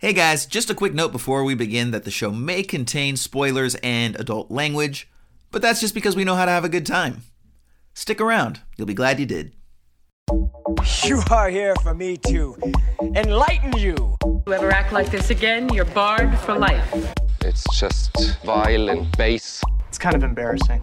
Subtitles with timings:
[0.00, 3.74] Hey guys, just a quick note before we begin that the show may contain spoilers
[3.82, 5.10] and adult language,
[5.50, 7.22] but that's just because we know how to have a good time.
[7.94, 9.54] Stick around, you'll be glad you did.
[11.02, 12.56] You are here for me to
[13.16, 14.16] enlighten you.
[14.46, 16.94] You ever act like this again, you're barred for life.
[17.40, 19.64] It's just violent bass.
[19.88, 20.80] It's kind of embarrassing.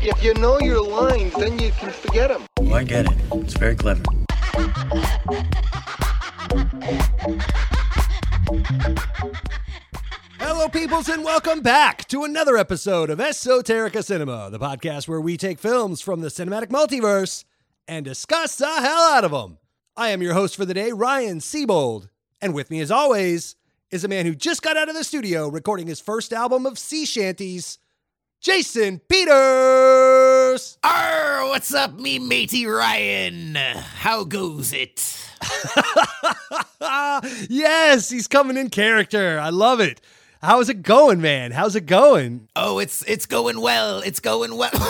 [0.00, 2.42] If you know your lines, then you can forget them.
[2.58, 3.16] Oh, I get it.
[3.32, 4.02] It's very clever.
[10.40, 15.36] Hello, peoples, and welcome back to another episode of Esoterica Cinema, the podcast where we
[15.36, 17.44] take films from the cinematic multiverse
[17.86, 19.58] and discuss the hell out of them.
[19.96, 22.08] I am your host for the day, Ryan Siebold,
[22.40, 23.54] and with me, as always,
[23.92, 26.76] is a man who just got out of the studio recording his first album of
[26.76, 27.78] sea shanties,
[28.40, 30.78] Jason Peters.
[30.82, 33.54] Arr, what's up, me matey Ryan?
[33.54, 35.14] How goes it?
[37.50, 39.38] yes, he's coming in character.
[39.38, 40.00] I love it.
[40.40, 41.50] How's it going, man?
[41.52, 42.48] How's it going?
[42.56, 43.98] Oh, it's it's going well.
[43.98, 44.70] It's going well.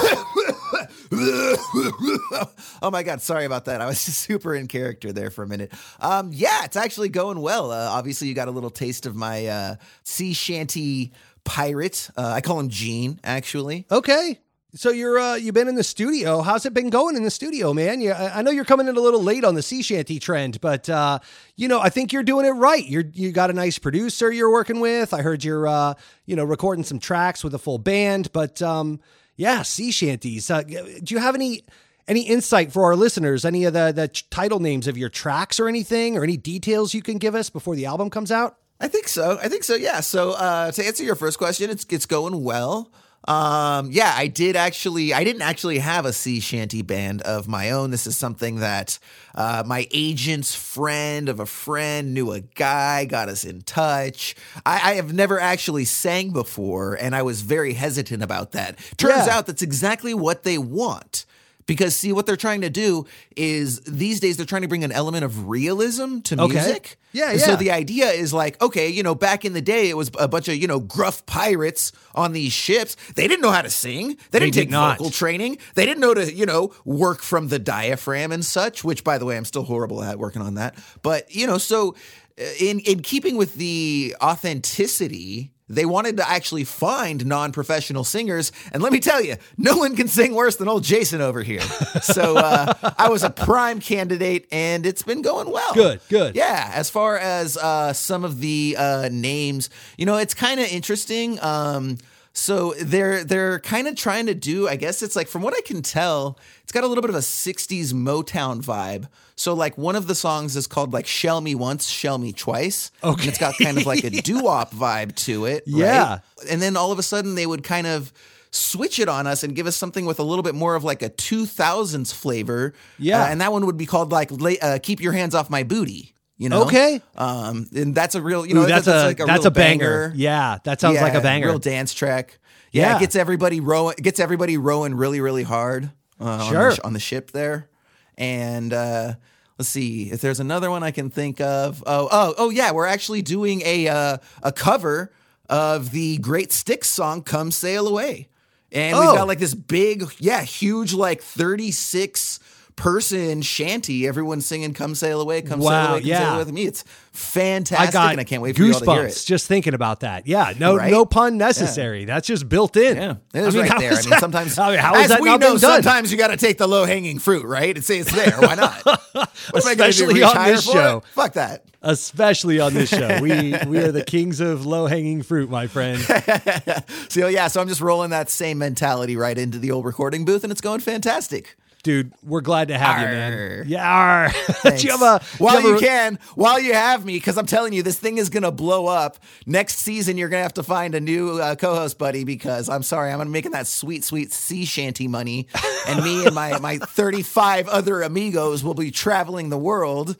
[1.12, 3.80] oh my god, sorry about that.
[3.80, 5.72] I was just super in character there for a minute.
[5.98, 7.72] Um, yeah, it's actually going well.
[7.72, 11.10] Uh, obviously, you got a little taste of my uh, sea shanty
[11.44, 12.10] pirate.
[12.16, 13.86] Uh, I call him Gene, actually.
[13.91, 14.38] Okay.
[14.74, 16.42] So you're uh, you've been in the studio.
[16.42, 18.00] How's it been going in the studio, man?
[18.02, 20.88] I I know you're coming in a little late on the sea shanty trend, but
[20.88, 21.19] uh,
[21.56, 22.86] you know I think you're doing it right.
[22.86, 25.12] You're you got a nice producer you're working with.
[25.12, 29.00] I heard you're uh, you know recording some tracks with a full band, but um,
[29.34, 30.50] yeah, sea shanties.
[30.50, 31.64] Uh, do you have any
[32.06, 33.44] any insight for our listeners?
[33.44, 37.02] Any of the the title names of your tracks or anything, or any details you
[37.02, 38.59] can give us before the album comes out?
[38.81, 39.39] I think so.
[39.42, 39.75] I think so.
[39.75, 40.00] Yeah.
[40.00, 42.91] So uh, to answer your first question, it's it's going well.
[43.28, 45.12] Um, yeah, I did actually.
[45.12, 47.91] I didn't actually have a sea shanty band of my own.
[47.91, 48.98] This is something that
[49.34, 54.34] uh, my agent's friend of a friend knew a guy, got us in touch.
[54.64, 58.78] I, I have never actually sang before, and I was very hesitant about that.
[58.97, 59.37] Turns Yeah.
[59.37, 61.27] out that's exactly what they want.
[61.66, 63.06] Because see, what they're trying to do
[63.37, 66.54] is these days they're trying to bring an element of realism to Okay.
[66.54, 66.97] music.
[67.12, 69.97] Yeah, And So the idea is like, okay, you know, back in the day, it
[69.97, 72.97] was a bunch of you know gruff pirates on these ships.
[73.15, 74.16] They didn't know how to sing.
[74.31, 74.98] They didn't did take not.
[74.98, 75.59] vocal training.
[75.75, 78.82] They didn't know to you know work from the diaphragm and such.
[78.84, 80.77] Which, by the way, I'm still horrible at working on that.
[81.03, 81.94] But you know, so
[82.41, 85.53] uh, in in keeping with the authenticity.
[85.70, 90.08] They wanted to actually find non-professional singers, and let me tell you, no one can
[90.08, 91.60] sing worse than old Jason over here.
[92.03, 95.72] So uh, I was a prime candidate, and it's been going well.
[95.72, 96.34] Good, good.
[96.34, 100.66] Yeah, as far as uh, some of the uh, names, you know, it's kind of
[100.66, 101.38] interesting.
[101.41, 101.98] Um,
[102.32, 105.60] so they're they're kind of trying to do, I guess it's like from what I
[105.62, 109.08] can tell, it's got a little bit of a '60s Motown vibe.
[109.36, 112.91] So like one of the songs is called like "Shell Me Once, Shell Me Twice,"
[113.02, 115.64] and it's got kind of like a doo-wop vibe to it.
[115.66, 115.76] right?
[115.84, 116.18] Yeah.
[116.48, 118.12] and then all of a sudden they would kind of
[118.52, 121.02] switch it on us and give us something with a little bit more of like
[121.02, 122.74] a 2000s flavor.
[122.98, 123.22] Yeah.
[123.22, 124.30] Uh, and that one would be called like
[124.62, 127.03] uh, "Keep Your Hands Off My Booty." You know, Okay.
[127.17, 130.11] Um, and that's a real, you know, Ooh, that's, a, like that's real a banger.
[130.17, 131.49] Yeah, that sounds like a banger.
[131.49, 132.39] Real dance track.
[132.73, 132.97] Yeah, Yeah.
[132.97, 133.97] it gets everybody rowing.
[134.01, 135.91] Gets everybody rowing really, really hard.
[136.19, 136.73] Uh, on the Sure.
[136.83, 137.69] on the ship there,
[138.17, 139.15] and uh,
[139.59, 141.83] let's see if there's another one I can think of.
[141.87, 145.12] Oh, oh, oh, yeah, we're actually doing a uh, a cover
[145.49, 148.28] of the Great Styx song "Come Sail Away,"
[148.72, 149.01] and Oh.
[149.01, 152.39] we've got like this big, yeah, huge, like 36
[152.80, 154.08] person shanty.
[154.08, 156.18] Everyone's singing "Come Sail Away, Come Sail Away, Come yeah.
[156.20, 156.62] Sail Away" with me.
[156.64, 156.82] It's
[157.12, 159.26] fantastic, I got and I can't wait for you all to hear goosebumps it.
[159.26, 160.26] just thinking about that.
[160.26, 160.91] Yeah, no, Right?
[160.91, 162.04] no pun necessary.
[162.06, 162.96] That's just built in.
[162.96, 163.92] Yeah, it is I mean, right there.
[163.92, 165.82] I mean, sometimes, I mean, how is as that we not know, done?
[165.82, 167.74] sometimes you got to take the low hanging fruit, right?
[167.76, 168.36] And say it's there.
[168.38, 168.82] Why not?
[169.52, 170.98] What am I do, Especially on this show.
[170.98, 171.04] it?
[171.12, 171.64] Fuck that.
[171.82, 176.00] Especially on this show, we we are the kings of low hanging fruit, my friend.
[177.08, 180.44] So yeah, so I'm just rolling that same mentality right into the old recording booth,
[180.44, 181.56] and it's going fantastic.
[181.82, 183.64] Dude, we're glad to have you, man.
[183.66, 184.32] Yeah, arr.
[184.76, 187.46] do you have a while have a- you can, while you have me, because I'm
[187.46, 189.16] telling you, this thing is gonna blow up.
[189.47, 192.24] Next season, you're gonna have to find a new uh, co-host, buddy.
[192.24, 195.48] Because I'm sorry, I'm making that sweet, sweet sea shanty money,
[195.88, 200.16] and me and my my 35 other amigos will be traveling the world,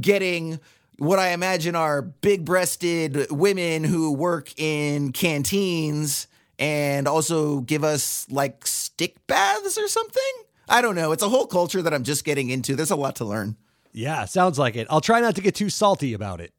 [0.00, 0.60] getting
[0.98, 6.26] what I imagine are big-breasted women who work in canteens
[6.58, 10.22] and also give us like stick baths or something.
[10.68, 11.12] I don't know.
[11.12, 12.74] It's a whole culture that I'm just getting into.
[12.76, 13.56] There's a lot to learn.
[13.92, 14.86] Yeah, sounds like it.
[14.90, 16.52] I'll try not to get too salty about it.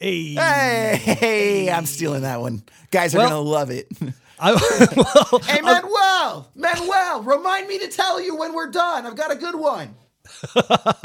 [0.00, 2.64] Hey, Hey, hey, I'm stealing that one.
[2.90, 3.86] Guys are Well- gonna love it.
[4.44, 4.52] I,
[4.96, 9.06] well, hey, Manuel, Manuel, remind me to tell you when we're done.
[9.06, 9.94] I've got a good one.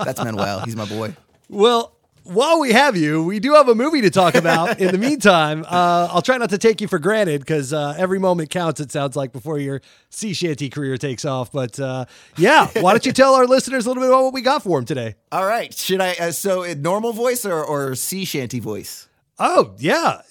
[0.03, 0.61] That's Manuel.
[0.61, 1.15] He's my boy.
[1.47, 1.96] well,
[2.27, 4.79] while we have you, we do have a movie to talk about.
[4.79, 8.19] In the meantime, uh, I'll try not to take you for granted because uh, every
[8.19, 8.79] moment counts.
[8.79, 11.51] It sounds like before your sea shanty career takes off.
[11.51, 12.05] But uh,
[12.37, 14.77] yeah, why don't you tell our listeners a little bit about what we got for
[14.77, 15.15] them today?
[15.31, 15.73] All right.
[15.73, 16.13] Should I?
[16.13, 19.06] Uh, so, in normal voice or, or sea shanty voice?
[19.39, 20.21] Oh yeah,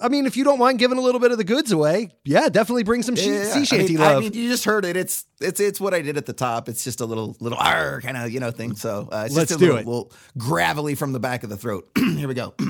[0.00, 2.48] I mean, if you don't mind giving a little bit of the goods away, yeah,
[2.48, 4.16] definitely bring some she- Yeah, yeah, sea I shanty mean, love.
[4.18, 4.96] I mean, you just heard it.
[4.96, 6.68] It's it's it's what I did at the top.
[6.68, 8.76] It's just a little little R kind of you know thing.
[8.76, 9.86] So uh, it's Let's just a do little, it.
[9.86, 11.88] little gravelly from the back of the throat.
[11.98, 12.54] Here we go.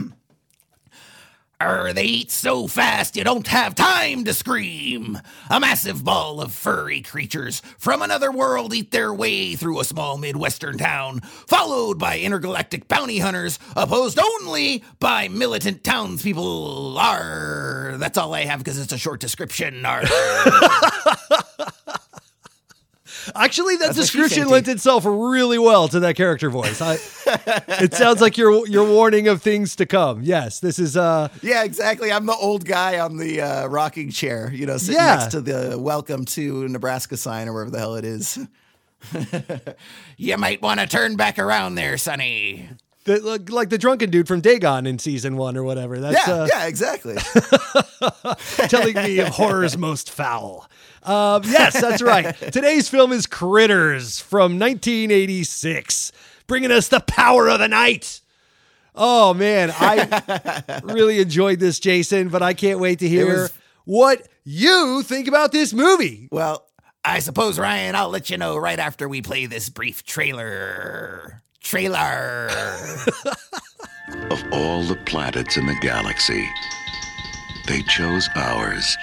[1.59, 5.19] Arr, they eat so fast you don't have time to scream.
[5.49, 10.19] A massive ball of furry creatures from another world eat their way through a small
[10.19, 16.99] Midwestern town, followed by intergalactic bounty hunters, opposed only by militant townspeople.
[16.99, 19.87] Arr, that's all I have because it's a short description.
[19.87, 20.03] Arr.
[23.35, 26.81] Actually, that That's description lent itself really well to that character voice.
[26.81, 30.23] I, it sounds like your your warning of things to come.
[30.23, 32.13] Yes, this is uh Yeah, exactly.
[32.13, 35.17] I'm the old guy on the uh, rocking chair, you know, sitting Yeah.
[35.17, 38.39] next to the "Welcome to Nebraska" sign or wherever the hell it is.
[40.17, 42.69] you might want to turn back around there, Sonny.
[43.05, 43.21] the,
[43.51, 46.01] like, the drunken dude from Dagon in season one or whatever.
[46.01, 47.15] That's yeah, uh, yeah, exactly.
[48.69, 50.69] telling me of horror's most foul.
[51.05, 52.35] Um, yes, that's right.
[52.53, 56.11] Today's film is Critters from 1986,
[56.47, 58.21] bringing us the power of the night.
[58.95, 63.53] Oh man, I really enjoyed this, Jason, but I can't wait to hear was-
[63.85, 66.29] what you think about this movie.
[66.31, 66.63] well,
[67.05, 71.43] I suppose, Ryan, I'll let you know right after we play this brief trailer.
[71.61, 72.49] Trailer.
[74.31, 76.49] Of all the planets in the galaxy,
[77.67, 78.97] they chose ours.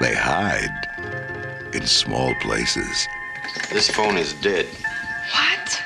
[0.00, 3.06] They hide in small places.
[3.70, 4.66] This phone is dead.
[5.32, 5.82] What?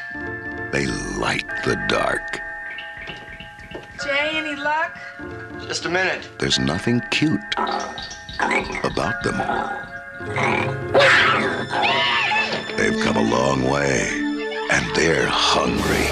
[0.72, 2.40] They light the dark.
[4.02, 4.96] Jay, any luck?
[5.66, 6.28] Just a minute.
[6.38, 7.40] There's nothing cute
[8.84, 9.38] about them.
[12.76, 14.08] They've come a long way,
[14.70, 16.08] and they're hungry.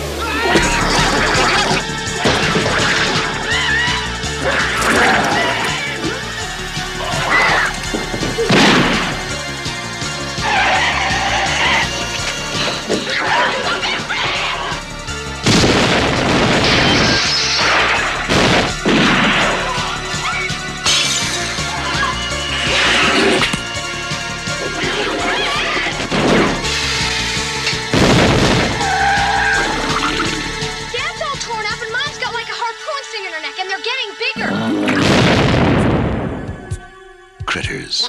[37.50, 38.08] Critters.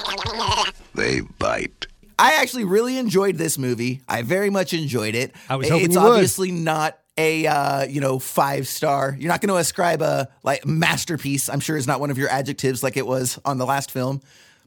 [0.94, 1.88] They bite.
[2.16, 4.00] I actually really enjoyed this movie.
[4.08, 5.34] I very much enjoyed it.
[5.48, 6.12] I was hoping it's you would.
[6.12, 9.16] obviously not a uh, you know five star.
[9.18, 11.48] You're not going to ascribe a like masterpiece.
[11.48, 14.20] I'm sure is not one of your adjectives like it was on the last film,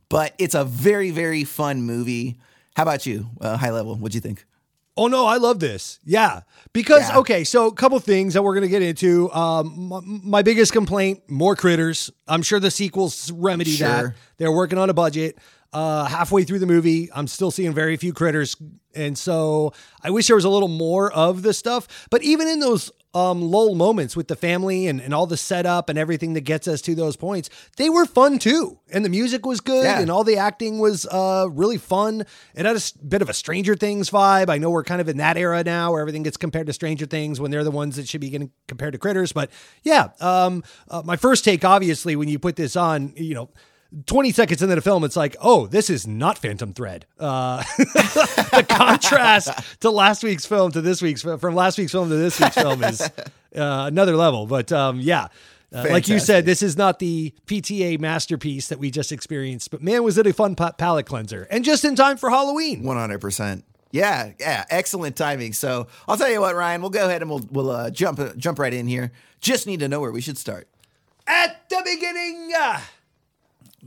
[0.09, 2.37] but it's a very very fun movie.
[2.75, 3.27] How about you?
[3.39, 4.45] Uh, high level, what'd you think?
[4.97, 5.99] Oh no, I love this.
[6.03, 6.41] Yeah,
[6.75, 7.17] because Yeah.
[7.19, 9.31] okay, so a couple things that we're gonna get into.
[9.31, 12.11] Um, my, my biggest complaint: more critters.
[12.27, 14.13] I'm sure the sequels remedy that.
[14.37, 15.37] They're working on a budget.
[15.73, 18.55] Uh, halfway through the movie, I'm still seeing very few critters,
[18.93, 22.07] and so I wish there was a little more of the stuff.
[22.09, 25.89] But even in those um, lull moments with the family and, and all the setup
[25.89, 28.77] and everything that gets us to those points, they were fun too.
[28.91, 29.99] And the music was good, Yeah.
[30.01, 32.25] and all the acting was uh, really fun.
[32.53, 34.49] It had a bit of a Stranger Things vibe.
[34.49, 37.05] I know we're kind of in that era now where everything gets compared to Stranger
[37.05, 39.31] Things when they're the ones that should be getting compared to critters.
[39.31, 39.49] But
[39.83, 43.49] yeah, um, uh, my first take, obviously, when you put this on, you know,
[44.05, 47.05] 20 seconds into the film, it's like, oh, this is not Phantom Thread.
[47.19, 49.49] Uh, the contrast
[49.81, 52.83] to last week's film to this week's from last week's film to this week's film
[52.83, 53.09] is uh,
[53.55, 54.45] another level.
[54.47, 55.27] But um, yeah,
[55.73, 59.71] uh, like you said, this is not the PTA masterpiece that we just experienced.
[59.71, 62.83] But man, was it a fun pa- palate cleanser and just in time for Halloween.
[62.83, 63.63] One hundred percent.
[63.91, 65.53] Yeah, yeah, excellent timing.
[65.53, 66.81] So I'll tell you what, Ryan.
[66.81, 69.11] We'll go ahead and we'll we'll uh, jump jump right in here.
[69.39, 70.67] Just need to know where we should start.
[71.27, 72.51] At the beginning.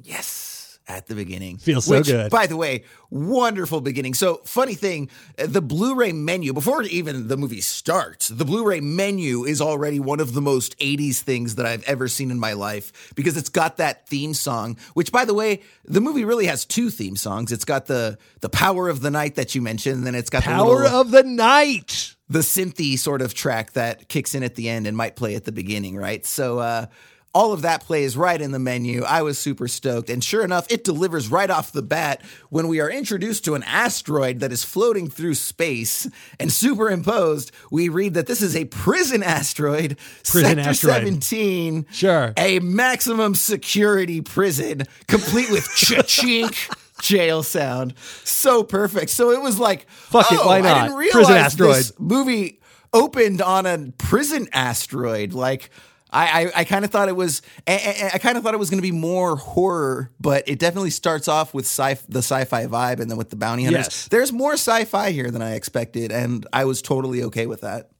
[0.04, 1.58] Yes, at the beginning.
[1.58, 2.30] Feels so Which, good.
[2.30, 4.14] By the way, wonderful beginning.
[4.14, 9.60] So, funny thing, the Blu-ray menu before even the movie starts, the Blu-ray menu is
[9.60, 13.36] already one of the most 80s things that I've ever seen in my life because
[13.36, 17.16] it's got that theme song, which by the way, the movie really has two theme
[17.16, 17.52] songs.
[17.52, 20.44] It's got the the Power of the Night that you mentioned, and then it's got
[20.44, 22.14] the Power little, of the night.
[22.30, 25.44] the synthy sort of track that kicks in at the end and might play at
[25.44, 26.24] the beginning, right?
[26.24, 26.86] So uh
[27.38, 29.04] all of that plays right in the menu.
[29.04, 30.10] I was super stoked.
[30.10, 33.62] And sure enough, it delivers right off the bat when we are introduced to an
[33.62, 36.08] asteroid that is floating through space
[36.40, 37.52] and superimposed.
[37.70, 40.94] We read that this is a prison asteroid, Prison Sector asteroid.
[40.94, 41.86] 17.
[41.92, 42.34] Sure.
[42.36, 46.74] A maximum security prison, complete with cha-chink.
[47.00, 49.10] Jail sound so perfect.
[49.12, 50.82] So it was like, Fuck it, oh, why I not?
[50.82, 51.76] didn't realize Prison asteroid.
[51.76, 52.58] this movie
[52.92, 55.32] opened on a prison asteroid.
[55.32, 55.70] Like
[56.10, 58.58] I, I, I kind of thought it was, I, I, I kind of thought it
[58.58, 62.66] was going to be more horror, but it definitely starts off with sci, the sci-fi
[62.66, 63.86] vibe, and then with the bounty hunters.
[63.86, 64.08] Yes.
[64.08, 67.90] There's more sci-fi here than I expected, and I was totally okay with that.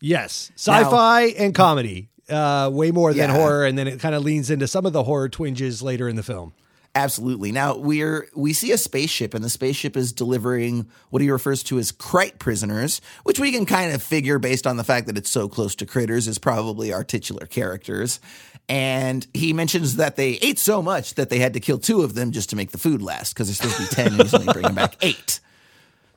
[0.00, 3.36] Yes, sci-fi and comedy, uh, way more than Yeah.
[3.36, 6.16] horror, and then it kind of leans into some of the horror twinges later in
[6.16, 6.52] the film.
[6.96, 7.50] Absolutely.
[7.50, 11.78] Now we're we see a spaceship, and the spaceship is delivering what he refers to
[11.78, 15.30] as Krite prisoners, which we can kind of figure based on the fact that it's
[15.30, 18.20] so close to critters is probably our titular characters.
[18.68, 22.14] And he mentions that they ate so much that they had to kill two of
[22.14, 24.34] them just to make the food last because there's supposed to be ten, and he's
[24.34, 25.40] only bringing back eight.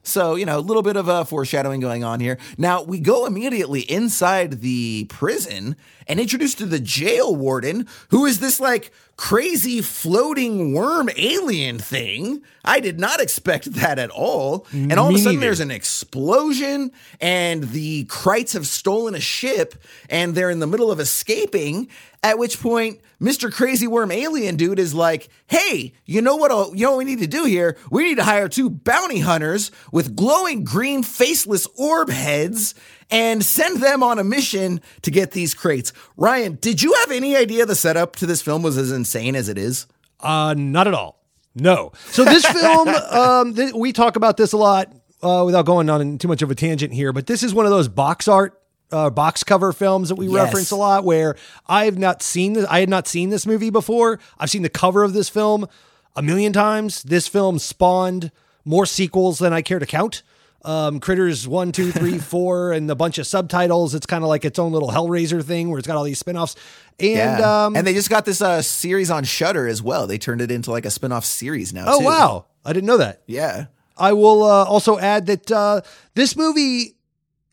[0.07, 2.37] So, you know, a little bit of a foreshadowing going on here.
[2.57, 5.75] Now, we go immediately inside the prison
[6.07, 12.41] and introduced to the jail warden, who is this like crazy floating worm alien thing.
[12.63, 14.65] I did not expect that at all.
[14.71, 15.47] And all of a sudden, neither.
[15.47, 19.75] there's an explosion, and the Krites have stolen a ship,
[20.09, 21.89] and they're in the middle of escaping.
[22.27, 23.50] At which point, Mr.
[23.50, 26.51] Crazy Worm Alien Dude is like, "Hey, you know what?
[26.75, 27.77] You know what we need to do here?
[27.89, 32.75] We need to hire two bounty hunters with glowing green faceless orb heads."
[33.10, 35.93] And send them on a mission to get these crates.
[36.17, 39.48] Ryan, did you have any idea the setup to this film was as insane as
[39.48, 39.88] it is?
[40.19, 41.24] Uh, not at all.
[41.55, 41.93] No.
[42.12, 44.91] So this film, um, th- we talk about this a lot
[45.24, 47.72] uh, without going on too much of a tangent here, but this is one of
[47.72, 48.62] those box art.
[48.89, 50.36] Uh, box cover films that we Yes.
[50.46, 51.36] reference a lot where
[51.67, 52.65] I've not seen this.
[52.70, 54.17] I had not seen this movie before.
[54.39, 55.67] I've seen the cover of this film
[56.15, 57.03] a million times.
[57.03, 58.32] This film spawned
[58.63, 60.24] more sequels than I care to count.
[60.65, 63.94] Um, Critters one, two, three, four, and a bunch of subtitles.
[63.94, 66.56] It's kind of like its own little Hellraiser thing where it's got all these spin-offs.
[67.00, 70.08] And um, and they just got this uh, series on Shudder as well.
[70.08, 71.86] They turned it into like a spin-off series now.
[71.88, 72.06] oh too.
[72.06, 73.22] wow, I didn't know that.
[73.27, 73.65] Yeah.
[73.98, 75.82] I will uh, also add that uh,
[76.15, 76.96] this movie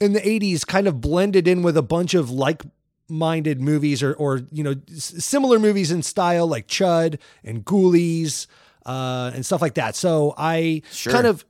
[0.00, 2.62] in the 80s kind of blended in with a bunch of like
[3.08, 8.46] minded movies or, or, you know, similar movies in style like Chud and Ghoulies
[8.86, 9.94] uh, and stuff like that.
[9.96, 11.12] So I Sure.
[11.12, 11.44] kind of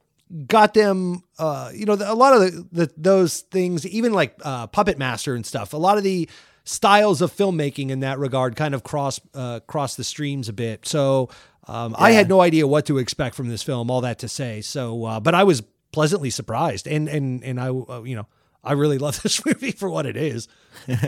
[0.46, 4.66] got them, uh, you know, a lot of the, the, those things, even like uh,
[4.66, 6.28] Puppet Master and stuff, a lot of the
[6.64, 10.86] styles of filmmaking in that regard kind of cross uh, cross the streams a bit.
[10.86, 11.28] So
[11.68, 13.90] um, I had no idea what to expect from this film.
[13.90, 15.62] All that to say, so uh, but I was
[15.94, 18.26] pleasantly surprised, and and and I uh, you know
[18.62, 20.48] I really love this movie for what it is.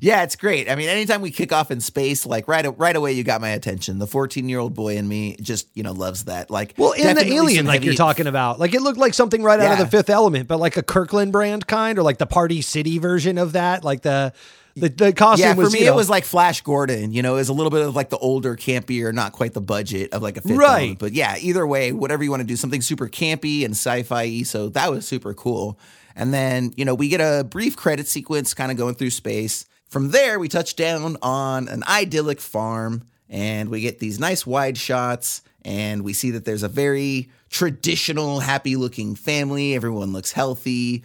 [0.00, 0.70] Yeah, it's great.
[0.70, 3.48] I mean, anytime we kick off in space, like right right away, you got my
[3.48, 3.98] attention.
[3.98, 6.50] The 14 year old boy in me just you know loves that.
[6.50, 9.58] Like, Well, and the alien, like you're talking about, like it looked like something right
[9.58, 12.60] out of the Fifth Element, but like a Kirkland brand kind, or like the Party
[12.60, 13.84] City version of that.
[13.84, 14.34] Like the
[14.76, 17.12] the, the costume Yeah, for was me, you it was like Flash Gordon.
[17.12, 19.60] You know, it was a little bit of like the older, campier, not quite the
[19.60, 20.78] budget of like a fifth Right.
[20.80, 20.98] element.
[20.98, 24.42] But yeah, either way, whatever you want to do, something super campy and sci-fi.
[24.42, 25.78] So that was super cool.
[26.14, 29.64] And then you know we get a brief credit sequence, kind of going through space.
[29.88, 34.76] From there, we touch down on an idyllic farm, and we get these nice wide
[34.76, 35.42] shots.
[35.64, 39.74] And we see that there's a very traditional, happy-looking family.
[39.74, 41.02] Everyone looks healthy.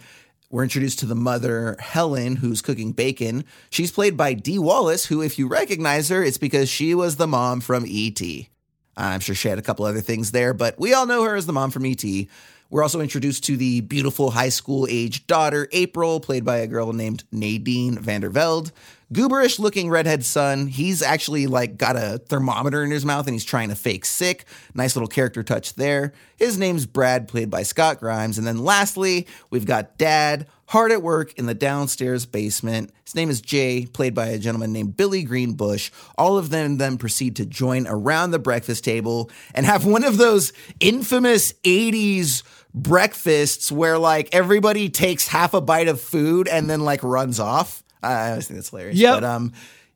[0.52, 3.46] We're introduced to the mother, Helen, who's cooking bacon.
[3.70, 7.26] She's played by Dee Wallace, who, if you recognize her, it's because she was the
[7.26, 8.50] mom from E.T.
[8.94, 11.46] I'm sure she had a couple other things there, but we all know her as
[11.46, 12.28] the mom from E.T.
[12.68, 16.92] We're also introduced to the beautiful high school age daughter, April, played by a girl
[16.92, 18.72] named Nadine Van der Velde.
[19.12, 20.68] Gooberish looking redhead son.
[20.68, 24.46] He's actually like got a thermometer in his mouth and he's trying to fake sick.
[24.74, 26.14] Nice little character touch there.
[26.36, 28.38] His name's Brad, played by Scott Grimes.
[28.38, 32.90] And then lastly, we've got dad, hard at work in the downstairs basement.
[33.04, 35.90] His name is Jay, played by a gentleman named Billy Green Bush.
[36.16, 40.16] All of them then proceed to join around the breakfast table and have one of
[40.16, 42.42] those infamous 80s
[42.72, 47.82] breakfasts where like everybody takes half a bite of food and then like runs off.
[48.02, 48.96] I always think that's hilarious.
[48.96, 49.14] Yeah.
[49.14, 49.52] But um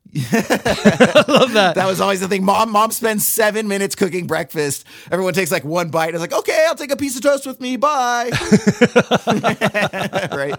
[0.15, 1.73] I love that.
[1.75, 2.45] that was always the thing.
[2.45, 4.87] Mom, mom spends seven minutes cooking breakfast.
[5.11, 6.15] Everyone takes like one bite.
[6.15, 7.77] And it's like, okay, I'll take a piece of toast with me.
[7.77, 8.31] Bye.
[10.33, 10.55] right.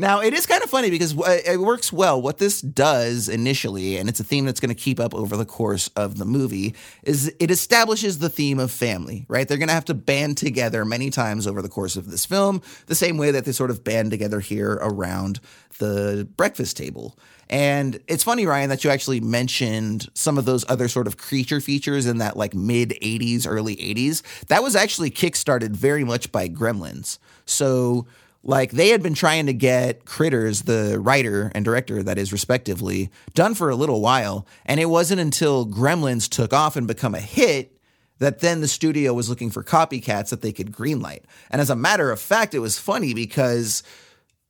[0.00, 2.22] Now, it is kind of funny because uh, it works well.
[2.22, 5.44] What this does initially, and it's a theme that's going to keep up over the
[5.44, 9.48] course of the movie, is it establishes the theme of family, right?
[9.48, 12.62] They're going to have to band together many times over the course of this film,
[12.86, 15.40] the same way that they sort of band together here around
[15.78, 17.18] the breakfast table.
[17.50, 21.60] And it's funny, Ryan, that you actually mentioned some of those other sort of creature
[21.60, 24.22] features in that like mid 80s, early 80s.
[24.46, 27.18] That was actually kickstarted very much by Gremlins.
[27.46, 28.06] So,
[28.48, 33.10] like, they had been trying to get Critters, the writer and director, that is, respectively,
[33.34, 34.46] done for a little while.
[34.64, 37.78] And it wasn't until Gremlins took off and become a hit
[38.20, 41.24] that then the studio was looking for copycats that they could greenlight.
[41.50, 43.82] And as a matter of fact, it was funny because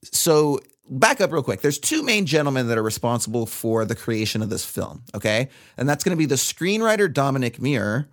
[0.05, 1.61] so back up real quick.
[1.61, 5.49] There's two main gentlemen that are responsible for the creation of this film, okay?
[5.77, 8.09] And that's going to be the screenwriter Domonic Muir,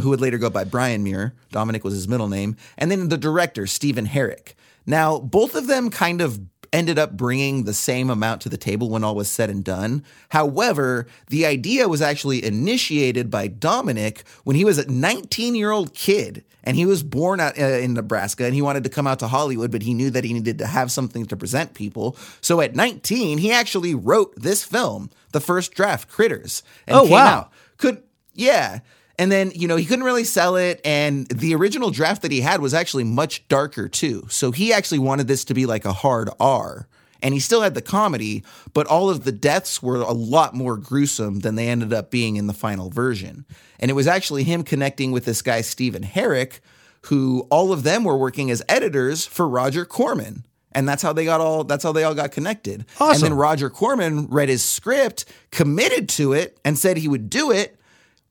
[0.00, 1.34] who would later go by Brian Muir.
[1.52, 4.54] Domonic was his middle name, and then the director Stephen Herek.
[4.86, 6.40] Now, both of them kind of
[6.72, 10.02] ended up bringing the same amount to the table when all was said and done.
[10.30, 15.94] However, the idea was actually initiated by Domonic when he was a 19 year old
[15.94, 19.20] kid and he was born out, uh, in Nebraska and he wanted to come out
[19.20, 22.16] to Hollywood, but he knew that he needed to have something to present people.
[22.40, 26.64] So at 19, he actually wrote this film, the first draft, Critters.
[26.88, 27.26] And Oh, came wow.
[27.38, 27.52] out.
[27.76, 28.80] Could, yeah.
[29.18, 30.80] And then, you know, he couldn't really sell it.
[30.84, 34.26] And the original draft that he had was actually much darker too.
[34.28, 36.88] So he actually wanted this to be like a hard R.
[37.22, 38.44] And he still had the comedy,
[38.74, 42.36] but all of the deaths were a lot more gruesome than they ended up being
[42.36, 43.46] in the final version.
[43.80, 46.60] And it was actually him connecting with this guy, Stephen Herek,
[47.06, 50.44] who all of them were working as editors for Roger Corman.
[50.72, 52.84] And that's how they got all that's how they all got connected.
[53.00, 53.14] awesome.
[53.14, 57.52] And then Roger Corman read his script, committed to it, and said he would do
[57.52, 57.78] it.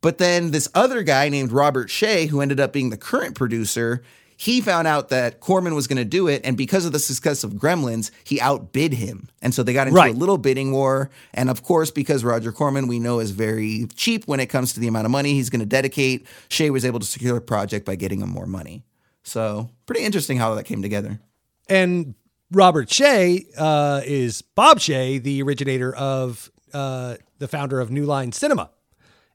[0.03, 4.03] But then this other guy named Robert Shaye, who ended up being the current producer,
[4.36, 6.41] he found out that Corman was going to do it.
[6.43, 9.29] And because of the success of Gremlins, he outbid him.
[9.41, 10.13] And so they got into Right.
[10.13, 11.10] a little bidding war.
[11.33, 14.81] And of course, because Roger Corman, we know, is very cheap when it comes to
[14.81, 17.86] the amount of money he's going to dedicate, Shaye was able to secure a project
[17.86, 18.83] by getting him more money.
[19.24, 21.22] So pretty interesting how that came together.
[21.69, 22.15] And
[22.51, 28.33] Robert Shaye uh, is Bob Shaye, the originator of uh, the founder of New Line
[28.33, 28.69] Cinema.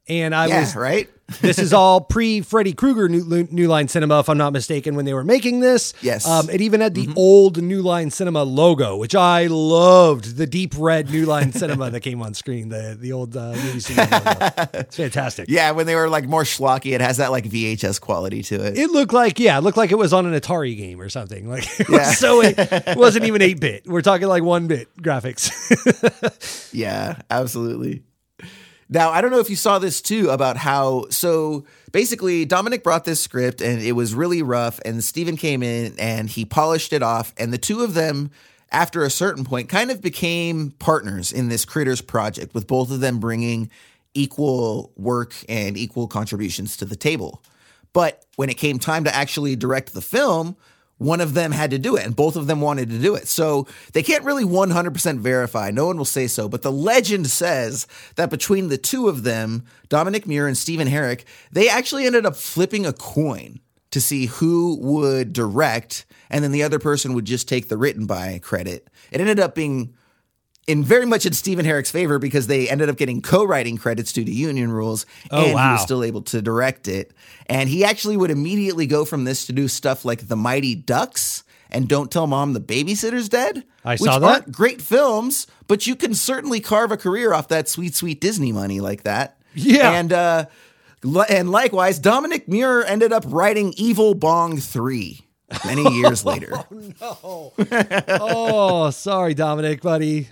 [0.09, 1.07] And I yeah, was right?
[1.41, 5.05] this is all pre Freddy Krueger New, New Line Cinema, if I'm not mistaken, when
[5.05, 5.93] they were making this.
[6.01, 6.27] Yes.
[6.27, 10.37] Um, it even had the old New Line Cinema logo, which I loved.
[10.37, 13.77] The deep red New Line Cinema that came on screen, the the old uh, movie.
[13.77, 15.47] It's fantastic.
[15.59, 18.77] Yeah, when they were like more schlocky, it has that like VHS quality to it.
[18.77, 21.47] It looked like yeah, it looked like it was on an Atari game or something.
[21.47, 22.11] Like it Yeah.
[22.11, 23.87] so it, it wasn't even eight bit.
[23.87, 25.51] We're talking like one bit graphics.
[26.73, 28.03] Yeah, absolutely.
[28.91, 33.05] Now, I don't know if you saw this too about how so basically Domonic brought
[33.05, 37.03] this script and it was really rough and Stephen came in and he polished it
[37.03, 38.31] off and the two of them
[38.71, 42.99] after a certain point kind of became partners in this Critters project with both of
[42.99, 43.69] them bringing
[44.15, 47.43] equal work and equal contributions to the table.
[47.93, 50.55] But when it came time to actually direct the film,
[50.99, 53.27] one of them had to do it and both of them wanted to do it.
[53.27, 55.71] So they can't really 100% verify.
[55.71, 56.47] No one will say so.
[56.47, 61.23] But the legend says that between the two of them, Domonic Muir and Stephen Herek,
[61.51, 63.59] they actually ended up flipping a coin
[63.91, 66.05] to see who would direct.
[66.29, 68.87] And then the other person would just take the written by credit.
[69.11, 69.95] It ended up being
[70.69, 74.23] in very much in Stephen Herek's favor because they ended up getting co-writing credits due
[74.23, 77.11] to union rules, Oh, and he was still able to direct it.
[77.47, 81.43] And he actually would immediately go from this to do stuff like The Mighty Ducks
[81.71, 83.63] and Don't Tell Mom the Babysitter's Dead.
[83.85, 84.25] I which saw that.
[84.43, 88.51] aren't great films, but you can certainly carve a career off that sweet, sweet Disney
[88.51, 89.37] money like that.
[89.55, 89.91] Yeah.
[89.93, 90.45] and uh,
[91.29, 95.21] and likewise, Domonic Muir ended up writing Evil Bong Three
[95.65, 96.51] many years later.
[97.01, 97.97] oh no!
[98.21, 100.27] oh, sorry, Domonic, buddy.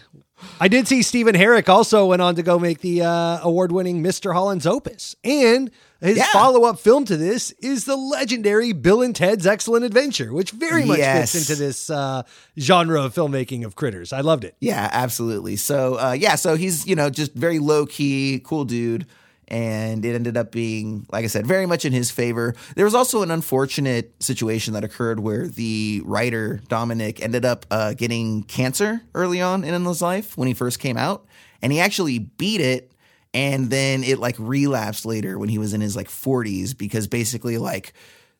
[0.59, 4.33] I did see Stephen Herek also went on to go make the uh, award-winning Mr.
[4.33, 6.25] Holland's Opus, and his Yeah.
[6.31, 10.99] follow-up film to this is the legendary Bill and Ted's Excellent Adventure, which very much
[10.99, 11.31] Yes.
[11.33, 12.21] fits into this uh,
[12.59, 14.13] genre of filmmaking of critters.
[14.13, 14.55] I loved it.
[14.59, 15.55] Yeah, absolutely.
[15.55, 19.07] So, uh, yeah, so he's, you know, just very low key, cool dude.
[19.49, 22.53] And it ended up being, like I said, very much in his favor.
[22.75, 27.93] There was also an unfortunate situation that occurred where the writer, Domonic, ended up uh,
[27.93, 31.25] getting cancer early on in his life when he first came out.
[31.61, 32.91] And he actually beat it.
[33.33, 37.57] And then it like relapsed later when he was in his like 40s because basically,
[37.57, 37.93] like,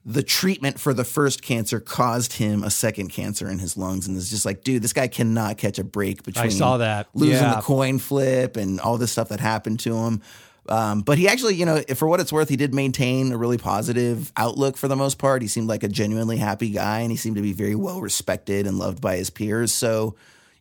[0.06, 4.08] the treatment for the first cancer caused him a second cancer in his lungs.
[4.08, 7.08] And it's just like, dude, this guy cannot catch a break between I saw that.
[7.14, 7.56] losing Yeah.
[7.56, 10.22] the coin flip and all this stuff that happened to him.
[10.70, 13.58] Um, but he actually, you know, for what it's worth, he did maintain a really
[13.58, 15.42] positive outlook for the most part.
[15.42, 18.68] He seemed like a genuinely happy guy and he seemed to be very well respected
[18.68, 19.72] and loved by his peers.
[19.72, 20.16] So,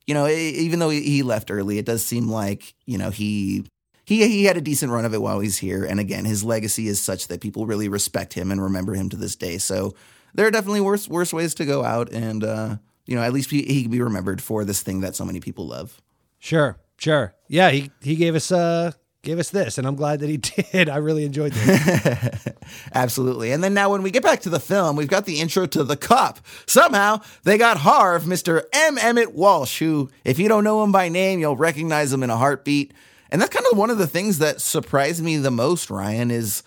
[0.07, 3.65] you know, even though he- left early, it does seem like you know he
[4.05, 5.85] he he had a decent run of it while he's here.
[5.85, 9.17] And again, his legacy is such that people really respect him and remember him to
[9.17, 9.59] this day.
[9.59, 9.95] So
[10.35, 13.51] there are definitely worse worse ways to go out, and uh, you know, at least
[13.51, 16.01] he, he can be remembered for this thing that so many people love.
[16.39, 17.35] Sure, sure.
[17.49, 18.93] Yeah, he he gave us uh
[19.27, 20.37] gave us this, and I'm glad that he
[20.73, 20.89] did.
[20.89, 22.49] I really enjoyed this.
[22.95, 23.53] Absolutely.
[23.53, 25.85] And then now, when we get back to the film, we've got the intro to
[25.85, 26.39] the Cup.
[26.67, 28.63] Somehow, they got Harv, Mr.
[28.73, 28.97] M.
[28.97, 32.37] Emmet Walsh, who, if you don't know him by name, you'll recognize him in a
[32.37, 32.95] heartbeat.
[33.31, 36.63] And that's kind of one of the things that surprised me the most, Ryan, is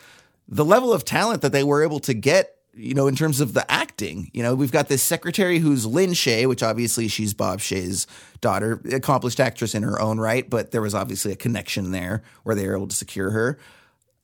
[0.48, 3.54] the level of talent that they were able to get, you know, in terms of
[3.54, 4.32] the acting.
[4.34, 8.08] You know, we've got this secretary who's Lin Shaye, which obviously she's Bob Shaye's
[8.42, 12.56] daughter, accomplished actress in her own right, but there was obviously a connection there where
[12.56, 13.60] they were able to secure her.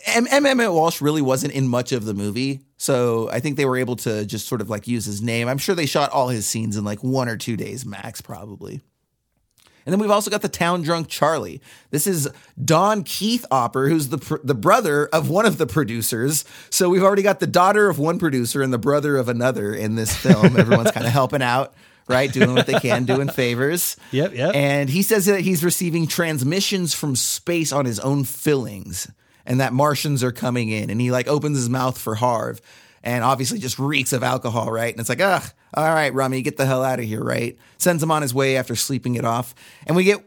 [0.05, 0.27] M.
[0.29, 0.45] M.
[0.45, 3.95] Emmet Walsh really wasn't in much of the movie, so I think they were able
[3.97, 5.47] to just sort of like use his name.
[5.47, 8.81] I'm sure they shot all his scenes in like one or two days max, probably.
[9.85, 11.61] And then we've also got the town drunk Charlie.
[11.91, 12.29] This is
[12.63, 16.43] Don Keith Opper, who's the pr- the brother of one of the producers.
[16.69, 19.95] So we've already got the daughter of one producer and the brother of another in
[19.95, 20.45] this film.
[20.57, 21.75] Everyone's kind of helping out,
[22.07, 22.31] right?
[22.31, 23.95] Doing what they can, doing favors.
[24.11, 24.55] Yep, yep.
[24.55, 29.11] And he says that he's receiving transmissions from space on his own fillings
[29.45, 30.89] and that Martians are coming in.
[30.89, 32.59] And he like opens his mouth for Harv
[33.03, 34.91] and obviously just reeks of alcohol, right?
[34.91, 35.43] And it's like, ugh,
[35.75, 37.57] all right, Rummy, get the hell out of here, right?
[37.77, 39.53] Sends him on his way after sleeping it off.
[39.85, 40.23] And we get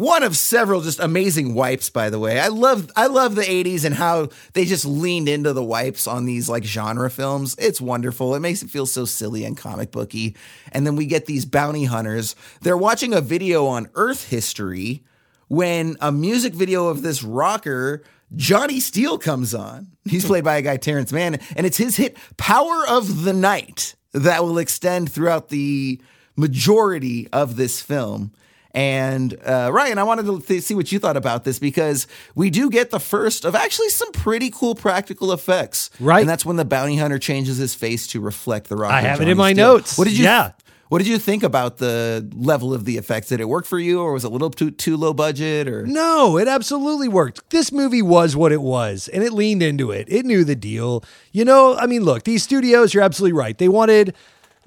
[0.00, 2.40] one of several just amazing wipes, by the way.
[2.40, 6.24] I love I love the 80s and how they just leaned into the wipes on
[6.24, 7.54] these like genre films.
[7.58, 8.34] It's wonderful.
[8.34, 10.36] It makes it feel so silly and comic booky.
[10.72, 12.34] And then we get these bounty hunters.
[12.62, 15.04] They're watching a video on Earth history
[15.48, 18.02] when a music video of this rocker
[18.34, 19.88] Johnny Steele comes on.
[20.04, 23.96] He's played by a guy, Terrence Mann, and it's his hit Power of the Night
[24.12, 26.00] that will extend throughout the
[26.36, 28.32] majority of this film.
[28.72, 32.50] And uh, Ryan, I wanted to th- see what you thought about this because we
[32.50, 35.90] do get the first of actually some pretty cool practical effects.
[35.98, 36.20] Right.
[36.20, 38.92] And that's when the bounty hunter changes his face to reflect the rock.
[38.92, 39.72] I have it in my Steele.
[39.74, 39.98] notes.
[39.98, 40.52] What did you Yeah.
[40.90, 43.28] What did you think about the level of the effects?
[43.28, 45.86] Did it work for you or was it a little too too low budget or
[45.86, 47.48] No, it absolutely worked.
[47.50, 50.08] This movie was what it was, and it leaned into it.
[50.10, 51.04] It knew the deal.
[51.30, 53.56] You know, I mean, look, these studios, you're absolutely right.
[53.56, 54.16] They wanted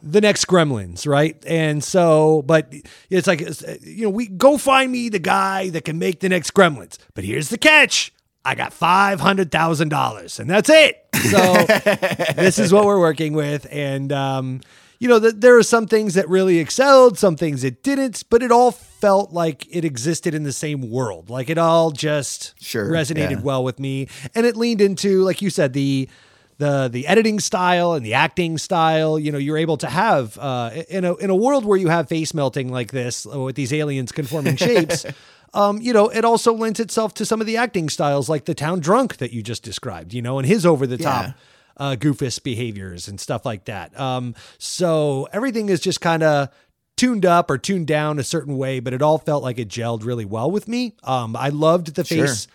[0.02, 1.36] the next Gremlins, right?
[1.46, 2.74] And so, but
[3.10, 3.42] it's like,
[3.82, 6.98] you know, we go find me the guy that can make the next Gremlins.
[7.16, 8.14] But here's the catch.
[8.46, 11.06] I got $500,000 and that's it.
[11.30, 11.66] So
[12.42, 13.68] this is what we're working with.
[13.70, 14.62] And, um,
[15.04, 18.42] you know, that there are some things that really excelled, some things that didn't, but
[18.42, 21.30] it all felt like it existed in the same world.
[21.30, 23.42] Like it all just Sure, resonated yeah.
[23.42, 24.08] well with me.
[24.34, 26.08] And it leaned into, like you said, the
[26.58, 29.20] the the editing style and the acting style.
[29.20, 32.08] You know, you're able to have uh, in a in a world where you have
[32.08, 35.06] face melting like this uh, with these aliens conforming shapes.
[35.56, 38.56] Um, you know, it also lends itself to some of the acting styles, like the
[38.56, 40.12] town drunk that you just described.
[40.12, 41.34] You know, and his over the top Yeah.
[41.78, 43.98] Uh, goofus behaviors and stuff like that.
[44.00, 46.50] Um, so everything is just kind of
[46.96, 50.06] tuned up or tuned down a certain way, but it all felt like it gelled
[50.06, 50.94] really well with me.
[51.04, 52.28] Um, I loved the Sure.
[52.28, 52.48] face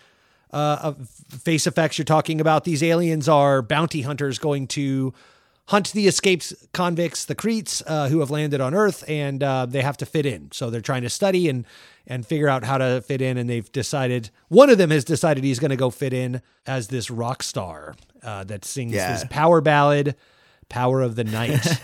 [0.51, 0.93] uh,
[1.29, 2.63] face effects you're talking about.
[2.63, 5.13] These aliens are bounty hunters going to
[5.69, 9.81] hunt the escaped convicts, the Cretes, uh, who have landed on Earth, and uh, they
[9.81, 10.51] have to fit in.
[10.51, 11.65] So they're trying to study and
[12.07, 13.37] and figure out how to fit in.
[13.37, 16.87] And they've decided one of them has decided he's going to go fit in as
[16.87, 19.11] this rock star uh, that sings Yeah.
[19.13, 20.15] this power ballad.
[20.69, 21.65] Power of the Night.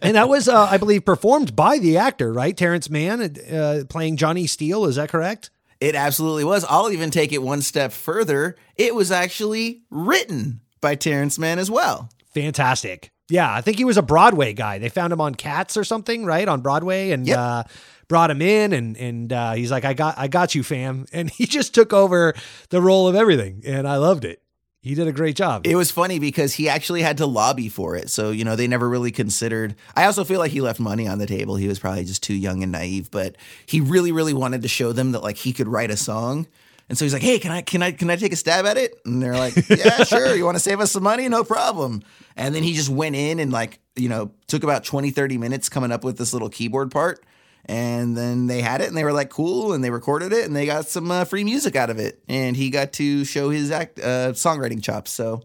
[0.00, 2.56] and that was, uh, I believe, performed by the actor, right?
[2.56, 4.84] Terrence Mann uh, playing Johnny Steele.
[4.84, 5.50] Is that correct?
[5.80, 6.64] It absolutely was.
[6.68, 8.54] I'll even take it one step further.
[8.76, 12.10] It was actually written by Terrence Mann as well.
[12.34, 13.10] Fantastic.
[13.28, 14.78] Yeah, I think he was a Broadway guy.
[14.78, 16.48] They found him on Cats or something, right?
[16.48, 17.38] On Broadway and Yep.
[17.38, 17.62] uh
[18.08, 21.30] brought him in and and uh he's like I got I got you fam and
[21.30, 22.34] he just took over
[22.70, 24.42] the role of everything and I loved it.
[24.82, 25.66] He did a great job.
[25.66, 28.08] It was funny because he actually had to lobby for it.
[28.08, 29.76] So, you know, they never really considered.
[29.94, 31.56] I also feel like he left money on the table.
[31.56, 34.92] He was probably just too young and naive, but he really, really wanted to show
[34.92, 36.46] them that like he could write a song.
[36.90, 38.76] And so he's like, "Hey, can I can I can I take a stab at
[38.76, 40.34] it?" And they're like, "Yeah, sure.
[40.34, 41.28] You want to save us some money?
[41.28, 42.02] No problem."
[42.36, 45.68] And then he just went in and like, you know, took about 20 30 minutes
[45.68, 47.24] coming up with this little keyboard part.
[47.66, 50.56] And then they had it and they were like, "Cool." And they recorded it and
[50.56, 52.20] they got some uh, free music out of it.
[52.28, 55.12] And he got to show his act uh, songwriting chops.
[55.12, 55.42] So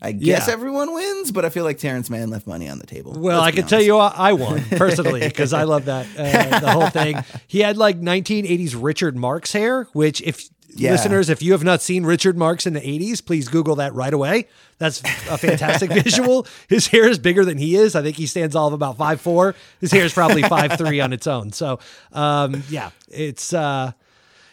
[0.00, 0.52] I guess Yeah.
[0.52, 3.12] everyone wins, but I feel like Terrence Mann left money on the table.
[3.18, 6.70] Well, I can tell you I I won personally because I love that uh, the
[6.70, 7.16] whole thing.
[7.48, 10.92] He had like 1980s Richard Marx hair, which if Yeah.
[10.92, 14.12] Listeners, if you have not seen Richard Marx in the 80s, please Google that right
[14.12, 14.48] away.
[14.78, 16.46] That's a fantastic visual.
[16.68, 17.94] His hair is bigger than he is.
[17.96, 19.54] I think he stands all of about five four.
[19.80, 21.52] His hair is probably five three on its own.
[21.52, 21.78] So,
[22.12, 23.92] um, yeah, it's uh,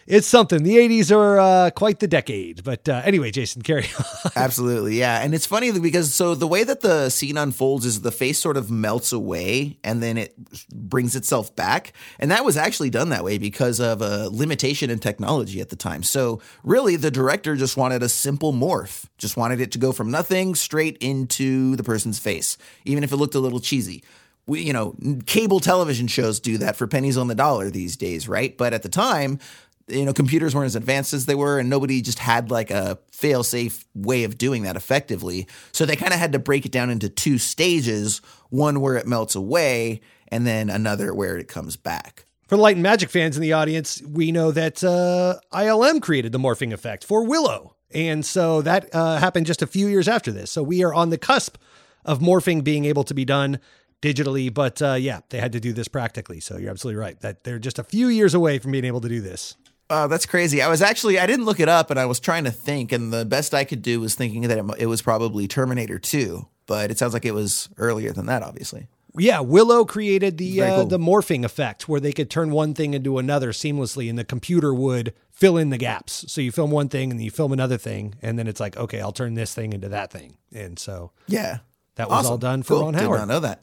[0.06, 0.64] it's something.
[0.64, 2.64] The 80s are uh, quite the decade.
[2.64, 4.32] But uh, anyway, Jason, carry on.
[4.36, 5.22] Absolutely, yeah.
[5.22, 8.58] And it's funny because so the way that the scene unfolds is the face sort
[8.58, 10.36] of melts away and then it
[10.70, 11.94] brings itself back.
[12.20, 15.76] And that was actually done that way because of a limitation in technology at the
[15.76, 16.04] time.
[16.04, 20.12] So really, the director just wanted a simple morph, just wanted it to go from
[20.12, 24.04] nothing straight into the person's face, even if it looked a little cheesy.
[24.46, 24.94] We, you know,
[25.26, 28.58] cable television shows do that for pennies on the dollar these days, right?
[28.58, 29.40] But at the time,
[29.88, 32.98] you know, computers weren't as advanced as they were, and nobody just had like a
[33.12, 35.48] fail safe way of doing that effectively.
[35.72, 39.08] So they kind of had to break it down into two stages one where it
[39.08, 42.26] melts away, and then another where it comes back.
[42.48, 46.32] For the Light and Magic fans in the audience, we know that uh, ILM created
[46.32, 47.76] the morphing effect for Willow.
[47.94, 50.52] And so that uh, happened just a few years after this.
[50.52, 51.58] So we are on the cusp
[52.06, 53.60] of morphing being able to be done
[54.02, 54.54] digitally.
[54.54, 56.40] But uh, yeah, they had to do this practically.
[56.40, 59.10] So you're absolutely right that they're just a few years away from being able to
[59.10, 59.56] do this.
[59.90, 60.62] Oh, that's crazy.
[60.62, 63.12] I was actually, I didn't look it up and I was trying to think, and
[63.14, 66.90] the best I could do was thinking that it, it was probably Terminator 2, but
[66.90, 68.88] it sounds like it was earlier than that, obviously.
[69.16, 70.86] Yeah, Willow created the uh, cool.
[70.88, 74.74] the morphing effect where they could turn one thing into another seamlessly, and the computer
[74.74, 76.26] would fill in the gaps.
[76.30, 78.76] So you film one thing and then you film another thing, and then it's like,
[78.76, 81.60] okay, I'll turn this thing into that thing, and so Yeah.
[81.96, 82.84] that was all done for Cool.
[82.86, 83.20] Ron Did Howard.
[83.20, 83.62] not know that.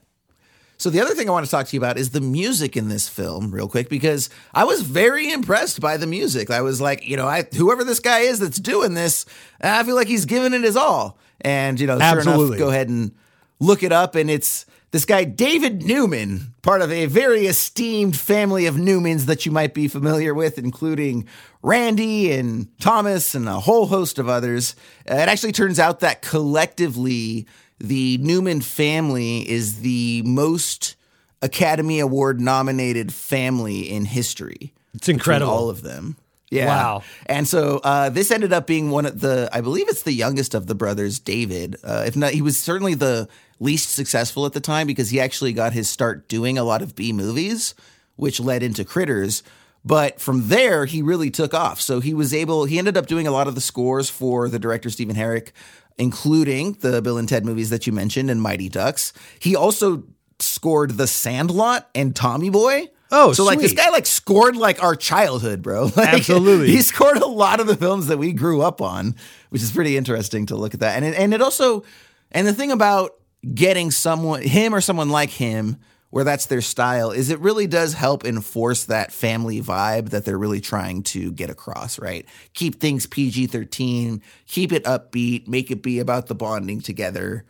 [0.80, 2.88] So the other thing I want to talk to you about is the music in
[2.88, 6.50] this film, real quick, because I was very impressed by the music.
[6.50, 9.26] I was like, you know, I whoever this guy is that's doing this,
[9.60, 11.18] I feel like he's giving it his all.
[11.42, 12.46] And you know, sure Absolutely.
[12.46, 13.12] enough, go ahead and
[13.58, 18.64] look it up, and it's this guy David Newman, part of a very esteemed family
[18.64, 21.28] of Newmans that you might be familiar with, including
[21.62, 24.74] Randy and Thomas and a whole host of others.
[25.04, 27.46] It actually turns out that collectively,
[27.80, 30.96] the Newman family is the most
[31.42, 34.72] Academy Award nominated family in history.
[34.94, 35.50] It's incredible.
[35.50, 36.16] All of them.
[36.50, 36.66] Yeah.
[36.66, 37.02] Wow.
[37.26, 40.54] And so uh, this ended up being one of the, I believe it's the youngest
[40.54, 41.76] of the brothers, David.
[41.84, 43.28] Uh, if not, he was certainly the
[43.60, 46.96] least successful at the time because he actually got his start doing a lot of
[46.96, 47.74] B movies,
[48.16, 49.44] which led into Critters.
[49.84, 51.80] But from there, he really took off.
[51.80, 54.58] So he was able, he ended up doing a lot of the scores for the
[54.58, 55.52] director Stephen Herek,
[56.00, 59.12] including the Bill and Ted movies that you mentioned and Mighty Ducks.
[59.38, 60.04] He also
[60.38, 62.88] scored The Sandlot and Tommy Boy.
[63.12, 65.90] Oh, so like this guy like scored like our childhood, bro.
[65.96, 66.68] Like, Absolutely.
[66.68, 69.16] he scored a lot of the films that we grew up on,
[69.50, 70.96] which is pretty interesting to look at that.
[70.96, 71.84] And it, and it also,
[72.30, 73.16] and the thing about
[73.54, 75.76] getting someone, him or someone like him,
[76.10, 80.38] where that's their style, is it really does help enforce that family vibe that they're
[80.38, 82.26] really trying to get across, right?
[82.52, 87.44] Keep things PG 13, keep it upbeat, make it be about the bonding together.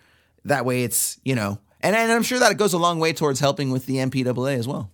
[0.44, 3.12] That way it's, you know, and, and I'm sure that it goes a long way
[3.12, 4.90] towards helping with the MPAA as well.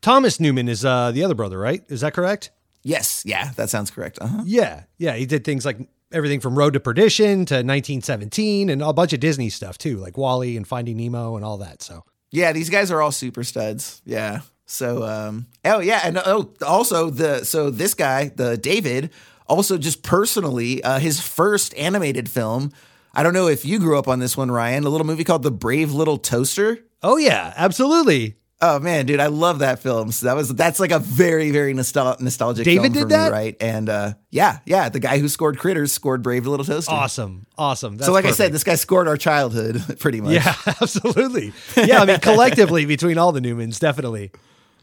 [0.00, 1.82] Thomas Newman is uh, the other brother, right?
[1.88, 2.50] Is that correct?
[2.82, 4.18] Yes, yeah, that sounds correct.
[4.20, 4.42] Uh-huh.
[4.46, 5.14] Yeah, yeah.
[5.14, 5.76] He did things like
[6.12, 10.16] everything from Road to Perdition to 1917 and a bunch of Disney stuff too, like
[10.16, 11.82] WALL-E and Finding Nemo and all that.
[11.82, 14.02] So Yeah, these guys are all super studs.
[14.04, 14.40] Yeah.
[14.66, 19.10] So um oh yeah, and oh also the so this guy, the David,
[19.48, 22.72] also just personally, uh his first animated film.
[23.12, 25.42] I don't know if you grew up on this one, Ryan, a little movie called
[25.42, 26.78] The Brave Little Toaster.
[27.02, 28.36] Oh yeah, absolutely.
[28.62, 30.12] Oh man, dude, I love that film.
[30.12, 32.66] So that was that's like a very very nostal- nostalgic.
[32.66, 33.32] David film did for that?
[33.32, 33.56] me, right?
[33.58, 36.92] And uh, yeah, yeah, the guy who scored Critters scored Brave Little Toaster.
[36.92, 37.96] Awesome, awesome.
[37.96, 40.32] That's so like I said, this guy scored our childhood pretty much.
[40.34, 41.54] Yeah, absolutely.
[41.74, 44.30] Yeah, I mean collectively between all the Newmans, definitely.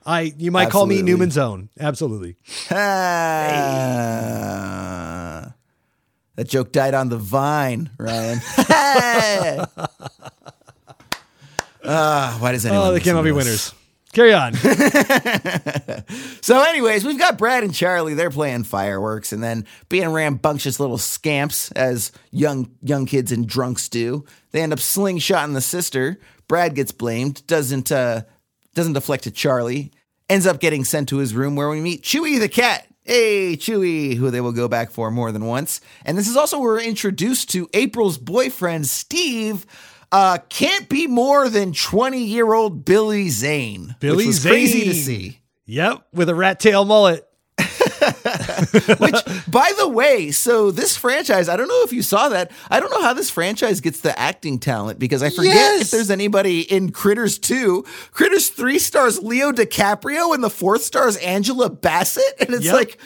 [0.05, 1.69] I you might call me Newman's own.
[1.79, 2.35] Absolutely.
[3.91, 5.53] Ah.
[6.35, 8.39] that joke died on the vine, Ryan.
[11.87, 12.87] Ah, why does anyone?
[12.87, 13.73] Oh, they cannot to be winners.
[14.13, 14.53] Carry on.
[16.41, 18.13] So, anyways, we've got Brad and Charlie.
[18.13, 23.89] They're playing fireworks and then being rambunctious little scamps as young young kids and drunks
[23.89, 24.23] do.
[24.51, 26.19] They end up slingshotting the sister.
[26.47, 27.45] Brad gets blamed.
[27.45, 28.21] Doesn't uh,
[28.75, 29.91] doesn't deflect to Charlie.
[30.29, 32.87] Ends up getting sent to his room where we meet Chewy the cat.
[33.03, 35.81] Hey, Chewy, who they will go back for more than once.
[36.05, 39.65] And this is also where we're introduced to April's boyfriend, Steve.
[40.11, 43.95] Uh, can't be more than 20 year old Billy Zane.
[43.99, 45.41] Billy was crazy to see.
[45.65, 47.23] Yep, with a rat tail mullet.
[47.57, 49.15] Which,
[49.47, 52.51] by the way, so this franchise, I don't know if you saw that.
[52.69, 55.81] I don't know how this franchise gets the acting talent because I forget Yes.
[55.81, 57.83] if there's anybody in Critters 2.
[58.11, 62.23] Critters 3 stars Leo DiCaprio and the fourth stars Angela Bassett.
[62.39, 62.73] And it's Yep.
[62.73, 62.97] like,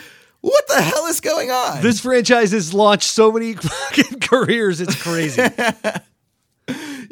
[0.41, 1.81] What the hell is going on?
[1.81, 4.81] This franchise has launched so many fucking careers.
[4.81, 5.41] It's crazy.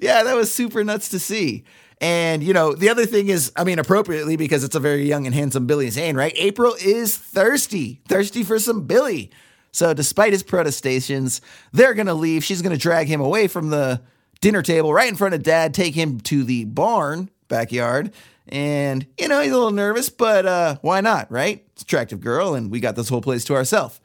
[0.01, 1.63] yeah, that was super nuts to see.
[2.01, 5.25] And, you know, the other thing is, I mean, appropriately, because it's a very young
[5.25, 6.33] and handsome Billy Zane, right?
[6.37, 9.31] April is thirsty, thirsty for some Billy.
[9.71, 11.41] So, despite his protestations,
[11.73, 12.43] they're going to leave.
[12.43, 14.01] She's going to drag him away from the
[14.41, 18.13] dinner table right in front of dad, take him to the barn backyard.
[18.47, 21.63] And, you know, he's a little nervous, but uh, why not, right?
[21.73, 23.99] It's attractive girl, and we got this whole place to ourselves.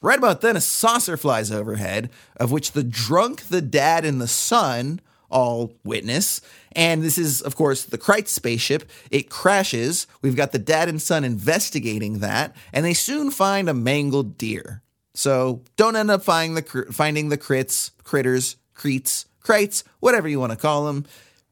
[0.00, 4.28] Right about then, a saucer flies overhead, of which the drunk, the dad, and the
[4.28, 6.40] son all witness.
[6.72, 8.88] And this is, of course, the Krites spaceship.
[9.10, 10.06] It crashes.
[10.22, 14.82] We've got the dad and son investigating that, and they soon find a mangled deer.
[15.14, 20.52] So don't end up finding the finding the crits, critters, creets, krites, whatever you want
[20.52, 21.04] to call them.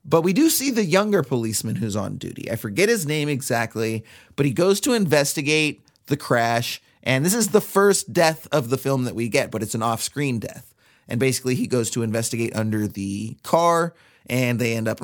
[0.05, 2.51] But we do see the younger policeman who's on duty.
[2.51, 4.05] I forget his name exactly,
[4.37, 6.81] but he goes to investigate the crash.
[7.03, 9.83] And this is the first death of the film that we get, but it's an
[9.83, 10.75] off screen death.
[11.09, 13.95] And basically, he goes to investigate under the car,
[14.27, 15.01] and they end up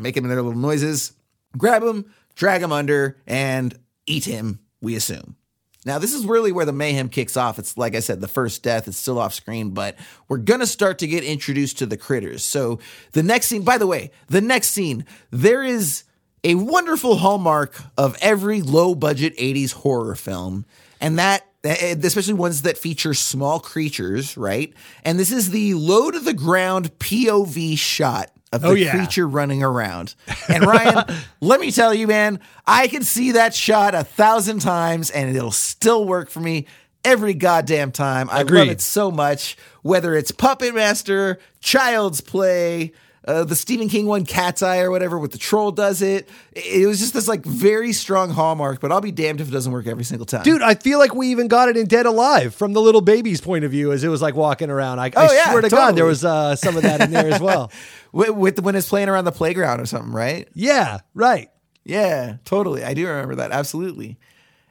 [0.00, 1.12] making their little noises,
[1.56, 5.36] grab him, drag him under, and eat him, we assume.
[5.84, 7.58] Now, this is really where the mayhem kicks off.
[7.58, 9.96] It's like I said, the first death is still off screen, but
[10.28, 12.44] we're to start to get introduced to the critters.
[12.44, 12.78] So,
[13.12, 16.04] the next scene, by the way, the next scene, there is
[16.44, 20.66] a wonderful hallmark of every low budget 80s horror film,
[21.00, 24.72] and that Eh, eh, especially ones that feature small creatures, right?
[25.04, 28.90] And this is the low to the ground POV shot of oh, the Oh, yeah.
[28.96, 30.14] creature running around.
[30.48, 31.04] And Ryan,
[31.40, 35.52] let me tell you, man, I can see that shot a thousand times and it'll
[35.52, 36.66] still work for me
[37.04, 38.28] every goddamn time.
[38.30, 42.92] I love it so much, whether it's Puppet Master, Child's Play,
[43.26, 46.28] uh, the Stephen King one, Cat's Eye or whatever, with the troll does it.
[46.52, 49.70] It was just this like very strong hallmark, but I'll be damned if it doesn't
[49.72, 50.42] work every single time.
[50.42, 53.40] Dude, I feel like we even got it in Dead Alive from the little baby's
[53.40, 54.98] point of view as it was like walking around.
[54.98, 57.32] I, I Oh, yeah, swear to God, there was uh, some of that in there
[57.32, 57.70] as well.
[58.12, 60.48] with, with when it's playing around the playground or something, right?
[60.54, 61.48] Yeah, right.
[61.84, 62.84] Yeah, totally.
[62.84, 64.18] I do remember that absolutely.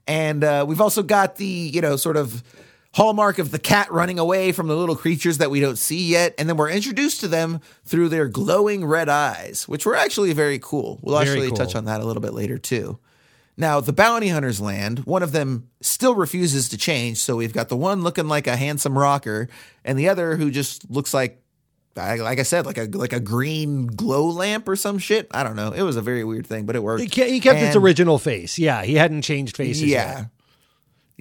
[0.08, 2.44] And uh, we've also got the you know sort of
[2.94, 6.34] hallmark of the cat running away from the little creatures that we don't see yet,
[6.38, 10.60] and then we're introduced to them through their glowing red eyes, which were actually very
[10.60, 11.00] cool.
[11.02, 11.58] We'll Very actually cool.
[11.58, 13.00] touch on that a little bit later too.
[13.58, 15.00] Now, the bounty hunters land.
[15.00, 18.56] One of them still refuses to change, so we've got the one looking like a
[18.56, 19.48] handsome rocker,
[19.86, 21.42] and the other who just looks like,
[21.96, 25.28] like I said, like a like a green glow lamp or some shit.
[25.32, 25.72] I don't know.
[25.74, 27.02] It was a very weird thing, but it worked.
[27.04, 28.58] He, ke- he kept its original face.
[28.58, 29.84] Yeah, he hadn't changed faces.
[29.84, 30.20] yeah.
[30.20, 30.28] yet.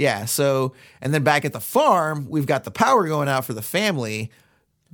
[0.01, 0.25] Yeah.
[0.25, 3.61] So, and then back at the farm, we've got the power going out for the
[3.61, 4.31] family.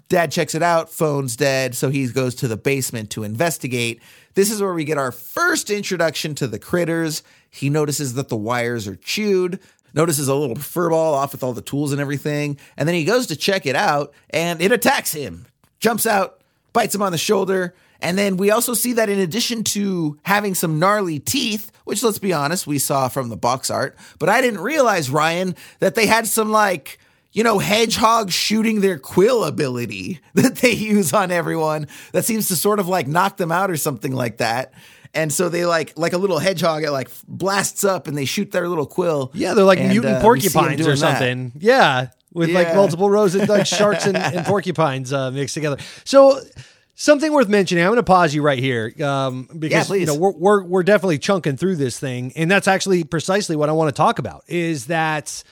[0.09, 1.77] Dad checks it out, phone's dead.
[1.77, 4.03] So he goes to the basement to investigate.
[4.35, 7.23] This is where we get our first introduction to the critters.
[7.49, 9.61] He notices that the wires are chewed,
[9.95, 12.59] notices a little fur ball off with all the tools and everything.
[12.77, 15.47] And then he goes to check it out and it attacks him,
[15.79, 16.40] jumps out,
[16.73, 17.77] bites him on the shoulder.
[18.00, 22.18] And then we also see that in addition to having some gnarly teeth, which let's
[22.18, 26.06] be honest, we saw from the box art, but I didn't realize, Ryan, that they
[26.06, 26.98] had some like,
[27.32, 32.56] you know, hedgehogs shooting their quill ability that they use on everyone that seems to
[32.56, 34.72] sort of like knock them out or something like that.
[35.14, 38.50] And so they like like a little hedgehog it like blasts up and they shoot
[38.50, 39.30] their little quill.
[39.32, 41.18] Yeah, they're like And, mutant uh, we see 'em porcupines or doing that.
[41.18, 41.52] something.
[41.59, 45.78] Yeah, with like multiple rows of like sharks and, and porcupines uh, mixed together.
[46.04, 46.38] So
[46.96, 47.85] something worth mentioning.
[47.85, 51.18] I'm going to pause you right here um, because you know we're, we're we're definitely
[51.18, 54.42] chunking through this thing, and that's actually precisely what I want to talk about.
[54.48, 55.44] Is that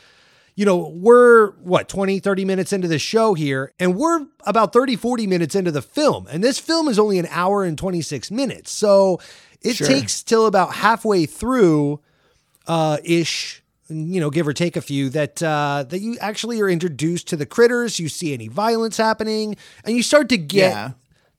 [0.56, 4.94] you know, we're what 20, 30 minutes into the show here, and we're about 30,
[4.94, 6.28] 40 minutes into the film.
[6.30, 8.70] And this film is only an hour and 26 minutes.
[8.70, 9.20] So
[9.60, 9.86] it Sure.
[9.88, 12.00] takes till about halfway through
[12.68, 16.68] uh ish you know give or take a few that uh that you actually are
[16.68, 19.54] introduced to the critters you see any violence happening
[19.84, 20.90] and you start to get Yeah.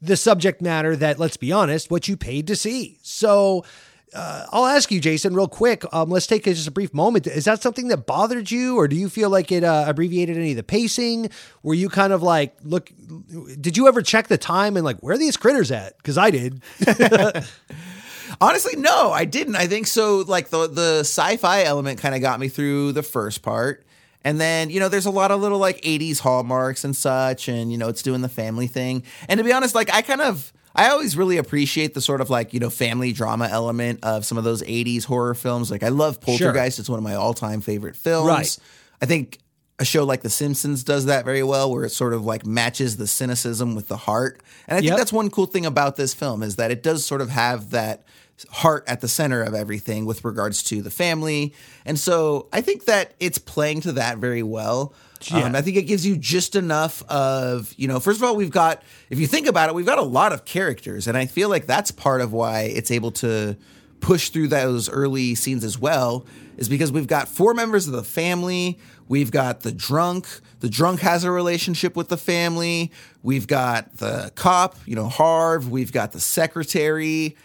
[0.01, 3.63] The subject matter that let's be honest what you paid to see so
[4.15, 5.83] uh, I'll ask you, Jason, real quick.
[5.93, 7.27] Um, let's take just a brief moment.
[7.27, 10.51] Is that something that bothered you, or do you feel like it uh, abbreviated any
[10.51, 11.29] of the pacing?
[11.63, 12.91] Were you kind of like, look,
[13.59, 15.97] did you ever check the time and like, where are these critters at?
[15.97, 16.61] Because I did.
[18.41, 19.55] Honestly, no, I didn't.
[19.55, 20.19] I think so.
[20.19, 23.84] Like the the sci-fi element kind of got me through the first part,
[24.25, 27.71] and then you know, there's a lot of little like '80s hallmarks and such, and
[27.71, 29.03] you know, it's doing the family thing.
[29.29, 30.51] And to be honest, like I kind of.
[30.77, 34.37] I always really appreciate the sort of like, you know, family drama element of some
[34.37, 35.71] of those 80s horror films.
[35.71, 36.79] Like, I love Poltergeist.
[36.79, 38.27] It's one of my all time favorite films.
[38.27, 38.57] Right.
[39.01, 39.39] I think
[39.79, 42.97] a show like The Simpsons does that very well, where it sort of like matches
[42.97, 44.43] the cynicism with the heart.
[44.67, 44.97] And I think Yep.
[44.97, 48.03] that's one cool thing about this film is that it does sort of have that
[48.49, 51.53] heart at the center of everything with regards to the family.
[51.85, 54.93] And so I think that it's playing to that very well.
[55.21, 55.45] Yeah.
[55.45, 58.51] Um, I think it gives you just enough of, you know, first of all, we've
[58.51, 61.07] got, if you think about it, we've got a lot of characters.
[61.07, 63.55] And I feel like that's part of why it's able to
[64.01, 66.25] push through those early scenes as well,
[66.57, 68.77] is because we've got four members of the family.
[69.07, 70.27] We've got the drunk.
[70.59, 72.91] The drunk has a relationship with the family.
[73.23, 75.71] We've got the cop, you know, Harv.
[75.71, 77.35] We've got the secretary.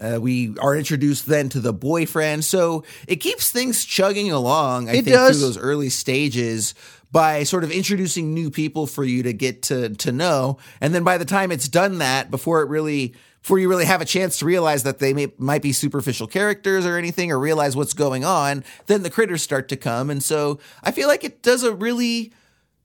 [0.00, 2.44] Uh, we are introduced then to the boyfriend.
[2.44, 5.38] So it keeps things chugging along, I It think, does.
[5.38, 6.74] through those early stages
[7.12, 10.58] by sort of introducing new people for you to get to to know.
[10.80, 14.00] And then by the time it's done that, before it really before you really have
[14.02, 17.74] a chance to realize that they may, might be superficial characters or anything or realize
[17.74, 20.10] what's going on, then the critters start to come.
[20.10, 22.32] And so I feel like it does a really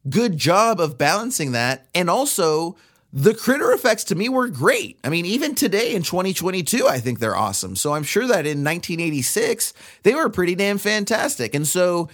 [0.09, 1.87] good job of balancing that.
[1.93, 2.77] And also,
[3.15, 4.99] the critter effects to me were great.
[5.01, 7.77] I mean, even today in 2022, I think they're awesome.
[7.77, 11.55] So I'm sure that in 1986, they were pretty damn fantastic.
[11.55, 12.09] And so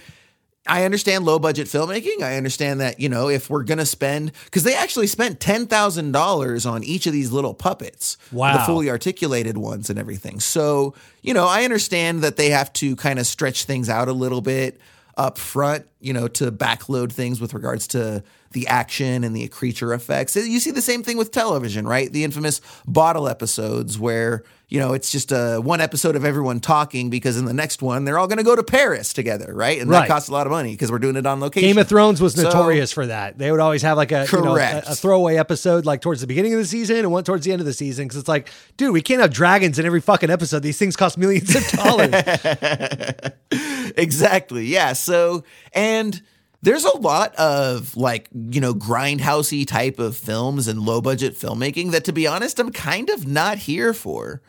[0.64, 2.22] I understand low budget filmmaking.
[2.22, 6.70] I understand that, you know, if we're going to spend, because they actually spent $10,000
[6.70, 8.16] on each of these little puppets.
[8.30, 8.58] Wow.
[8.58, 10.38] The fully articulated ones and everything.
[10.38, 14.12] So, you know, I understand that they have to kind of stretch things out a
[14.12, 14.80] little bit
[15.16, 18.22] up front, you know, to backload things with regards to
[18.52, 20.36] the action and the creature effects.
[20.36, 22.12] You see the same thing with television, right?
[22.12, 27.10] The infamous bottle episodes where, you know, it's just a one episode of everyone talking
[27.10, 29.80] because in the next one they're all going to go to Paris together, right?
[29.80, 30.00] And Right.
[30.00, 31.68] that costs a lot of money because we're doing it on location.
[31.68, 33.36] Game of Thrones was So- notorious for that.
[33.38, 36.26] They would always have like a you know, a, a throwaway episode like towards the
[36.26, 38.50] beginning of the season and one towards the end of the season because it's like,
[38.78, 40.62] dude, we can't have dragons in every fucking episode.
[40.62, 42.10] These things cost millions of dollars.
[43.96, 44.66] exactly.
[44.66, 44.92] Yeah.
[44.94, 46.20] So, and
[46.62, 51.90] there's a lot of like, you know, grindhousey type of films and low budget filmmaking
[51.90, 54.40] that, to be honest, I'm kind of not here for.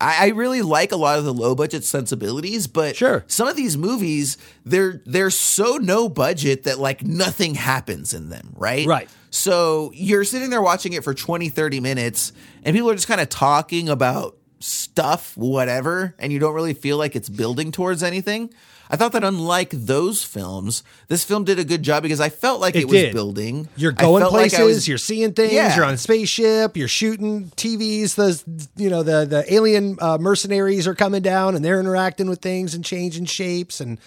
[0.00, 3.24] I, I really like a lot of the low budget sensibilities, but Sure.
[3.26, 8.52] some of these movies, they're they're so no budget that like nothing happens in them,
[8.56, 8.86] right?
[8.86, 9.08] Right.
[9.30, 13.20] So you're sitting there watching it for 20, 30 minutes, and people are just kind
[13.20, 18.52] of talking about stuff, whatever, and you don't really feel like it's building towards anything.
[18.90, 22.60] I thought that unlike those films, this film did a good job because I felt
[22.60, 23.12] like it, It was did.
[23.14, 23.68] building.
[23.76, 25.74] You're going felt like places, was- you're seeing things, Yeah.
[25.74, 28.42] you're on a spaceship, you're shooting TVs, the
[28.76, 32.74] you know, the the alien uh, mercenaries are coming down and they're interacting with things
[32.74, 33.98] and changing shapes and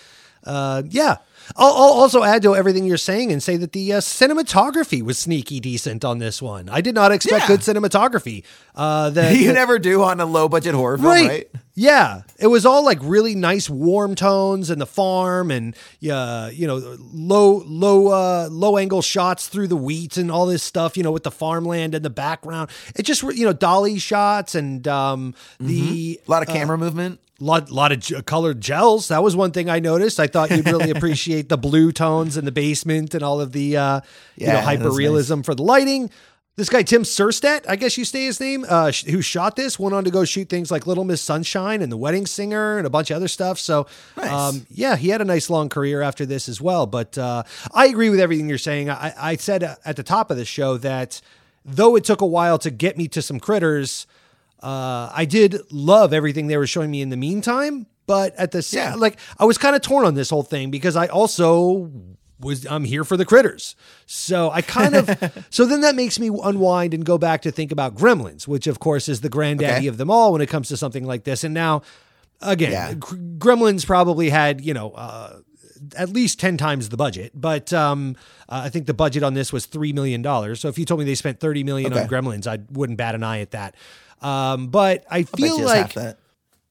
[0.45, 1.17] uh, yeah.
[1.55, 5.17] I'll, I'll also add to everything you're saying and say that the uh, cinematography was
[5.17, 6.69] sneaky decent on this one.
[6.69, 7.47] I did not expect Yeah.
[7.47, 8.43] good cinematography.
[8.75, 11.27] Uh, the, you never do on a low budget horror film, right.
[11.27, 11.47] right?
[11.75, 16.67] Yeah, it was all like really nice warm tones and the farm and yeah, you
[16.67, 21.03] know, low low uh low angle shots through the wheat and all this stuff, you
[21.03, 22.69] know, with the farmland in the background.
[22.97, 27.21] It just you know, dolly shots and um the A lot of camera movement.
[27.41, 29.07] Lot lot of colored gels.
[29.07, 30.19] That was one thing I noticed.
[30.19, 33.77] I thought you'd really appreciate the blue tones in the basement and all of the
[33.77, 34.01] uh,
[34.35, 36.09] you know hyper realism for the lighting.
[36.57, 39.79] This guy Tim Suhrstedt, I guess you say his name, uh, sh- who shot this,
[39.79, 42.85] went on to go shoot things like Little Miss Sunshine and The Wedding Singer and
[42.85, 43.57] a bunch of other stuff.
[43.57, 43.87] So,
[44.17, 44.29] Nice.
[44.29, 46.85] um, yeah, he had a nice long career after this as well.
[46.85, 48.89] But uh, I agree with everything you're saying.
[48.89, 51.21] I, I said at the top of the show that
[51.63, 54.05] though it took a while to get me to some critters,
[54.61, 57.85] uh, I did love everything they were showing me in the meantime.
[58.07, 58.95] But at the same, Yeah.
[58.95, 61.91] like I was kind of torn on this whole thing because I also
[62.39, 63.75] was I'm here for the critters.
[64.07, 67.71] So I kind of so then that makes me unwind and go back to think
[67.71, 69.87] about Gremlins, which of course is the granddaddy Okay.
[69.87, 71.43] of them all when it comes to something like this.
[71.43, 71.83] And now
[72.41, 72.93] again, Yeah.
[72.95, 75.39] Gremlins probably had, you know, uh,
[75.95, 78.15] at least 10 times the budget, but um,
[78.49, 80.23] uh, I think the budget on this was $3 million.
[80.55, 82.07] So if you told me they spent 30 million on Okay.
[82.07, 83.75] Gremlins, I wouldn't bat an eye at that.
[84.21, 85.95] Um, but I feel like.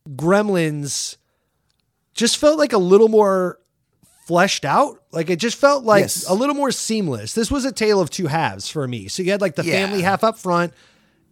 [0.09, 1.17] Gremlins
[2.15, 3.59] just felt like a little more
[4.27, 5.03] fleshed out.
[5.13, 6.27] Like it just felt like Yes.
[6.29, 7.35] a little more seamless.
[7.35, 9.09] This was a tale of two halves for me.
[9.09, 9.73] So you had like the Yeah.
[9.87, 10.73] family half up front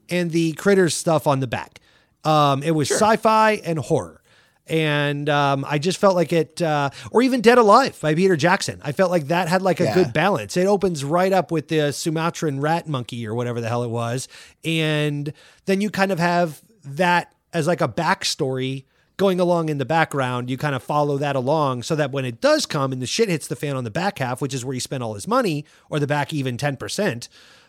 [0.09, 1.81] and the critters stuff on the back.
[2.25, 4.21] Um, it was sci-fi and horror.
[4.69, 8.81] And um, I just felt like it, uh, or even Dead Alive by Peter Jackson.
[8.83, 9.95] I felt like that had like a Yeah.
[9.95, 10.57] good balance.
[10.57, 14.27] It opens right up with the Sumatran rat monkey or whatever the hell it was.
[14.65, 15.33] And
[15.67, 18.85] then you kind of have that as like a backstory
[19.17, 20.51] going along in the background.
[20.51, 23.29] You kind of follow that along so that when it does come and the shit
[23.29, 25.65] hits the fan on the back half, which is where he spent all his money,
[25.89, 27.29] or the back even 10%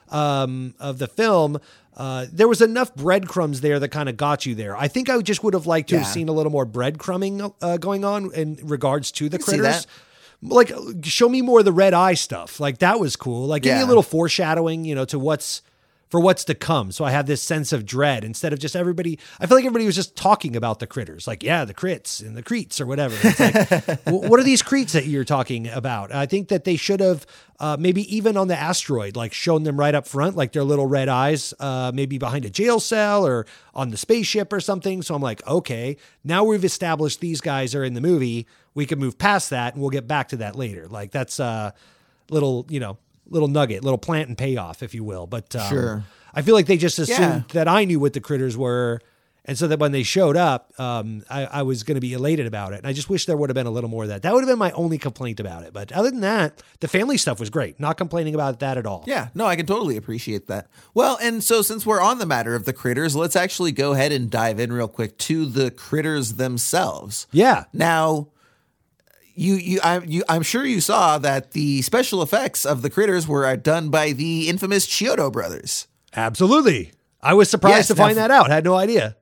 [0.09, 1.59] um, of the film,
[1.95, 4.77] uh, there was enough breadcrumbs there that kind of got you there.
[4.77, 7.77] I think I just would have liked to have seen a little more breadcrumbing uh,
[7.77, 9.87] going on in regards to the critters.
[10.43, 10.71] Like,
[11.03, 12.59] show me more of the red eye stuff.
[12.59, 13.47] Like that was cool.
[13.47, 15.63] Like, give me a little foreshadowing, you know, to what's
[16.09, 16.91] for what's to come.
[16.91, 19.19] So I have this sense of dread instead of just everybody.
[19.39, 22.35] I feel like everybody was just talking about the critters, like yeah, the crits and
[22.35, 23.15] the creets or whatever.
[23.39, 26.13] Like, what are these creets that you're talking about?
[26.13, 27.25] I think that they should have
[27.59, 30.85] uh, maybe even on the asteroid, like shown them right up front, like their little
[30.85, 35.01] red eyes, uh, maybe behind a jail cell or on the spaceship or something.
[35.01, 38.47] So I'm like, okay, now we've established these guys are in the movie.
[38.75, 40.87] We can move past that and we'll get back to that later.
[40.87, 41.73] Like that's a
[42.29, 42.97] little, you know,
[43.30, 45.28] little nugget, little plant and payoff, if you will.
[45.28, 46.03] But um, Sure.
[46.34, 47.41] I feel like they just assumed Yeah.
[47.53, 48.99] that I knew what the critters were.
[49.49, 52.45] And so that when they showed up, um, I, I was going to be elated
[52.47, 52.80] about it.
[52.80, 54.21] And I just wish there would have been a little more of that.
[54.23, 55.71] That would have been my only complaint about it.
[55.71, 57.80] But other than that, the family stuff was great.
[57.80, 59.05] Not complaining about that at all.
[59.07, 60.67] Yeah, no, I can totally appreciate that.
[60.93, 64.11] Well, and so since we're on the matter of the critters, let's actually go ahead
[64.11, 67.25] and dive in real quick to the critters themselves.
[67.32, 67.63] Yeah.
[67.71, 68.28] Now,
[69.38, 73.27] you you I you I'm sure you saw that the special effects of the critters
[73.27, 75.88] were uh, done by the infamous Chiodo brothers.
[76.15, 76.91] Absolutely.
[77.21, 78.49] I was surprised Yes, to now- find that out.
[78.49, 79.15] Had no idea.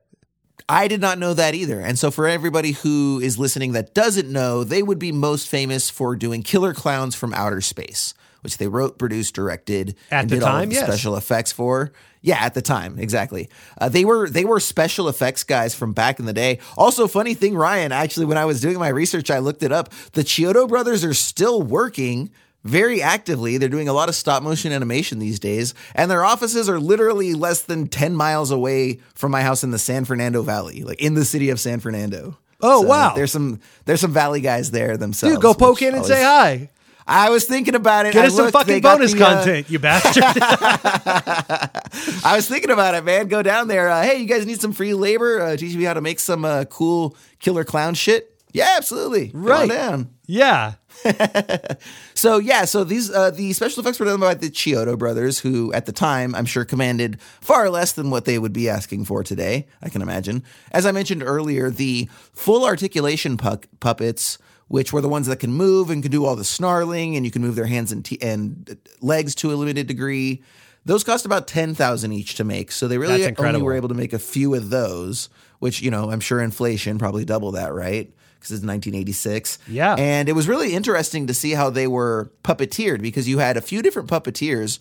[0.68, 1.78] I did not know that either.
[1.80, 5.90] And so, for everybody who is listening that doesn't know, they would be most famous
[5.90, 10.36] for doing Killer Clowns from Outer Space, which they wrote, produced, directed, At and the
[10.36, 10.86] did all time, of the yes.
[10.86, 11.92] special effects for.
[12.22, 13.48] Yeah, at the time, exactly.
[13.78, 16.58] Uh, they were they were special effects guys from back in the day.
[16.76, 17.92] Also, funny thing, Ryan.
[17.92, 19.90] Actually, when I was doing my research, I looked it up.
[20.12, 22.30] The Chiodo brothers are still working
[22.64, 23.58] very actively.
[23.58, 27.32] They're doing a lot of stop motion animation these days, and their offices are literally
[27.32, 31.14] less than 10 miles away from my house in the San Fernando Valley, like in
[31.14, 32.36] the city of San Fernando.
[32.60, 33.14] Oh, wow.
[33.14, 35.36] There's some there's some valley guys there themselves.
[35.36, 36.70] Dude, go poke in and always- say hi.
[37.06, 38.12] I was thinking about it.
[38.14, 40.24] Get I us some looked, they fucking bonus the, uh, content, you bastard.
[42.24, 43.28] I was thinking about it, man.
[43.28, 43.88] Go down there.
[43.88, 45.40] Uh, hey, you guys need some free labor?
[45.40, 48.32] Uh, teach me how to make some uh, cool killer clown shit.
[48.52, 49.30] Yeah, absolutely.
[49.34, 49.68] Right.
[49.68, 50.10] down.
[50.26, 50.74] yeah.
[52.14, 55.70] So yeah, so these uh, the special effects were done by the Chiodo brothers, who
[55.74, 59.22] at the time I'm sure commanded far less than what they would be asking for
[59.22, 59.66] today.
[59.82, 60.42] I can imagine.
[60.72, 64.38] As I mentioned earlier, the full articulation puck- puppets,
[64.68, 67.30] which were the ones that can move and can do all the snarling, and you
[67.30, 70.42] can move their hands and, t- and uh, legs to a limited degree.
[70.84, 73.94] Those cost about ten thousand each to make, so they really only were able to
[73.94, 75.28] make a few of those.
[75.58, 78.12] Which you know, I'm sure inflation probably double that, right?
[78.34, 79.58] Because it's 1986.
[79.66, 79.94] Yeah.
[79.98, 83.62] And it was really interesting to see how they were puppeteered because you had a
[83.62, 84.78] few different puppeteers.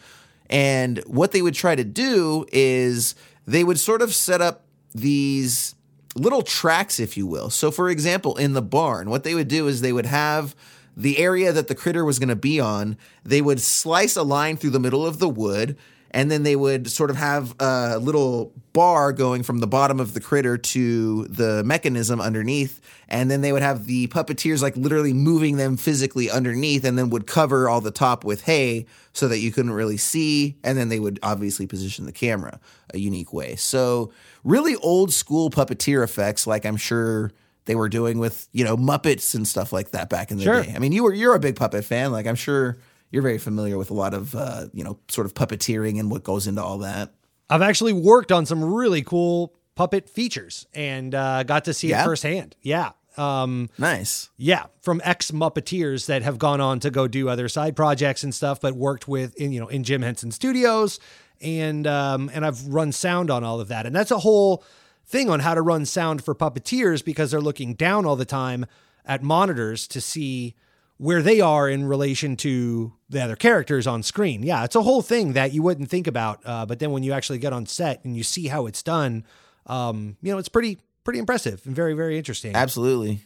[0.50, 3.16] And what they would try to do is
[3.48, 5.75] they would sort of set up these
[6.16, 7.50] little tracks, if you will.
[7.50, 10.56] So, for example, in the barn, what they would do is they would have
[10.98, 14.56] the area that the critter was going to be on, they would slice a line
[14.56, 15.78] through the middle of the wood.
[16.16, 20.14] And then they would sort of have a little bar going from the bottom of
[20.14, 22.80] the critter to the mechanism underneath.
[23.10, 27.10] And then they would have the puppeteers like literally moving them physically underneath and then
[27.10, 30.56] would cover all the top with hay so that you couldn't really see.
[30.64, 32.62] And then they would obviously position the camera
[32.94, 33.58] a unique way.
[33.58, 34.12] So,
[34.46, 37.32] really old school puppeteer effects, like I'm sure
[37.66, 40.64] they were doing with, you know, Muppets and stuff like that back in the Sure.
[40.64, 40.72] day.
[40.76, 42.12] I mean, you were you're a big puppet fan.
[42.14, 42.78] Like I'm sure
[43.16, 46.24] you're very familiar with a lot of uh, you know, sort of puppeteering and what
[46.24, 47.14] goes into all that.
[47.50, 52.02] I've actually worked on some really cool puppet features and uh, got to see Yeah?
[52.02, 52.56] it firsthand.
[52.62, 52.92] Yeah.
[53.18, 54.30] Um, Nice.
[54.36, 58.36] yeah, from ex Muppeteers that have gone on to go do other side projects and
[58.36, 61.00] stuff, but worked with in you know in Jim Henson Studios,
[61.40, 64.66] and um, and I've run sound on all of that, and that's a whole
[65.06, 68.66] thing on how to run sound for puppeteers because they're looking down all the time
[69.06, 70.56] at monitors to see
[70.98, 74.44] where they are in relation to the other characters on screen.
[74.44, 77.12] Yeah, it's a whole thing that you wouldn't think about, uh, but then when you
[77.14, 79.26] actually get on set and you see how it's done,
[79.68, 82.56] um, you know, it's pretty pretty impressive and very very interesting.
[82.56, 83.20] Absolutely.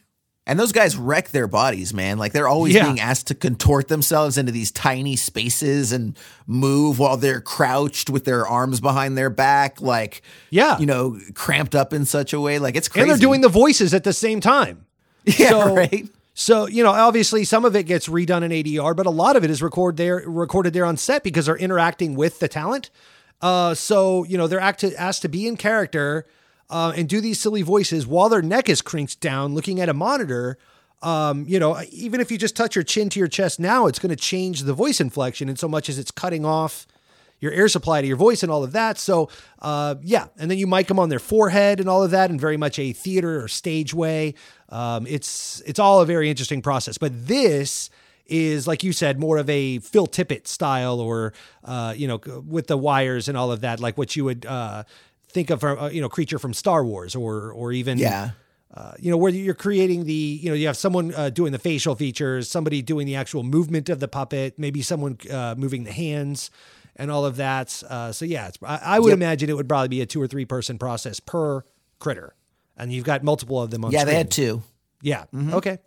[0.47, 2.17] And those guys wreck their bodies, man.
[2.17, 2.85] Like they're always Yeah.
[2.85, 6.17] being asked to contort themselves into these tiny spaces and
[6.47, 10.79] move while they're crouched with their arms behind their back, like Yeah.
[10.79, 12.57] you know, cramped up in such a way.
[12.57, 13.03] Like it's crazy.
[13.03, 14.87] And they're doing the voices at the same time.
[15.25, 16.07] yeah, so- right.
[16.39, 19.43] So, you know, obviously some of it gets redone in ADR, but a lot of
[19.43, 22.89] it is record there, recorded there on set because they're interacting with the talent.
[23.41, 26.25] Uh, so, you know, they're act asked to be in character
[26.69, 29.93] uh, and do these silly voices while their neck is cranked down looking at a
[29.93, 30.57] monitor.
[31.01, 33.99] Um, you know, even if you just touch your chin to your chest now, it's
[33.99, 36.87] going to change the voice inflection in so much as it's cutting off
[37.39, 38.97] your air supply to your voice and all of that.
[38.97, 39.29] So,
[39.61, 42.39] uh, yeah, and then you mic them on their forehead and all of that in
[42.39, 44.33] very much a theater or stage way.
[44.69, 46.97] Um, it's it's all a very interesting process.
[46.97, 47.89] But this
[48.25, 51.33] is, like you said, more of a Phil Tippett style, or
[51.63, 54.83] uh, you know, with the wires and all of that, like what you would uh,
[55.29, 58.31] think of, uh, you know, creature from Star Wars, or or even Yeah.
[58.73, 61.57] uh, you know, where you're creating the, you know, you have someone uh, doing the
[61.59, 65.91] facial features, somebody doing the actual movement of the puppet, maybe someone uh, moving the
[65.91, 66.51] hands
[66.99, 67.81] and all of that.
[67.89, 69.17] Uh, so yeah, it's, I, I would Yep.
[69.17, 71.63] imagine it would probably be a two or three person process per
[71.97, 72.35] critter,
[72.77, 73.91] and you've got multiple of them on.
[73.91, 74.61] yeah, they had two.
[75.01, 75.25] Yeah.
[75.33, 75.53] Mhm.
[75.53, 75.79] Okay.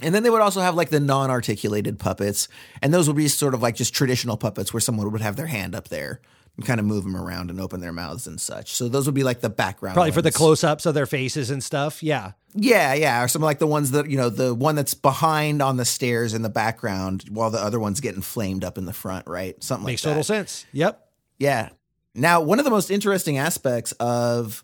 [0.00, 2.48] And then they would also have like the non-articulated puppets,
[2.82, 5.46] and those would be sort of like just traditional puppets where someone would have their
[5.46, 6.20] hand up there
[6.56, 8.74] and kind of move them around and open their mouths and such.
[8.74, 9.94] So those would be like the background.
[9.94, 12.02] Probably for the close ups of their faces and stuff.
[12.02, 12.32] Yeah.
[12.56, 15.76] Yeah, yeah, or some like the ones that you know, the one that's behind on
[15.76, 19.26] the stairs in the background, while the other one's getting flamed up in the front,
[19.26, 19.60] right?
[19.62, 20.18] Something Makes like that.
[20.18, 20.66] Makes total sense.
[20.72, 21.08] Yep.
[21.38, 21.70] Yeah.
[22.14, 24.62] Now, one of the most interesting aspects of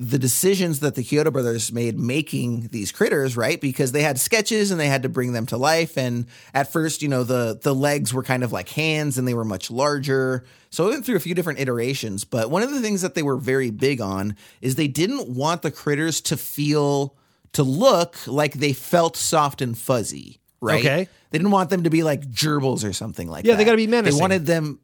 [0.00, 3.60] the decisions that the Chiodo brothers made making these critters, right?
[3.60, 5.98] Because they had sketches and they had to bring them to life.
[5.98, 9.34] And at first, you know, the the legs were kind of like hands and they
[9.34, 10.44] were much larger.
[10.70, 12.24] So it went through a few different iterations.
[12.24, 15.62] But one of the things that they were very big on is they didn't want
[15.62, 17.16] the critters to feel
[17.54, 20.78] to look like they felt soft and fuzzy, right?
[20.78, 21.08] Okay.
[21.30, 23.52] They didn't want them to be like gerbils or something like Yeah, that.
[23.54, 24.16] Yeah, they gotta be menacing.
[24.16, 24.78] They wanted them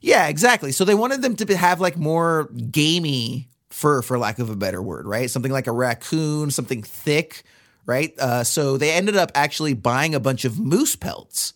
[0.00, 0.72] yeah, exactly.
[0.72, 4.56] So they wanted them to be, have like more gamey fur, for lack of a
[4.56, 5.30] better word, right?
[5.30, 7.42] Something like a raccoon, something thick,
[7.86, 8.14] right?
[8.18, 11.52] Uh, so they ended up actually buying a bunch of moose pelts.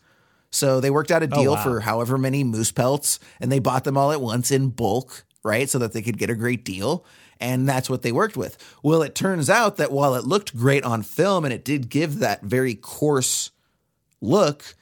[0.50, 1.62] So they worked out a Oh, deal wow.
[1.62, 5.68] for however many moose pelts, and they bought them all at once in bulk, right?
[5.68, 7.04] So that they could get a great deal.
[7.40, 8.56] And that's what they worked with.
[8.84, 12.20] Well, it turns out that while it looked great on film and it did give
[12.20, 13.50] that very coarse
[14.20, 14.76] look,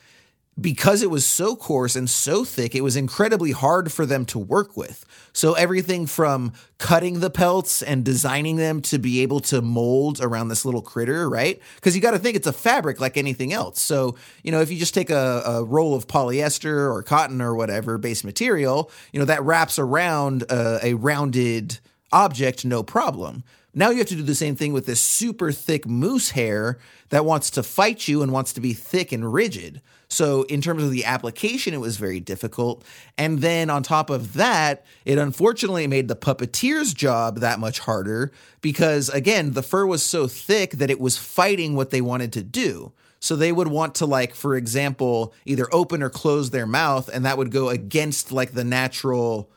[0.58, 4.38] because it was so coarse and so thick, it was incredibly hard for them to
[4.38, 5.04] work with.
[5.32, 10.48] So everything from cutting the pelts and designing them to be able to mold around
[10.48, 11.60] this little critter, right?
[11.76, 13.80] Because you got to think it's a fabric like anything else.
[13.80, 17.54] So, you know, if you just take a, a roll of polyester or cotton or
[17.54, 21.78] whatever base material, you know, that wraps around a, a rounded
[22.12, 23.44] object, no problem.
[23.72, 26.78] Now you have to do the same thing with this super thick moose hair
[27.10, 29.80] that wants to fight you and wants to be thick and rigid.
[30.08, 32.84] So, in terms of the application, it was very difficult.
[33.16, 38.32] And then on top of that, it unfortunately made the puppeteer's job that much harder
[38.60, 42.42] because, again, the fur was so thick that it was fighting what they wanted to
[42.42, 42.90] do.
[43.20, 47.24] So they would want to, like, for example, either open or close their mouth, and
[47.24, 49.48] that would go against like the natural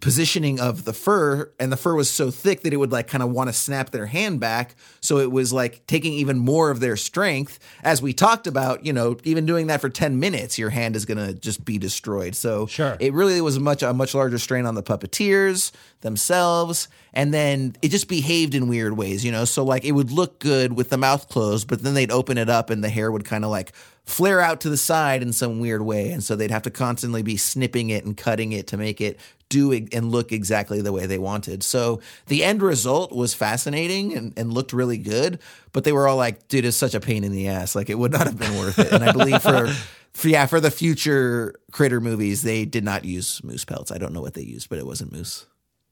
[0.00, 3.22] positioning of the fur and the fur was so thick that it would like kind
[3.22, 4.74] of want to snap their hand back.
[5.00, 7.58] So it was like taking even more of their strength.
[7.82, 11.04] As we talked about you know even doing that for 10 minutes your hand is
[11.04, 12.34] going to just be destroyed.
[12.34, 12.96] So Sure.
[12.98, 15.70] it really was much a much larger strain on the puppeteers
[16.00, 16.88] themselves.
[17.12, 19.44] And then it just behaved in weird ways you know?
[19.44, 22.48] So like it would look good with the mouth closed but then they'd open it
[22.48, 23.72] up and the hair would kind of like
[24.10, 27.22] flare out to the side in some weird way and so they'd have to constantly
[27.22, 29.18] be snipping it and cutting it to make it
[29.50, 31.62] do and look exactly the way they wanted.
[31.62, 35.40] So the end result was fascinating and, and looked really good,
[35.72, 37.74] but they were all like, dude, it's such a pain in the ass.
[37.74, 38.92] Like it would not have been worth it.
[38.92, 39.66] And I believe for,
[40.14, 43.92] for yeah, for the future critter movies, they did not use moose pelts.
[43.92, 45.46] I don't know what they used, but it wasn't moose.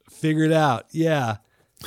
[0.08, 0.86] Figured it out.
[0.92, 1.38] Yeah.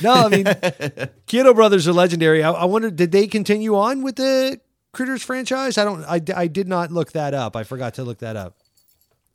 [0.02, 0.44] No, I mean,
[1.26, 2.42] Chiodo Brothers are legendary.
[2.42, 4.60] I, I wonder, did they continue on with the
[4.92, 5.78] Critters franchise?
[5.78, 7.56] I don't, I, I did not look that up.
[7.56, 8.56] I forgot to look that up.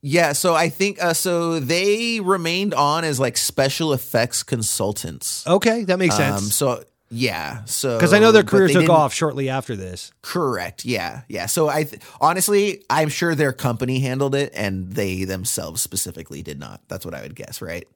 [0.01, 5.45] Yeah, so I think uh, so they remained on as like special effects consultants.
[5.47, 6.37] Okay, that makes sense.
[6.37, 10.11] Um, so yeah, so Because I know their career took off shortly after this.
[10.21, 10.85] Correct.
[10.85, 11.21] Yeah.
[11.27, 11.45] Yeah.
[11.45, 16.59] So I th- honestly, I'm sure their company handled it and they themselves specifically did
[16.59, 16.81] not.
[16.89, 17.87] That's what I would guess, right?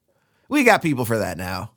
[0.48, 1.72] We got people for that now.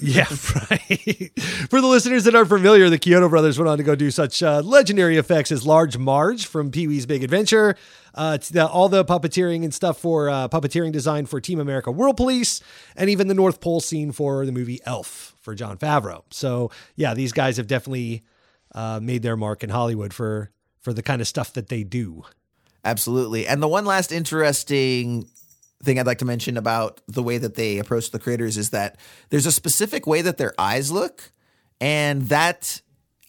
[0.00, 0.26] Yeah,
[0.70, 1.32] right.
[1.68, 4.42] For the listeners that aren't familiar, the Chiodo brothers went on to go do such
[4.42, 7.74] uh, legendary effects as Large Marge from Pee Wee's Big Adventure,
[8.14, 12.16] uh, the, all the puppeteering and stuff for uh, puppeteering design for Team America World
[12.16, 12.60] Police,
[12.96, 16.22] and even the North Pole scene for the movie Elf for Jon Favreau.
[16.30, 18.22] So yeah, these guys have definitely
[18.74, 22.24] uh, made their mark in Hollywood for for the kind of stuff that they do.
[22.84, 23.46] Absolutely.
[23.46, 25.28] And the one last interesting
[25.82, 28.98] thing I'd like to mention about the way that they approach the creators is that
[29.30, 31.30] there's a specific way that their eyes look,
[31.80, 32.80] and that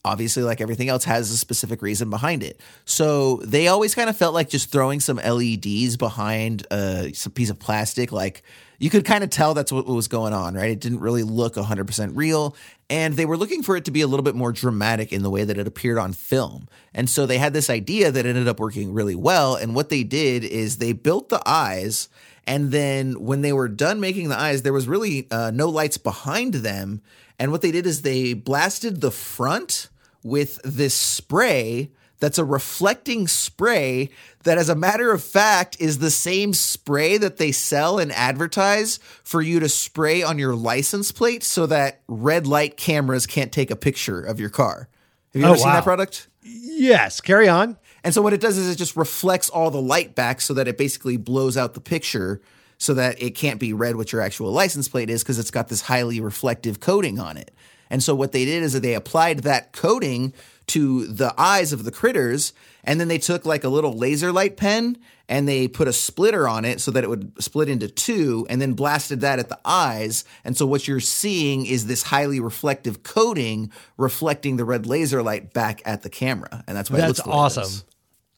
[0.05, 2.59] obviously, like everything else, has a specific reason behind it.
[2.85, 7.49] So they always kind of felt like just throwing some LEDs behind a some piece
[7.49, 8.43] of plastic, like
[8.79, 10.71] you could kind of tell that's what was going on, right?
[10.71, 12.55] It didn't really look 100% real.
[12.89, 15.29] And they were looking for it to be a little bit more dramatic in the
[15.29, 16.67] way that it appeared on film.
[16.93, 19.55] And so they had this idea that ended up working really well.
[19.55, 22.07] And what they did is they built the eyes.
[22.47, 25.97] And then when they were done making the eyes, there was really uh, no lights
[25.97, 27.01] behind them.
[27.37, 29.89] And what they did is they blasted the front
[30.23, 34.09] with this spray that's a reflecting spray
[34.43, 38.97] that, as a matter of fact, is the same spray that they sell and advertise
[39.23, 43.71] for you to spray on your license plate so that red light cameras can't take
[43.71, 44.89] a picture of your car.
[45.33, 46.27] Have you Oh, ever seen that product?
[46.43, 47.77] Yes, carry on.
[48.09, 50.67] And so what it does is it just reflects all the light back so that
[50.67, 52.41] it basically blows out the picture
[52.79, 55.67] so that it can't be read what your actual license plate is because it's got
[55.67, 57.51] this highly reflective coating on it.
[57.87, 60.33] And so what they did is that they applied that coating
[60.69, 62.51] to the eyes of the critters
[62.83, 64.97] and then they took like a little laser light pen
[65.27, 68.59] and they put a splitter on it so that it would split into two and
[68.59, 70.25] then blasted that at the eyes.
[70.43, 75.53] And so what you're seeing is this highly reflective coating reflecting the red laser light
[75.53, 76.63] back at the camera.
[76.65, 77.85] And that's why it looks awesome.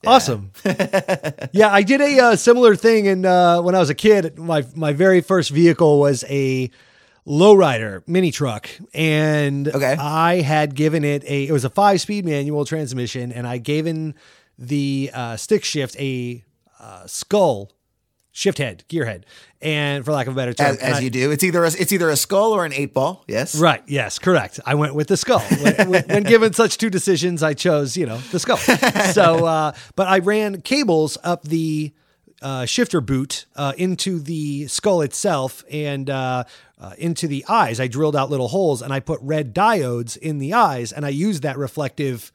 [0.01, 0.29] Does.
[0.29, 0.51] Awesome.
[1.51, 4.65] yeah, I did a uh, similar thing, and uh, when I was a kid, my
[4.75, 6.69] my very first vehicle was a
[7.27, 9.95] lowrider mini truck, and Okay.
[9.99, 13.85] I had given it a it was a five speed manual transmission, and I gave
[13.87, 14.15] in
[14.57, 16.43] the uh, stick shift a
[16.79, 17.71] uh, skull
[18.31, 19.25] shift head gear head,
[19.61, 21.67] and for lack of a better term, As, as I- you do, it's either a,
[21.67, 23.23] it's either a skull or an eight ball.
[23.27, 23.83] Yes, Right.
[23.87, 24.19] Yes.
[24.19, 24.59] Correct.
[24.65, 25.39] I went with the skull.
[25.61, 28.57] when, when- when given such two decisions, I chose, you know, the skull.
[28.57, 31.93] So, uh, but I ran cables up the
[32.41, 36.43] uh, shifter boot uh, into the skull itself and uh,
[36.79, 37.79] uh, into the eyes.
[37.79, 41.09] I drilled out little holes and I put red diodes in the eyes, and I
[41.09, 42.31] used that reflective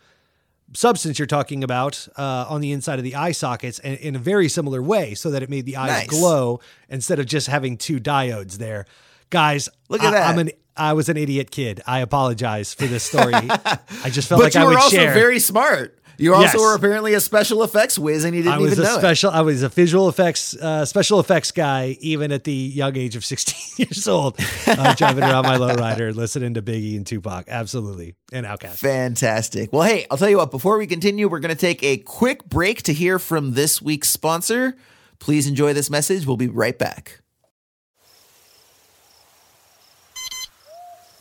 [0.75, 4.19] substance you're talking about uh, on the inside of the eye sockets in, in a
[4.19, 6.09] very similar way so that it made the eyes Nice.
[6.09, 8.85] glow instead of just having two diodes there.
[9.31, 10.27] Guys, Look at I, that.
[10.29, 11.81] I'm an I was an idiot kid.
[11.87, 13.33] I apologize for this story.
[13.35, 15.15] I just felt but like you I were would also share.
[15.15, 15.99] very smart.
[16.19, 16.57] You also Yes.
[16.61, 19.01] were apparently a special effects whiz, and you didn't I was even a know it.
[19.01, 19.31] special.
[19.31, 23.25] I was a visual effects uh, special effects guy, even at the young age of
[23.25, 28.47] 16 years old, uh, driving around my lowrider, listening to Biggie and Tupac, absolutely, and
[28.47, 28.77] Outkast.
[28.79, 29.73] Fantastic.
[29.73, 30.51] Well, hey, I'll tell you what.
[30.51, 34.09] Before we continue, we're going to take a quick break to hear from this week's
[34.09, 34.75] sponsor.
[35.19, 36.27] Please enjoy this message.
[36.27, 37.21] We'll be right back.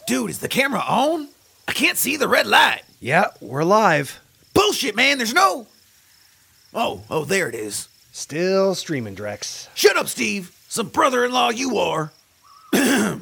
[0.08, 1.28] Dude, is the camera on?
[1.68, 2.84] I can't see the red light.
[3.00, 4.20] Yeah, we're live.
[4.56, 5.18] Bullshit, man.
[5.18, 5.68] There's no.
[6.74, 7.89] Oh, oh, there it is.
[8.14, 9.68] Still streaming, Drex.
[9.76, 10.58] Shut up, Steve.
[10.70, 12.12] Some brother in law you are.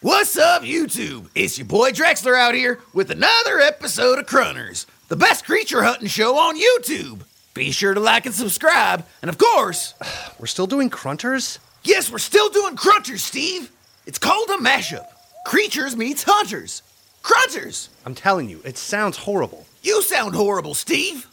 [0.00, 1.28] What's up, YouTube?
[1.34, 6.08] It's your boy Drexler out here with another episode of Crunters, the best creature hunting
[6.08, 7.22] show on YouTube.
[7.54, 9.94] Be sure to like and subscribe, and of course,
[10.38, 11.58] We're still doing Crunters?
[11.84, 13.70] yes, we're still doing Crunters, Steve.
[14.06, 15.06] It's called a mashup.
[15.44, 16.82] Creatures meets hunters.
[17.22, 17.88] Crunters!
[18.06, 19.66] I'm telling you, it sounds horrible.
[19.82, 21.26] You sound horrible, Steve.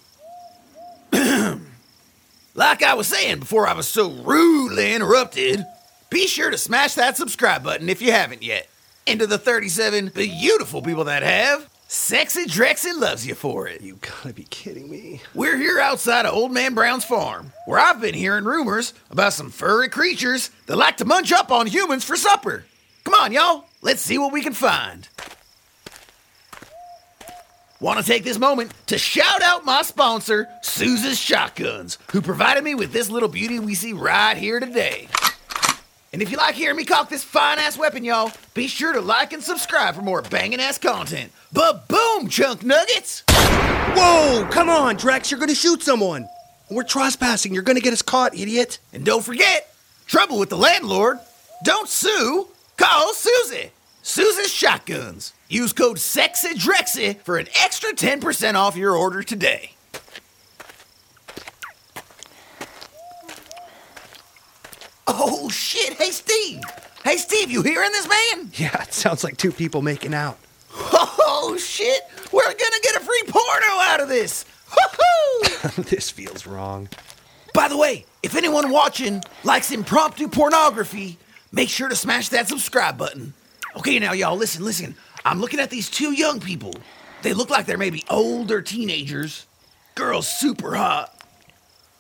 [1.11, 5.63] like I was saying before I was so rudely interrupted,
[6.09, 8.67] be sure to smash that subscribe button if you haven't yet.
[9.05, 13.81] And to the 37 beautiful people that have, Sexy Drexy loves you for it.
[13.81, 15.21] You gotta be kidding me.
[15.35, 19.49] We're here outside of Old Man Brown's farm, where I've been hearing rumors about some
[19.49, 22.65] furry creatures that like to munch up on humans for supper.
[23.03, 25.07] Come on, y'all, let's see what we can find.
[27.81, 32.75] Want to take this moment to shout out my sponsor, Susie's Shotguns, who provided me
[32.75, 35.07] with this little beauty we see right here today.
[36.11, 38.99] And if you like hearing me cock this fine ass weapon, y'all, be sure to
[38.99, 41.31] like and subscribe for more banging ass content.
[41.53, 43.23] But boom, chunk nuggets!
[43.29, 46.27] Whoa, come on, Drex, you're gonna shoot someone.
[46.69, 47.53] We're trespassing.
[47.53, 48.79] You're gonna get us caught, idiot.
[48.91, 49.73] And don't forget,
[50.05, 51.19] trouble with the landlord.
[51.63, 52.49] Don't sue.
[52.75, 53.71] Call Susie.
[54.01, 55.33] Susie's Shotguns.
[55.47, 59.71] Use code SEXYDREXY for an extra 10% off your order today.
[65.07, 65.93] Oh shit!
[65.93, 66.61] Hey Steve!
[67.03, 68.51] Hey Steve, you hearing this man?
[68.53, 70.37] Yeah, it sounds like two people making out.
[70.71, 72.01] Oh shit!
[72.31, 74.45] We're gonna get a free porno out of this!
[74.69, 75.75] Woohoo!
[75.89, 76.89] this feels wrong.
[77.53, 81.17] By the way, if anyone watching likes impromptu pornography,
[81.51, 83.33] make sure to smash that subscribe button.
[83.77, 84.95] Okay, now y'all, listen, listen.
[85.25, 86.73] I'm looking at these two young people.
[87.21, 89.45] They look like they're maybe older teenagers.
[89.95, 91.13] Girl's super hot.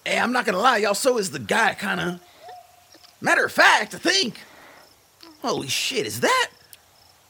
[0.05, 2.19] Hey, I'm not gonna lie, y'all, so is the guy, kinda.
[3.21, 4.39] Matter of fact, I think.
[5.41, 6.49] Holy shit, is that.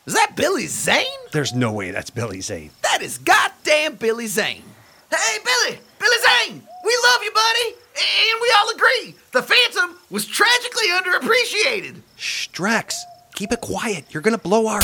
[0.06, 1.06] Is that Billy Zane?
[1.32, 2.72] There's no way that's Billy Zane.
[2.82, 4.64] That is goddamn Billy Zane.
[5.12, 5.80] Hey, Billy!
[6.00, 6.64] Billy Zane!
[6.86, 7.76] We love you, buddy!
[7.96, 12.02] And we all agree the Phantom was tragically underappreciated.
[12.16, 12.94] Shh, Drex,
[13.40, 14.04] keep it quiet.
[14.10, 14.82] You're gonna blow our.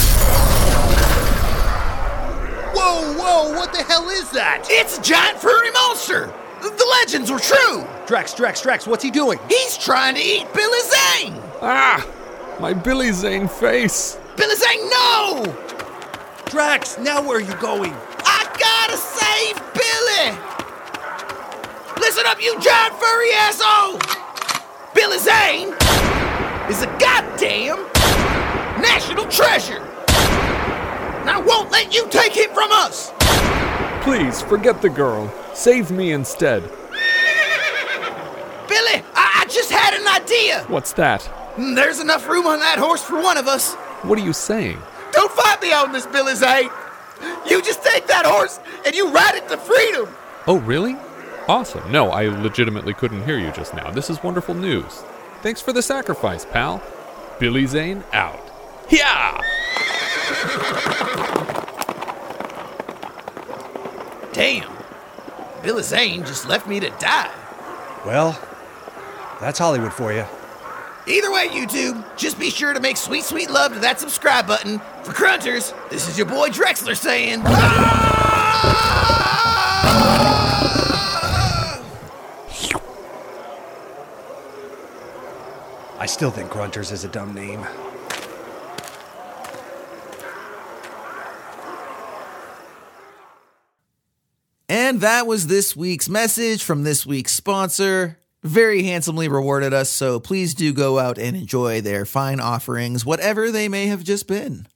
[2.73, 4.65] Whoa, whoa, what the hell is that?
[4.69, 6.33] It's a giant furry monster!
[6.61, 7.85] The legends were true!
[8.07, 9.39] Drax, Drax, Drax, what's he doing?
[9.49, 11.33] He's trying to eat Billy Zane!
[11.61, 12.07] Ah!
[12.61, 14.17] My Billy Zane face!
[14.37, 15.53] Billy Zane, no!
[16.45, 17.93] Drax, now where are you going?
[18.23, 20.31] I gotta save Billy!
[21.99, 23.99] Listen up, you giant furry asshole!
[24.93, 25.73] Billy Zane
[26.69, 27.94] is a goddamn
[28.81, 29.81] national treasure!
[31.21, 33.11] And I won't let you take him from us!
[34.03, 35.33] Please, forget the girl.
[35.53, 36.61] Save me instead.
[38.67, 40.63] Billy, I, I just had an idea.
[40.67, 41.21] What's that?
[41.55, 43.73] Mm, There's enough room on that horse for one of us.
[44.03, 44.77] What are you saying?
[45.11, 46.69] Don't fight me on this, Billy Zane.
[47.49, 50.09] You just take that horse and you ride it to freedom.
[50.47, 50.97] Oh, really?
[51.47, 51.89] Awesome.
[51.91, 53.89] No, I legitimately couldn't hear you just now.
[53.91, 55.03] This is wonderful news.
[55.41, 56.81] Thanks for the sacrifice, pal.
[57.39, 58.44] Billy Zane out.
[58.89, 59.41] Yeah!
[64.33, 64.71] Damn.
[65.63, 67.31] Billy Zane just left me to die.
[68.05, 68.39] Well,
[69.41, 70.25] that's Hollywood for you.
[71.07, 74.79] Either way, YouTube, just be sure to make sweet, sweet love to that subscribe button.
[75.03, 77.41] For Crunters, this is your boy Drexler saying.
[77.45, 78.15] Ah!
[85.97, 87.65] I still think Crunters is a dumb name.
[94.67, 98.17] And that was this week's message from this week's sponsor.
[98.41, 103.51] Very handsomely rewarded us, so please do go out and enjoy their fine offerings, whatever
[103.51, 104.67] they may have just been.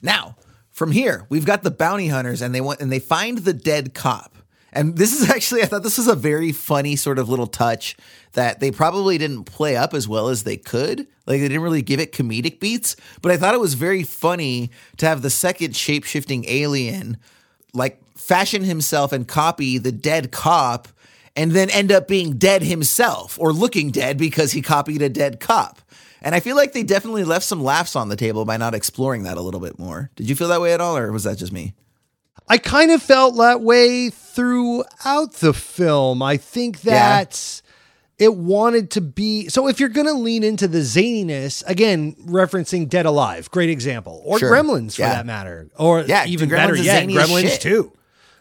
[0.00, 0.36] Now,
[0.70, 3.94] from here, we've got the bounty hunters, and they want and they find the dead
[3.94, 4.34] cop.
[4.72, 7.96] And this is actually, I thought this was a very funny sort of little touch
[8.32, 11.00] that they probably didn't play up as well as they could.
[11.26, 14.70] Like they didn't really give it comedic beats, but I thought it was very funny
[14.98, 17.18] to have the second shape shifting alien
[17.74, 20.88] like fashion himself and copy the dead cop
[21.36, 25.40] and then end up being dead himself or looking dead because he copied a dead
[25.40, 25.80] cop.
[26.20, 29.22] And I feel like they definitely left some laughs on the table by not exploring
[29.22, 30.10] that a little bit more.
[30.16, 31.74] Did you feel that way at all, or was that just me?
[32.48, 36.22] I kind of felt that way throughout the film.
[36.22, 37.62] I think that
[38.18, 42.88] it wanted to be so if you're going to lean into the zaniness, again, referencing
[42.88, 44.50] Dead Alive, great example, or Sure.
[44.50, 45.10] Gremlins for Yeah.
[45.14, 47.60] that matter, or Yeah, even Gremlins better yet, Gremlins shit.
[47.60, 47.92] too.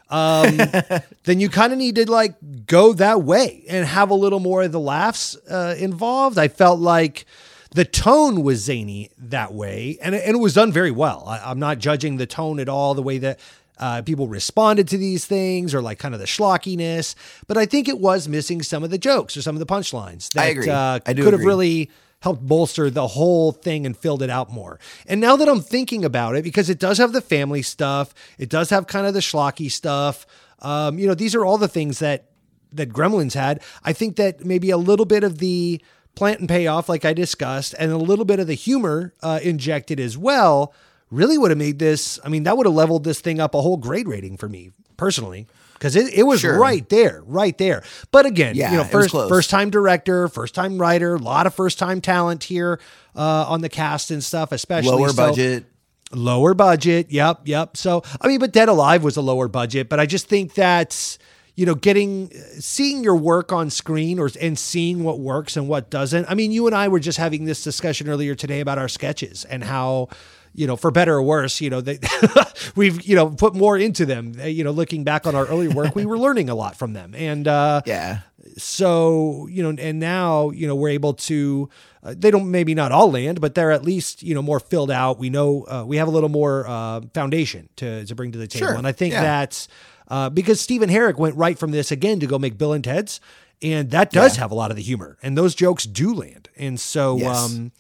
[0.10, 0.58] Um,
[1.24, 2.36] then you kind of need to like
[2.66, 6.38] go that way and have a little more of the laughs uh, involved.
[6.38, 7.26] I felt like
[7.72, 11.26] the tone was zany that way, and it, and it was done very well.
[11.28, 13.40] I, I'm not judging the tone at all, the way that
[13.80, 17.16] uh, people responded to these things, or like kind of the schlockiness.
[17.48, 20.32] But I think it was missing some of the jokes or some of the punchlines
[20.34, 20.70] that I agree.
[20.70, 21.46] Uh, I do could have agree.
[21.46, 21.92] really
[22.22, 24.80] helped bolster the whole thing and filled it out more.
[25.06, 28.50] And now that I'm thinking about it, because it does have the family stuff, it
[28.50, 30.26] does have kind of the schlocky stuff.
[30.60, 32.32] Um, you know, these are all the things that
[32.74, 33.62] that Gremlins had.
[33.84, 35.82] I think that maybe a little bit of the
[36.16, 40.00] plant and payoff, like I discussed, and a little bit of the humor uh, injected
[40.00, 40.74] as well,
[41.12, 42.20] really would have made this.
[42.26, 44.72] I mean, that would have leveled this thing up a whole grade rating for me
[44.98, 45.48] personally.
[45.78, 46.58] Because it, it was Sure.
[46.58, 47.84] right there, right there.
[48.12, 51.54] But again, Yeah, you know, first first time director, first time writer, a lot of
[51.54, 52.80] first time talent here
[53.16, 55.66] uh, on the cast and stuff, especially Lower So- budget.
[56.12, 57.12] lower budget.
[57.12, 57.78] Yep, yep.
[57.78, 61.20] So I mean, but Dead Alive was a lower budget, but I just think that's
[61.56, 65.90] you know getting seeing your work on screen or and seeing what works and what
[65.90, 66.26] doesn't.
[66.30, 69.46] I mean, you and I were just having this discussion earlier today about our sketches
[69.46, 70.10] and how.
[70.58, 72.00] You know, for better or worse, you know, they,
[72.76, 74.34] we've, you know, put more into them.
[74.44, 77.14] You know, looking back on our early work, we were learning a lot from them.
[77.16, 78.20] And, uh, Yeah.
[78.58, 81.70] so you know and now you know we're able to
[82.04, 84.90] uh, they don't maybe not all land but they're at least you know more filled
[84.90, 88.38] out we know uh, we have a little more uh, foundation to to bring to
[88.38, 89.22] the table Sure, and i think yeah.
[89.22, 89.68] that's
[90.08, 93.20] uh, because stephen Herek went right from this again to go make bill and ted's
[93.62, 94.42] and that does Yeah.
[94.44, 97.38] have a lot of the humor and those jokes do land and so Yes.
[97.38, 97.72] um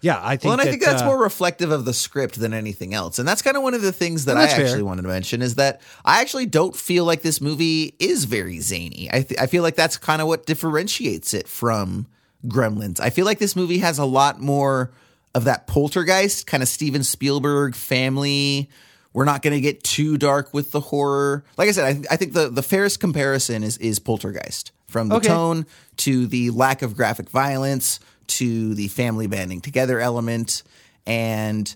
[0.00, 2.52] yeah i think Well, and I think that's uh, more reflective of the script than
[2.54, 3.18] anything else.
[3.18, 4.66] And that's kind of one of the things that Well, I that's fair.
[4.66, 8.60] actually wanted to mention is that I actually don't feel like this movie is very
[8.60, 9.08] zany.
[9.12, 12.06] I, th- I feel like that's kind of what differentiates it from
[12.46, 13.00] Gremlins.
[13.00, 14.90] I feel like this movie has a lot more
[15.34, 18.70] of that poltergeist kind of Steven Spielberg family.
[19.12, 21.44] We're not going to get too dark with the horror.
[21.56, 25.16] Like I said, I, I think the, the fairest comparison is is Poltergeist from the
[25.16, 25.28] Okay.
[25.28, 25.66] tone
[25.98, 30.62] to the lack of graphic violence to the family banding together element.
[31.06, 31.74] And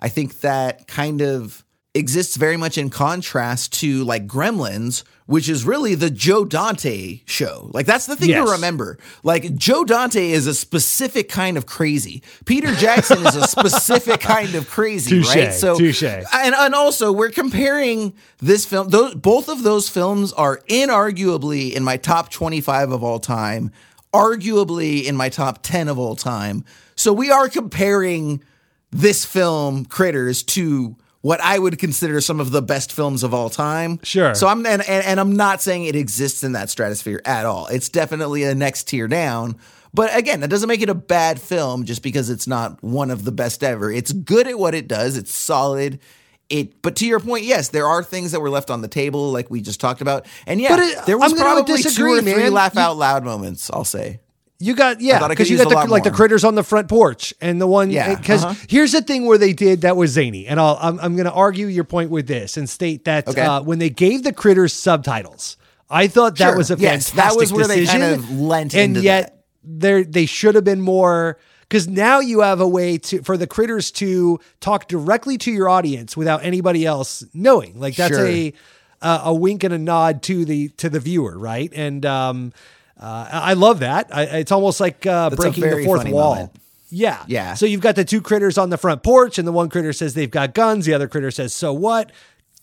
[0.00, 1.64] I think that kind of
[1.96, 7.70] exists very much in contrast to like Gremlins, which is really the Joe Dante show.
[7.72, 8.44] Like that's the thing Yes.
[8.44, 8.98] to remember.
[9.22, 12.24] Like Joe Dante is a specific kind of crazy.
[12.46, 15.52] Peter Jackson is a specific kind of crazy, Touche, right?
[15.52, 16.02] So touche.
[16.02, 21.84] and, and also we're comparing this film those both of those films are inarguably in
[21.84, 23.70] my top 25 of all time
[24.14, 26.64] arguably in my top 10 of all time
[26.96, 28.42] so we are comparing
[28.90, 33.50] this film critters to what i would consider some of the best films of all
[33.50, 34.34] time Sure.
[34.34, 37.66] so i'm and, and, and i'm not saying it exists in that stratosphere at all
[37.66, 39.56] it's definitely a next tier down
[39.96, 43.24] but again, that doesn't make it a bad film just because it's not one of
[43.24, 43.92] the best ever.
[43.92, 45.16] It's good at what it does.
[45.16, 46.00] It's solid.
[46.48, 49.32] It but to your point, yes, there are things that were left on the table,
[49.32, 50.26] like we just talked about.
[50.46, 52.52] And yeah, But it- there was I'm probably two disagree, or three man.
[52.52, 54.20] laugh You- out loud moments, I'll say.
[54.60, 57.60] You got yeah, because you got the like the critters on the front porch and
[57.60, 58.54] the one Yeah, because uh-huh.
[58.68, 61.32] here's the thing where they did that was zany, and I'll, I'm I'm going to
[61.32, 63.40] argue your point with this and state that Okay.
[63.42, 65.56] uh, when they gave the critters subtitles,
[65.90, 66.56] I thought that Sure.
[66.56, 70.04] was a Yes, fantastic that was where they decision, kind of lent and yet there
[70.04, 71.36] they should have been more.
[71.68, 75.68] Because now you have a way to for the critters to talk directly to your
[75.68, 77.80] audience without anybody else knowing.
[77.80, 78.26] Like that's Sure.
[78.26, 78.52] a
[79.02, 81.70] uh, a wink and a nod to the to the viewer, right?
[81.74, 82.52] And um,
[82.98, 84.14] uh, I love that.
[84.14, 86.34] I, it's almost like uh, breaking the fourth wall.
[86.34, 86.52] moment.
[86.90, 87.54] Yeah, Yeah.
[87.54, 90.14] So you've got the two critters on the front porch, and the one critter says
[90.14, 90.86] they've got guns.
[90.86, 92.12] The other critter says, "So what?"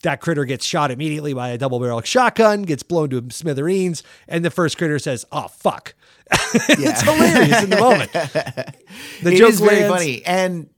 [0.04, 4.44] That critter gets shot immediately by a double barrel shotgun, gets blown to smithereens, and
[4.44, 5.94] the first critter says, "Oh fuck!"
[6.68, 8.10] it's hilarious in the moment.
[9.22, 9.88] The It joke is very lands.
[9.94, 10.24] funny.
[10.26, 10.68] And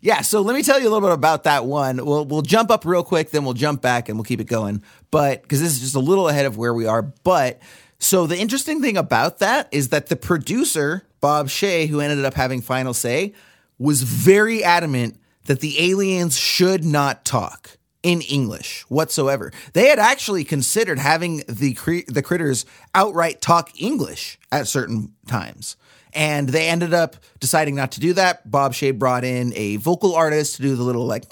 [0.00, 2.04] yeah, so let me tell you a little bit about that one.
[2.04, 4.82] We'll we'll jump up real quick, then we'll jump back and we'll keep it going.
[5.10, 7.02] But because this is just a little ahead of where we are.
[7.02, 7.60] But
[7.98, 12.34] so the interesting thing about that is that the producer, Bob Shaye, who ended up
[12.34, 13.34] having final say,
[13.78, 17.77] was very adamant that the aliens should not talk
[18.08, 19.52] in English whatsoever.
[19.74, 25.76] They had actually considered having the cre- the critters outright talk English at certain times.
[26.14, 28.50] And they ended up deciding not to do that.
[28.50, 31.26] Bob Shaye brought in a vocal artist to do the little like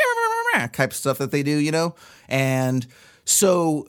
[0.75, 1.95] type of stuff that they do, you know?
[2.29, 2.87] And
[3.25, 3.89] so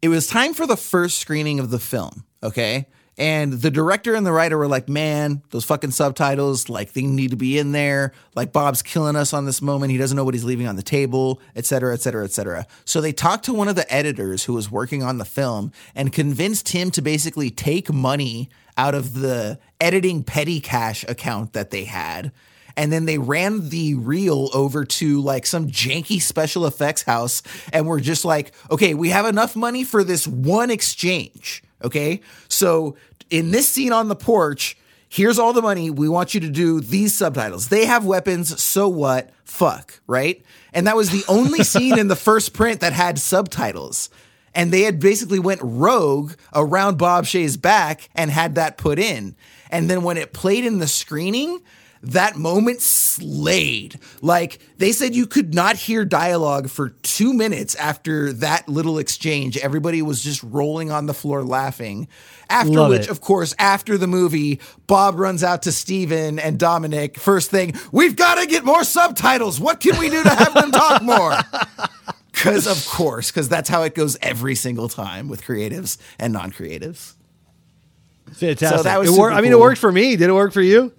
[0.00, 2.86] it was time for the first screening of the film, okay?
[3.18, 7.30] And the director and the writer were like, man, those fucking subtitles, like they need
[7.30, 8.12] to be in there.
[8.34, 9.90] Like Bob's killing us on this moment.
[9.90, 12.66] He doesn't know what he's leaving on the table, et cetera, et cetera, et cetera.
[12.84, 16.12] So they talked to one of the editors who was working on the film and
[16.12, 21.84] convinced him to basically take money out of the editing petty cash account that they
[21.84, 22.32] had
[22.76, 27.86] and then they ran the reel over to like some janky special effects house and
[27.86, 32.20] were just like okay we have enough money for this one exchange okay?
[32.48, 32.96] So
[33.30, 34.76] in this scene on the porch
[35.08, 35.90] here's all the money.
[35.90, 37.68] We want you to do these subtitles.
[37.68, 38.60] They have weapons.
[38.60, 39.30] So what?
[39.44, 40.44] Fuck right?
[40.72, 44.10] And that was the only scene in the first print that had subtitles.
[44.54, 49.36] And they had basically went rogue around Bob Shaye's back and had that put in.
[49.70, 51.60] And then when it played in the screening,
[52.02, 53.98] that moment slayed.
[54.22, 59.56] Like they said you could not hear dialogue for 2 minutes after that little exchange.
[59.58, 62.08] Everybody was just rolling on the floor laughing.
[62.48, 63.10] After Love which it.
[63.10, 67.16] of course after the movie, Bob runs out to Steven and Domonic.
[67.18, 69.58] First thing, we've got to get more subtitles.
[69.58, 71.34] What can we do to have them talk more?
[72.32, 77.14] Because of course, because that's how it goes every single time with creatives and non-creatives.
[78.34, 78.68] Fantastic.
[78.76, 80.16] So that was It wor- super I mean, it worked for me.
[80.16, 80.92] Did it work for you?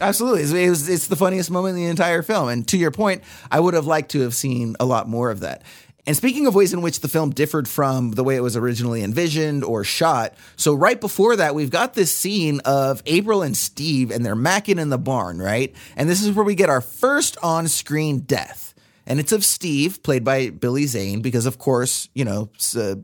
[0.00, 2.48] Absolutely, it's, it was, it's the funniest moment in the entire film.
[2.48, 5.40] And to your point, I would have liked to have seen a lot more of
[5.40, 5.62] that.
[6.06, 9.02] And speaking of ways in which the film differed from the way it was originally
[9.02, 14.10] envisioned or shot, so right before that, we've got this scene of April and Steve,
[14.10, 15.74] and they're macking in the barn, right?
[15.96, 18.74] And this is where we get our first on-screen death,
[19.06, 22.96] and it's of Steve, played by Billy Zane, because of course, you know, uh,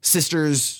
[0.00, 0.77] sister's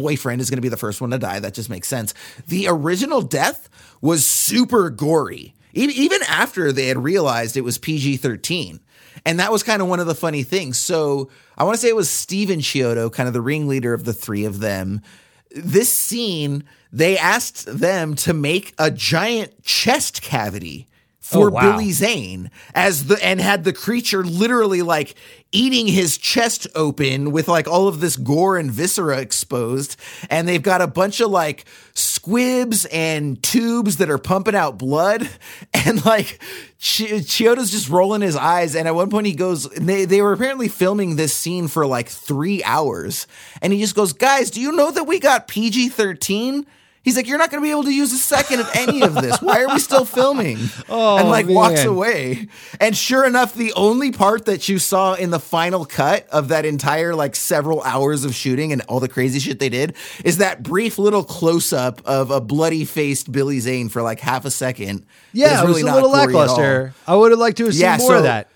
[0.00, 1.40] boyfriend is going to be the first one to die.
[1.40, 2.14] That just makes sense.
[2.48, 3.68] The original death
[4.00, 8.80] was super gory, even after they had realized it was PG 13.
[9.26, 10.80] And that was kind of one of the funny things.
[10.80, 14.12] So I want to say it was Steven Chiodo, kind of the ringleader of the
[14.12, 15.02] three of them.
[15.50, 21.72] This scene, they asked them to make a giant chest cavity oh, for Oh, wow.
[21.72, 25.14] Billy Zane as the and had the creature literally like
[25.52, 29.96] eating his chest open with like all of this gore and viscera exposed
[30.28, 35.28] and they've got a bunch of like squibs and tubes that are pumping out blood
[35.74, 36.40] and like
[36.78, 40.32] Chi- Chiodo's just rolling his eyes and at one point he goes they they were
[40.32, 43.26] apparently filming this scene for like 3 hours
[43.60, 46.64] and he just goes guys do you know that we got PG-13
[47.02, 49.14] He's like, you're not going to be able to use a second of any of
[49.14, 49.40] this.
[49.40, 50.58] Why are we still filming?
[50.92, 52.48] Oh, and like walks away.
[52.80, 56.64] And sure enough, the only part that you saw in the final cut of that
[56.66, 59.94] entire like several hours of shooting and all the crazy shit they did
[60.24, 64.44] is that brief little close up of a bloody faced Billy Zane for like half
[64.44, 65.06] a second.
[65.32, 66.40] Yeah, it was really a little gory at all.
[66.56, 66.94] lackluster.
[67.06, 68.48] I would have liked to have seen Yeah, more so- of that.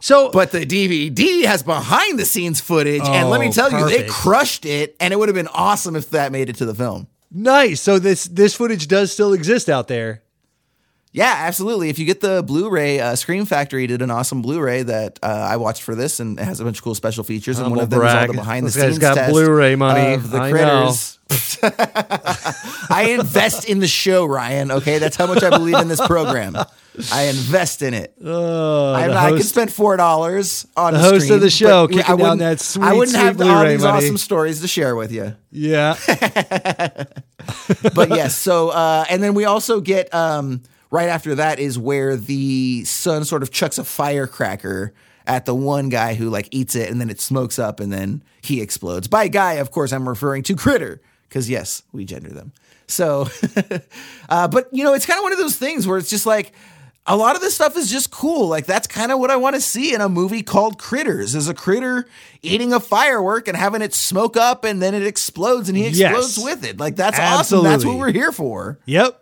[0.00, 3.88] So, But the DVD has behind the scenes footage, and let me Oh, tell you,
[3.88, 6.74] they crushed it, and it would have been awesome if that made it to the
[6.74, 7.06] film.
[7.32, 7.80] Nice.
[7.80, 10.21] So this this footage does still exist out there.
[11.14, 11.90] Yeah, absolutely.
[11.90, 15.58] If you get the Blu-ray, uh, Scream Factory did an awesome Blu-ray that uh, I
[15.58, 17.58] watched for this, and it has a bunch of cool special features.
[17.58, 19.76] And one of them is all the behind the This guy's scenes got test Blu-ray
[19.76, 20.14] money.
[20.14, 21.18] of the I critters.
[22.90, 24.70] I invest in the show, Ryan.
[24.70, 26.56] Okay, that's how much I believe in this program.
[27.12, 28.14] I invest in it.
[28.22, 32.04] Oh, I, I could spend four dollars on the a host of the show kicking
[32.04, 34.04] I down that sweet, I wouldn't sweet have all Blu-ray these money.
[34.04, 35.34] awesome stories to share with you.
[35.50, 35.94] Yeah.
[37.94, 42.16] but yes, so uh, and then we also get um, right after that is where
[42.16, 44.92] the son sort of chucks a firecracker
[45.26, 48.22] at the one guy who like eats it and then it smokes up and then
[48.42, 49.08] he explodes.
[49.08, 52.52] By guy, of course, I'm referring to Critter because yes, we gender them.
[52.88, 53.28] So,
[54.28, 56.52] uh, but you know, it's kind of one of those things where it's just like
[57.06, 58.48] a lot of this stuff is just cool.
[58.48, 61.34] Like that's kind of what I want to see in a movie called Critters.
[61.34, 62.06] Is a critter
[62.42, 66.36] eating a firework and having it smoke up and then it explodes and he explodes
[66.36, 66.44] Yes.
[66.44, 66.78] with it.
[66.78, 67.64] Like that's awesome.
[67.64, 68.78] That's what we're here for.
[68.86, 69.21] Yep.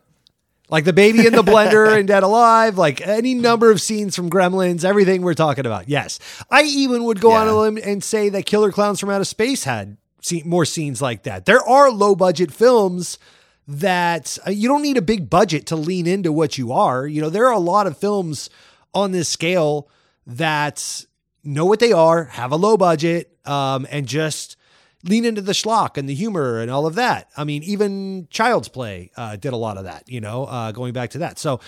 [0.70, 4.30] Like the baby in the blender and Dead Alive, like any number of scenes from
[4.30, 5.88] Gremlins, everything we're talking about.
[5.88, 6.18] Yes.
[6.50, 9.64] I even would go on a limb and say that Killer Clowns from Outer Space
[9.64, 11.44] had se- more scenes like that.
[11.44, 13.18] There are low budget films
[13.66, 17.06] that uh, you don't need a big budget to lean into what you are.
[17.06, 18.50] You know, there are a lot of films
[18.94, 19.88] on this scale
[20.26, 21.04] that
[21.44, 24.56] know what they are, have a low budget, um, and just
[25.04, 27.28] lean into the schlock and the humor and all of that.
[27.36, 30.92] I mean, even Child's Play uh, did a lot of that, you know, uh, going
[30.92, 31.38] back to that.
[31.38, 31.60] So,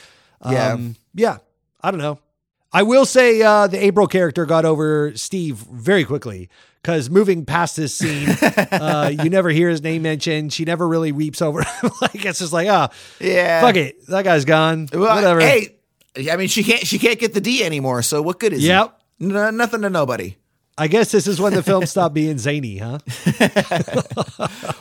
[0.43, 0.79] um, Yeah.
[1.15, 1.37] yeah,
[1.83, 2.19] I don't know.
[2.75, 6.49] I will say uh, the April character got over Steve very quickly
[6.83, 8.29] because moving past this scene,
[8.73, 10.53] uh, you never hear his name mentioned.
[10.55, 11.91] She never really weeps over him.
[12.01, 12.89] like it's just like, oh,
[13.21, 13.61] Yeah.
[13.61, 14.89] fuck it, that guy's gone.
[14.93, 15.41] Well, Whatever.
[15.41, 15.77] Hey,
[16.31, 18.03] I mean, she can't she can't get the D anymore.
[18.03, 18.99] So what good is Yep.
[19.21, 20.37] nothing to nobody.
[20.79, 22.99] I guess this is when the film stopped being zany, huh?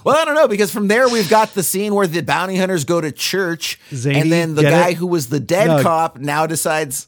[0.03, 2.85] Well, I don't know because from there we've got the scene where the bounty hunters
[2.85, 4.95] go to church, Zany, and then the guy it?
[4.97, 5.83] who was the dead No.
[5.83, 7.07] cop now decides.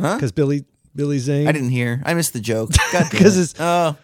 [0.00, 0.14] Huh?
[0.14, 0.64] Because Billy
[0.96, 1.46] Billy Zane.
[1.46, 2.02] I didn't hear.
[2.06, 2.70] I missed the joke.
[3.10, 3.42] Because it.
[3.54, 3.96] it's- oh.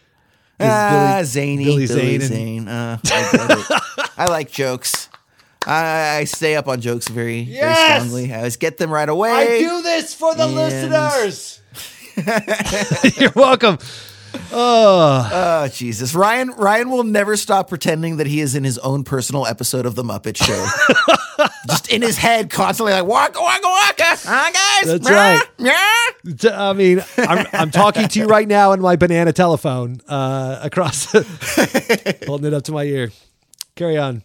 [0.59, 2.69] 'cause Ah, Billy- zany, Billy Billy, Zane and- Zane.
[2.69, 4.11] Uh, I, get it.
[4.19, 5.09] I like jokes.
[5.67, 8.33] I, I stay up on jokes very, very strongly.
[8.33, 9.31] I always get them right away.
[9.33, 11.61] I do this for the And- listeners.
[13.19, 13.79] You're welcome.
[14.53, 16.51] Oh, Oh Jesus, Ryan!
[16.51, 20.03] Ryan will never stop pretending that he is in his own personal episode of the
[20.03, 21.47] Muppet Show.
[21.69, 24.05] Just in his head, constantly like waka waka waka.
[24.25, 25.01] Huh, guys?
[25.01, 25.43] That's right.
[25.59, 30.01] meow." T- I mean, I'm, I'm talking to you right now in my banana telephone
[30.09, 31.13] uh, across,
[32.27, 33.11] holding it up to my ear.
[33.75, 34.23] Carry on.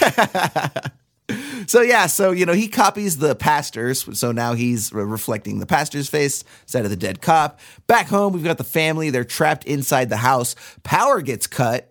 [1.66, 4.06] So yeah, so you know he copies the pastor's.
[4.16, 7.58] So now he's re- reflecting the pastor's face instead of the dead cop.
[7.88, 9.10] Back home, we've got the family.
[9.10, 10.54] They're trapped inside the house.
[10.84, 11.90] Power gets cut.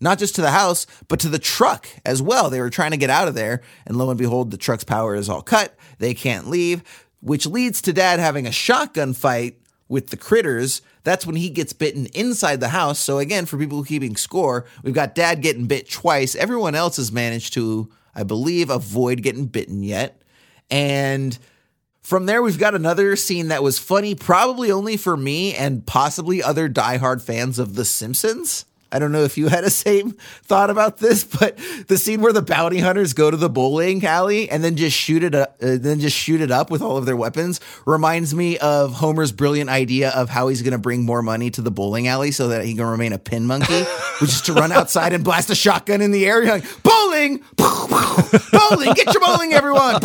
[0.00, 2.50] Not just to the house, but to the truck as well.
[2.50, 5.14] They were trying to get out of there, and lo and behold, the truck's power
[5.16, 5.74] is all cut.
[5.98, 6.84] They can't leave,
[7.20, 9.58] which leads to dad having a shotgun fight
[9.88, 10.82] with the critters.
[11.02, 12.98] That's when he gets bitten inside the house.
[12.98, 16.34] So, again, for people keeping score, we've got dad getting bit twice.
[16.34, 20.20] Everyone else has managed to, I believe, avoid getting bitten yet.
[20.70, 21.38] And
[22.00, 26.42] from there, we've got another scene that was funny, probably only for me and possibly
[26.42, 28.64] other diehard fans of The Simpsons.
[28.92, 30.12] I don't know if you had a same
[30.44, 31.58] thought about this, but
[31.88, 35.24] the scene where the bounty hunters go to the bowling alley and then just shoot
[35.24, 38.56] it up, uh, then just shoot it up with all of their weapons reminds me
[38.58, 42.06] of Homer's brilliant idea of how he's going to bring more money to the bowling
[42.06, 43.82] alley so that he can remain a pin monkey,
[44.20, 47.42] which is to run outside and blast a shotgun in the air, You're like bowling,
[48.52, 49.96] bowling, get your bowling, everyone.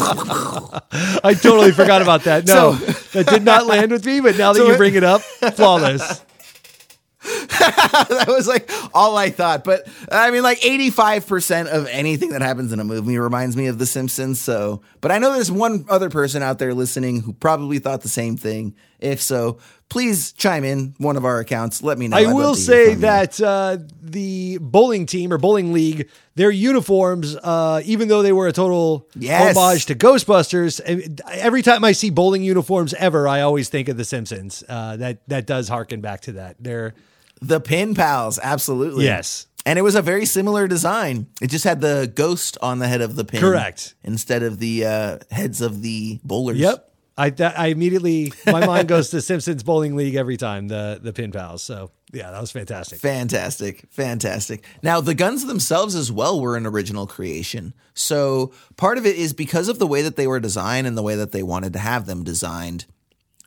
[1.23, 2.45] I totally forgot about that.
[2.47, 5.03] No, So- that did not land with me, but now that So you bring it
[5.03, 6.23] up, flawless.
[7.59, 9.63] that was like all I thought.
[9.63, 13.77] But I mean, like 85% of anything that happens in a movie reminds me of
[13.79, 14.39] The Simpsons.
[14.39, 18.09] So, but I know there's one other person out there listening who probably thought the
[18.09, 18.75] same thing.
[18.99, 19.57] If so,
[19.89, 21.81] please chime in one of our accounts.
[21.81, 22.17] Let me know.
[22.17, 27.81] I I'd will say that uh, the bowling team or bowling league, their uniforms, uh,
[27.83, 29.57] even though they were a total Yes.
[29.57, 30.79] homage to Ghostbusters,
[31.27, 34.63] every time I see bowling uniforms ever, I always think of The Simpsons.
[34.69, 36.57] Uh, that that does harken back to that.
[36.59, 36.93] They're
[37.41, 39.05] the Pin Pals, absolutely.
[39.05, 39.47] Yes.
[39.65, 41.27] And it was a very similar design.
[41.41, 43.41] It just had the ghost on the head of the pin.
[43.41, 43.93] Correct.
[44.03, 46.57] Instead of the uh, heads of the bowlers.
[46.57, 46.87] Yep.
[47.17, 51.13] I that, I immediately my mind goes to Simpsons Bowling League every time the the
[51.13, 51.61] pin pals.
[51.61, 52.99] So yeah, that was fantastic.
[52.99, 53.85] Fantastic.
[53.89, 54.65] Fantastic.
[54.81, 57.73] Now, the guns themselves as well were an original creation.
[57.93, 61.03] So, part of it is because of the way that they were designed and the
[61.03, 62.85] way that they wanted to have them designed,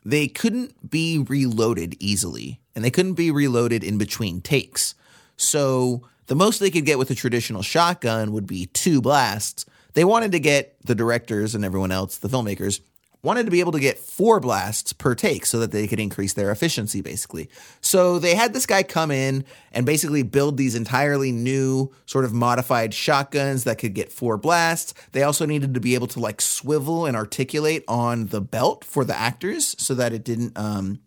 [0.03, 4.95] they couldn't be reloaded easily and they couldn't be reloaded in between takes.
[5.37, 9.65] So, the most they could get with a traditional shotgun would be two blasts.
[9.93, 12.81] they wanted to get the directors and everyone else, the filmmakers,
[13.25, 16.33] wanted to be able to get four blasts per take so that they could increase
[16.33, 17.49] their efficiency, basically.
[17.81, 22.33] So they had this guy come in and basically build these entirely new, sort of
[22.33, 24.93] modified shotguns that could get four blasts.
[25.11, 29.03] They also needed to be able to like swivel and articulate on the belt for
[29.03, 30.99] the actors so that it didn't um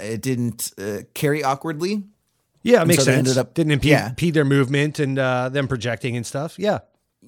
[0.00, 2.04] it didn't uh, carry awkwardly.
[2.62, 3.18] Yeah, it And makes so sense.
[3.18, 4.08] ended up- Didn't impede, yeah.
[4.10, 6.58] impede their movement and uh, them projecting and stuff.
[6.58, 6.80] Yeah.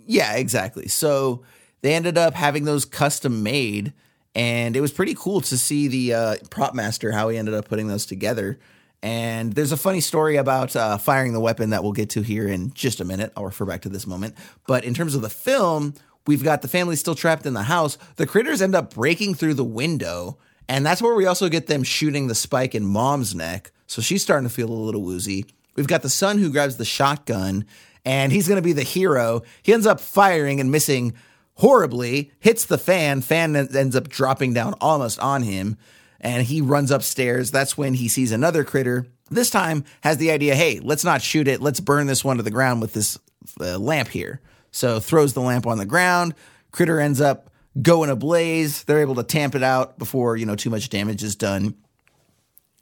[0.06, 0.88] Yeah, exactly.
[0.88, 1.42] So
[1.82, 3.92] they ended up having those custom made,
[4.34, 7.68] and it was pretty cool to see the uh, prop master how he ended up
[7.68, 8.58] putting those together.
[9.02, 12.48] And there's a funny story about uh, firing the weapon that we'll get to here
[12.48, 13.32] in just a minute.
[13.36, 14.34] I'll refer back to this moment.
[14.66, 15.94] But in terms of the film,
[16.26, 17.98] we've got the family still trapped in the house.
[18.16, 20.38] The critters end up breaking through the window,
[20.68, 23.72] and that's where we also get them shooting the spike in mom's neck.
[23.86, 25.46] So she's starting to feel a little woozy.
[25.76, 27.66] We've got the son who grabs the shotgun,
[28.04, 29.42] and he's going to be the hero.
[29.62, 31.14] He ends up firing and missing
[31.56, 33.20] horribly, hits the fan.
[33.20, 35.76] Fan en- ends up dropping down almost on him,
[36.20, 37.50] and he runs upstairs.
[37.50, 39.06] That's when he sees another critter.
[39.30, 41.60] This time has the idea, hey, let's not shoot it.
[41.60, 43.18] Let's burn this one to the ground with this
[43.60, 44.40] uh, lamp here.
[44.70, 46.34] So throws the lamp on the ground.
[46.72, 47.50] Critter ends up
[47.80, 48.84] going blaze.
[48.84, 51.74] They're able to tamp it out before, you know, too much damage is done.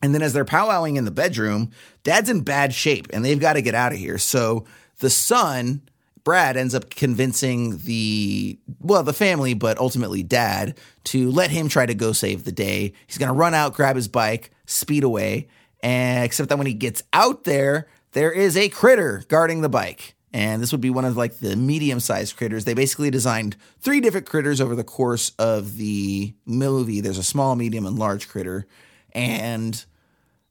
[0.02, 1.70] And then as they're powwowing in the bedroom,
[2.02, 4.18] dad's in bad shape and they've got to get out of here.
[4.18, 4.66] So
[4.98, 5.82] the son,
[6.24, 11.86] Brad, ends up convincing the, well, the family, but ultimately dad, to let him try
[11.86, 12.92] to go save the day.
[13.06, 15.48] He's going to run out, grab his bike, speed away.
[15.80, 20.14] And except that when he gets out there, there is a critter guarding the bike.
[20.32, 22.64] And this would be one of like the medium sized critters.
[22.64, 27.00] They basically designed three different critters over the course of the movie.
[27.00, 28.66] There's a small, medium, and large critter.
[29.12, 29.84] And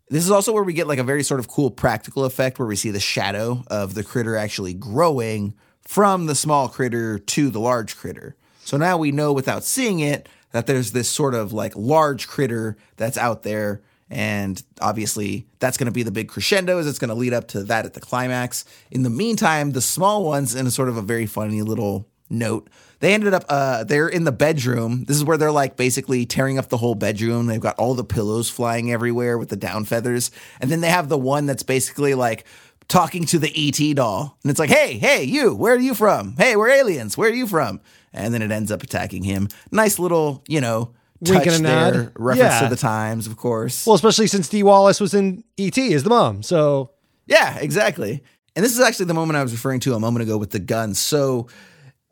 [0.09, 2.67] this is also where we get like a very sort of cool practical effect where
[2.67, 7.59] we see the shadow of the critter actually growing from the small critter to the
[7.59, 8.35] large critter.
[8.59, 12.77] So now we know without seeing it that there's this sort of like large critter
[12.97, 13.81] that's out there.
[14.11, 17.47] And obviously, that's going to be the big crescendo, is it's going to lead up
[17.49, 18.65] to that at the climax.
[18.91, 22.69] In the meantime, the small ones, in a sort of a very funny little note,
[22.99, 25.05] they ended up, uh, they're in the bedroom.
[25.05, 27.47] This is where they're like basically tearing up the whole bedroom.
[27.47, 30.29] They've got all the pillows flying everywhere with the down feathers.
[30.59, 32.43] And then they have the one that's basically like
[32.89, 34.38] talking to the ET doll.
[34.43, 36.35] And it's like, hey, hey, you, where are you from?
[36.38, 37.17] Hey, we're aliens.
[37.17, 37.79] Where are you from?
[38.11, 39.47] And then it ends up attacking him.
[39.71, 41.91] Nice little, you know, Wink and a there.
[41.93, 42.11] nod.
[42.15, 42.60] Reference Yeah.
[42.61, 43.85] to the times, of course.
[43.85, 45.93] Well, especially since Dee Wallace was in E.T.
[45.93, 46.43] as the mom.
[46.43, 46.91] So
[47.27, 48.23] Yeah, exactly.
[48.56, 50.60] And this is actually the moment I was referring to a moment ago with the
[50.60, 50.99] guns.
[50.99, 51.48] So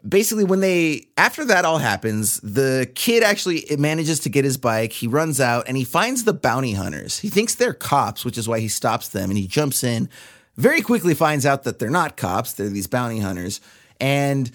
[0.08, 4.94] basically when they after that all happens, the kid actually manages to get his bike.
[4.94, 7.20] He runs out and he finds the bounty hunters.
[7.20, 10.08] He thinks they're cops, which is why he stops them and he jumps in.
[10.56, 13.60] Very quickly finds out that they're not cops, they're these bounty hunters
[14.00, 14.52] and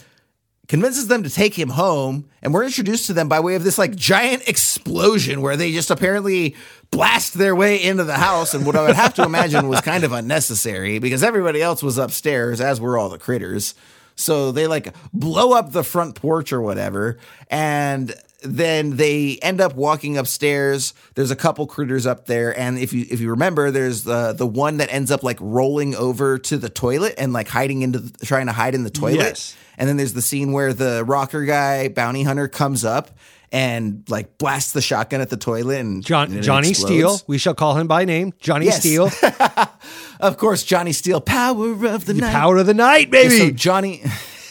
[0.68, 3.78] convinces them to take him home and we're introduced to them by way of this
[3.78, 6.54] like giant explosion where they just apparently
[6.90, 10.04] blast their way into the house and what I would have to imagine was kind
[10.04, 13.74] of unnecessary because everybody else was upstairs as were all the critters.
[14.16, 17.18] So they like blow up the front porch or whatever
[17.50, 18.14] and
[18.44, 20.94] then they end up walking upstairs.
[21.14, 24.46] There's a couple critters up there, and if you if you remember, there's the the
[24.46, 28.26] one that ends up like rolling over to the toilet and like hiding into the,
[28.26, 29.16] trying to hide in the toilet.
[29.16, 29.56] Yes.
[29.78, 33.10] And then there's the scene where the rocker guy bounty hunter comes up
[33.52, 36.92] and like blasts the shotgun at the toilet and John, and Johnny explodes.
[36.94, 38.80] Steele, we shall call him by name, Johnny Yes.
[38.80, 39.10] Steele,
[40.20, 42.32] Of course, Johnny Steele, power of the, the night.
[42.32, 43.52] power of the night, So baby.
[43.52, 44.02] Johnny.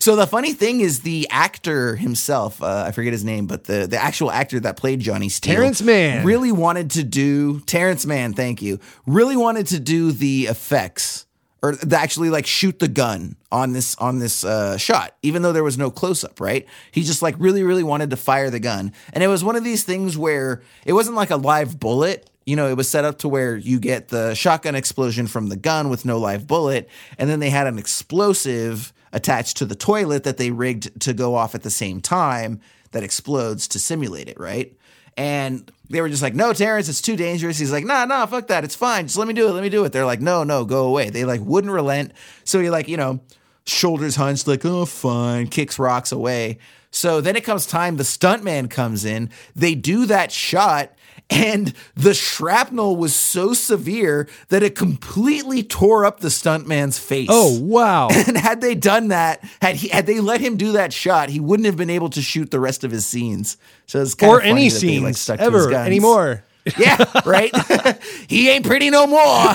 [0.00, 3.86] so the funny thing is, the actor himself, uh, I forget his name, but the
[3.86, 6.24] the actual actor that played Johnny Steele, Terrence Mann.
[6.26, 8.34] really wanted to do Terrence Mann.
[8.34, 8.80] Thank you.
[9.06, 11.26] Really wanted to do the effects
[11.64, 15.64] or actually like shoot the gun on this on this uh, shot, even though there
[15.64, 16.38] was no close up.
[16.38, 16.66] Right?
[16.92, 19.64] He just like really really wanted to fire the gun, and it was one of
[19.64, 22.28] these things where it wasn't like a live bullet.
[22.44, 25.56] You know, it was set up to where you get the shotgun explosion from the
[25.56, 30.24] gun with no live bullet, and then they had an explosive attached to the toilet
[30.24, 32.60] that they rigged to go off at the same time
[32.90, 34.76] that explodes to simulate it, right?
[35.16, 37.58] And they were just like, no, Terrence, it's too dangerous.
[37.58, 38.64] He's like, nah, nah, fuck that.
[38.64, 39.06] It's fine.
[39.06, 39.52] Just let me do it.
[39.52, 39.92] Let me do it.
[39.92, 41.10] They're like, no, no, go away.
[41.10, 42.12] They like wouldn't relent.
[42.44, 43.20] So he like, you know,
[43.66, 46.58] shoulders hunched, like, oh, fine, kicks rocks away.
[46.90, 49.30] So then it comes time, the stuntman comes in.
[49.56, 50.93] They do that shot,
[51.30, 57.28] and the shrapnel was so severe that it completely tore up the stuntman's face.
[57.30, 58.08] oh wow!
[58.26, 61.40] And had they done that, had he had they let him do that shot, he
[61.40, 63.56] wouldn't have been able to shoot the rest of his scenes.
[63.86, 66.44] So it's kind or any that they, like, scenes stuck to his ever anymore.
[66.78, 67.54] Yeah, right.
[68.26, 69.52] he ain't pretty no more.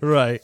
[0.00, 0.40] right.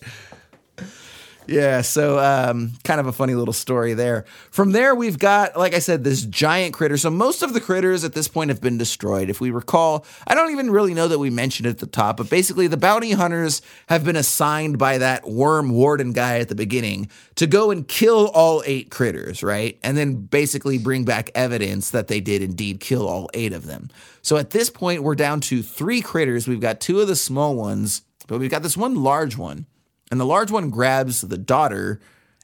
[1.47, 4.24] Yeah, so um, kind of a funny little story there.
[4.51, 6.97] From there, we've got, like I said, this giant critter.
[6.97, 9.31] So most of the critters at this point have been destroyed.
[9.31, 12.16] If we recall, I don't even really know that we mentioned it at the top,
[12.16, 16.55] but basically, the bounty hunters have been assigned by that worm warden guy at the
[16.55, 19.78] beginning to go and kill all eight critters, right?
[19.85, 23.89] And then basically bring back evidence that they did indeed kill all eight of them.
[24.23, 26.48] So at this point, we're down to three critters.
[26.48, 29.66] We've got two of the small ones, but we've got this one large one.
[30.10, 32.00] And the large one grabs the daughter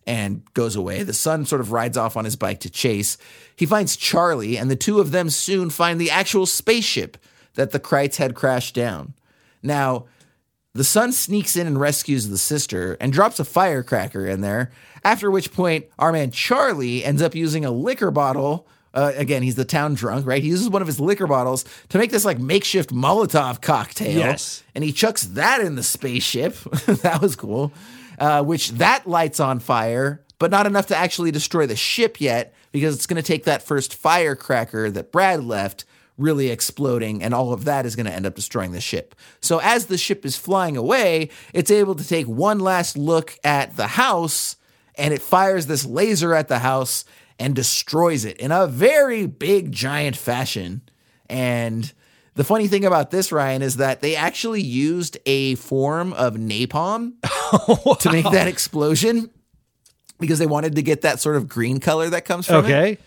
[0.07, 1.03] and goes away.
[1.03, 3.17] The son sort of rides off on his bike to chase.
[3.55, 7.17] He finds Charlie, and the two of them soon find the actual spaceship
[7.55, 9.15] that the Krites had crashed down.
[9.63, 10.07] Now,
[10.75, 14.73] the son sneaks in and rescues the sister and drops a firecracker in there,
[15.05, 18.67] after which point, our man Charlie ends up using a liquor bottle.
[18.95, 20.43] Uh, again, he's the town drunk, right?
[20.43, 24.19] He uses one of his liquor bottles to make this like makeshift Molotov cocktail.
[24.19, 24.63] Yes.
[24.75, 26.55] And he chucks that in the spaceship.
[26.87, 27.73] that was cool.
[28.19, 32.55] Uh, which that lights on fire, but not enough to actually destroy the ship yet,
[32.71, 35.85] because it's going to take that first firecracker that Brad left
[36.19, 39.15] really exploding, and all of that is going to end up destroying the ship.
[39.41, 43.77] So as the ship is flying away, it's able to take one last look at
[43.77, 44.57] the house,
[44.95, 47.05] and it fires this laser at the house
[47.43, 50.81] and destroys it in a very big, giant fashion.
[51.29, 51.93] And
[52.35, 57.15] the funny thing about this, Ryan, is that they actually used a form of napalm
[57.99, 59.29] to make that explosion
[60.21, 62.69] because they wanted to get that sort of green color that comes from it.
[62.69, 62.99] Okay.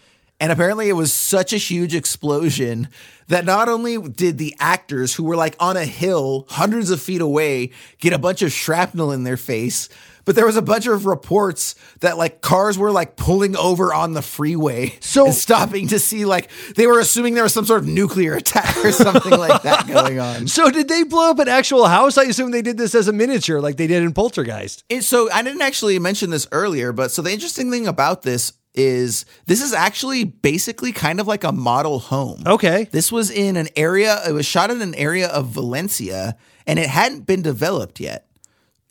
[0.41, 2.89] And apparently, it was such a huge explosion
[3.29, 7.21] that not only did the actors who were like on a hill hundreds of feet
[7.21, 9.87] away get a bunch of shrapnel in their face,
[10.25, 14.13] but there was a bunch of reports that like cars were like pulling over on
[14.13, 17.81] the freeway So- and stopping to see like they were assuming there was some sort
[17.81, 20.47] of nuclear attack or something like that going on.
[20.47, 22.17] So did they blow up an actual house?
[22.17, 24.83] I assume they did this as a miniature, like they did in Poltergeist.
[24.89, 28.53] It, so I didn't actually mention this earlier, but so the interesting thing about this
[28.73, 32.43] is this is actually basically kind of like a model home.
[32.45, 32.89] Okay.
[32.91, 36.35] This was in an area, it was shot in an area of Valencia
[36.67, 38.24] and it hadn't been developed yet.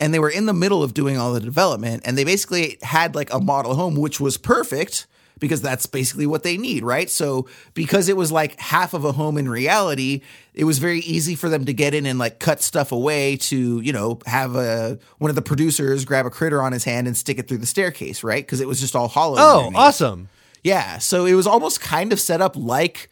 [0.05, 3.15] And they were in the middle of doing all the development and they basically had
[3.15, 5.07] like a model home, which was perfect
[5.39, 7.09] because that's basically what they need, right?
[7.09, 10.21] So because it was like half of a home in reality,
[10.53, 13.81] it was very easy for them to get in and like cut stuff away to,
[13.81, 17.17] you know, have a one of the producers grab a critter on his hand and
[17.17, 18.45] stick it through the staircase, right?
[18.45, 19.39] Because it was just all hollow.
[19.39, 19.79] Oh, underneath.
[19.79, 20.29] awesome.
[20.63, 20.99] Yeah.
[20.99, 23.09] So it was almost kind of set up like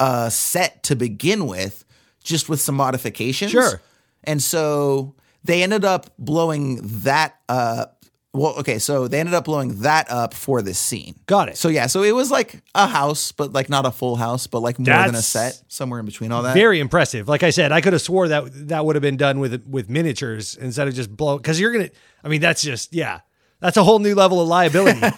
[0.00, 1.84] a set to begin with,
[2.24, 3.50] just with some modifications.
[3.50, 3.82] Sure.
[4.24, 7.98] And so they ended up blowing that up.
[8.34, 11.16] Well, okay, so they ended up blowing that up for this scene.
[11.26, 11.58] Got it.
[11.58, 14.60] So yeah, so it was like a house, but like not a full house, but
[14.60, 16.54] like more than a That's set, somewhere in between all that.
[16.54, 17.28] Very impressive.
[17.28, 19.90] Like I said, I could have swore that that would have been done with with
[19.90, 21.36] miniatures instead of just blow.
[21.36, 21.90] Because you're gonna.
[22.24, 23.20] I mean, that's just yeah.
[23.60, 25.00] That's a whole new level of liability.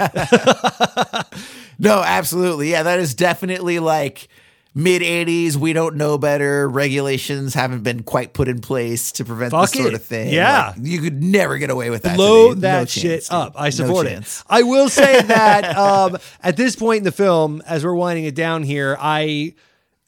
[1.78, 2.70] No, absolutely.
[2.70, 4.28] Yeah, that is definitely like
[4.74, 5.56] mid 80s.
[5.56, 6.68] We don't know better.
[6.68, 10.32] Regulations haven't been quite put in place to prevent Fuck this sort of thing.
[10.32, 10.72] Yeah.
[10.76, 12.16] Like, you could never get away with that.
[12.16, 12.60] blow today.
[12.62, 13.54] that No shit chance, up.
[13.56, 14.10] I No support it.
[14.10, 14.44] chance.
[14.48, 18.34] I will say that um, at this point in the film, as we're winding it
[18.34, 19.54] down here, I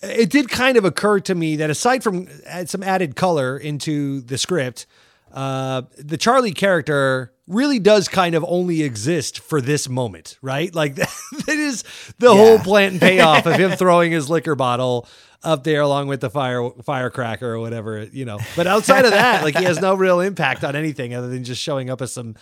[0.03, 2.29] it did kind of occur to me that aside from
[2.67, 4.87] some added color into the script,
[5.33, 10.75] uh, the Charlie character really does kind of only exist for this moment, right?
[10.75, 11.85] Like that is
[12.19, 15.07] the whole plant and payoff of him throwing his liquor bottle
[15.43, 18.39] up there along with the fire firecracker or whatever, you know.
[18.57, 21.63] But outside of that, like he has no real impact on anything other than just
[21.63, 22.35] showing up as some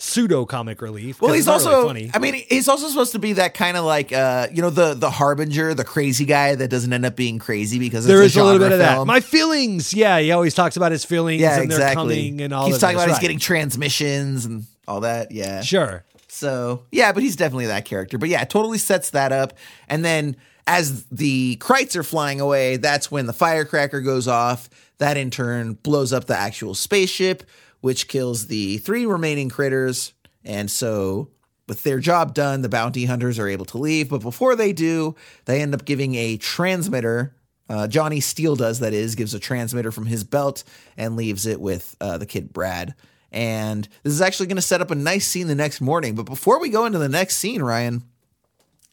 [0.00, 1.20] pseudo comic relief.
[1.20, 1.70] Well, he's also.
[1.70, 2.10] really funny.
[2.14, 4.94] I mean, he's also supposed to be that kind of like, uh, you know, the
[4.94, 8.42] the harbinger, the crazy guy that doesn't end up being crazy because there is a
[8.42, 9.06] little bit of that.
[9.06, 12.16] My feelings, yeah, he always talks about his feelings yeah, and they're exactly.
[12.16, 15.30] coming and all he's talking about he's getting transmissions and all that.
[15.30, 16.04] Yeah, Sure.
[16.28, 18.16] So yeah, but he's definitely that character.
[18.16, 19.54] But yeah, totally sets that up.
[19.88, 20.36] And then
[20.66, 24.70] as the Krites are flying away, that's when the firecracker goes off.
[24.98, 27.42] That in turn blows up the actual spaceship,
[27.80, 30.12] which kills the three remaining critters.
[30.44, 31.30] And so
[31.68, 34.08] with their job done, the bounty hunters are able to leave.
[34.08, 37.36] But before they do, they end up giving a transmitter.
[37.68, 40.64] Uh, Johnny Steele does that is gives a transmitter from his belt
[40.96, 42.94] and leaves it with uh, the kid Brad.
[43.30, 46.16] And this is actually going to set up a nice scene the next morning.
[46.16, 48.02] But before we go into the next scene, Ryan,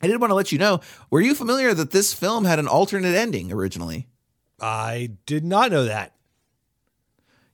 [0.01, 2.67] I did want to let you know were you familiar that this film had an
[2.67, 4.07] alternate ending originally?
[4.59, 6.13] I did not know that.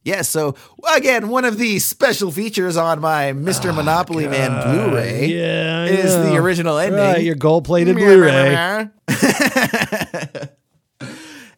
[0.04, 0.56] Yeah, so
[0.96, 3.74] again, one of the special features on my Mr.
[3.74, 7.00] Monopoly Man Blu-ray Ah, Yeah, is the original ending.
[7.00, 8.90] Right, your gold-plated Blu-ray.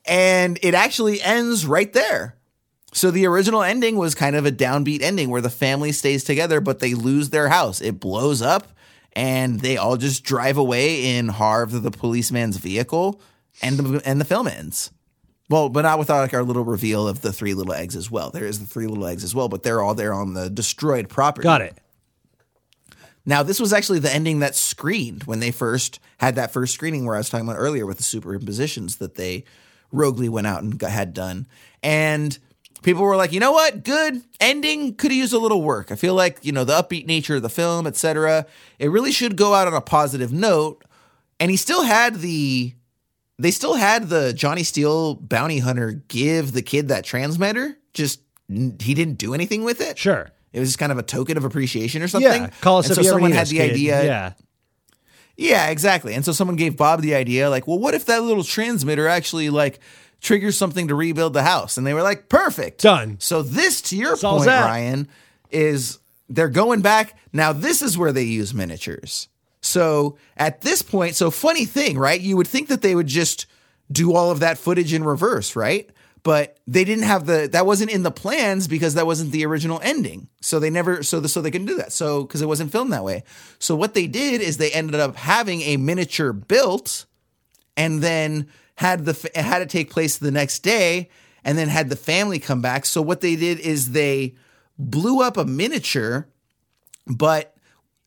[0.06, 2.36] and it actually ends right there.
[2.94, 6.62] So the original ending was kind of a downbeat ending where the family stays together,
[6.62, 7.82] but they lose their house.
[7.82, 8.70] It blows up,
[9.14, 13.20] and they all just drive away in Harv, the policeman's vehicle,
[13.62, 14.92] and the, and the film ends.
[15.50, 18.32] Well, but not without like our little reveal of the three little eggs as well.
[18.32, 21.08] There is the three little eggs as well, but they're all there on the destroyed
[21.08, 21.44] property.
[21.44, 21.78] Got it.
[23.28, 27.06] Now, this was actually the ending that screened when they first had that first screening
[27.06, 29.46] where I was talking about earlier with the superimpositions that they
[29.92, 31.48] roguely went out and got, had done.
[31.82, 32.38] And
[32.84, 33.84] people were like, you know what?
[33.84, 34.96] Good ending.
[34.96, 35.92] Could have used a little work.
[35.92, 38.46] I feel like, you know, the upbeat nature of the film, etc.
[38.78, 40.84] It really should go out on a positive note.
[41.40, 42.74] And he still had the
[43.38, 47.78] they still had the Johnny Steele bounty hunter give the kid that transmitter.
[47.94, 49.98] Just he didn't do anything with it.
[49.98, 50.30] Sure.
[50.54, 52.44] It was just kind of a token of appreciation or something.
[52.44, 52.50] Yeah.
[52.62, 53.72] Call us and if so someone had the kid.
[53.72, 54.04] idea.
[54.04, 54.34] Yeah.
[55.38, 56.14] Yeah, exactly.
[56.14, 59.50] And so someone gave Bob the idea, like, well, what if that little transmitter actually
[59.50, 59.80] like
[60.22, 61.78] triggers something to rebuild the house?
[61.78, 62.82] And they were like, perfect.
[62.82, 63.18] Done.
[63.20, 64.66] So this, to your Solves point, that.
[64.66, 65.10] Ryan,
[65.52, 66.00] is
[66.30, 67.18] they're going back.
[67.34, 69.28] Now, this is where they use miniatures.
[69.66, 72.20] So at this point, so funny thing, right?
[72.20, 73.48] You would think that they would just
[73.92, 75.90] do all of that footage in reverse, right?
[76.24, 79.80] But they didn't have the that wasn't in the plans because that wasn't the original
[79.84, 80.28] ending.
[80.42, 81.92] So they never so the, so they couldn't do that.
[81.92, 83.24] So because it wasn't filmed that way.
[83.60, 87.06] So what they did is they ended up having a miniature built
[87.78, 91.10] and then had the had it take place the next day
[91.44, 92.86] and then had the family come back.
[92.86, 94.36] So what they did is they
[94.80, 96.28] blew up a miniature
[97.08, 97.55] but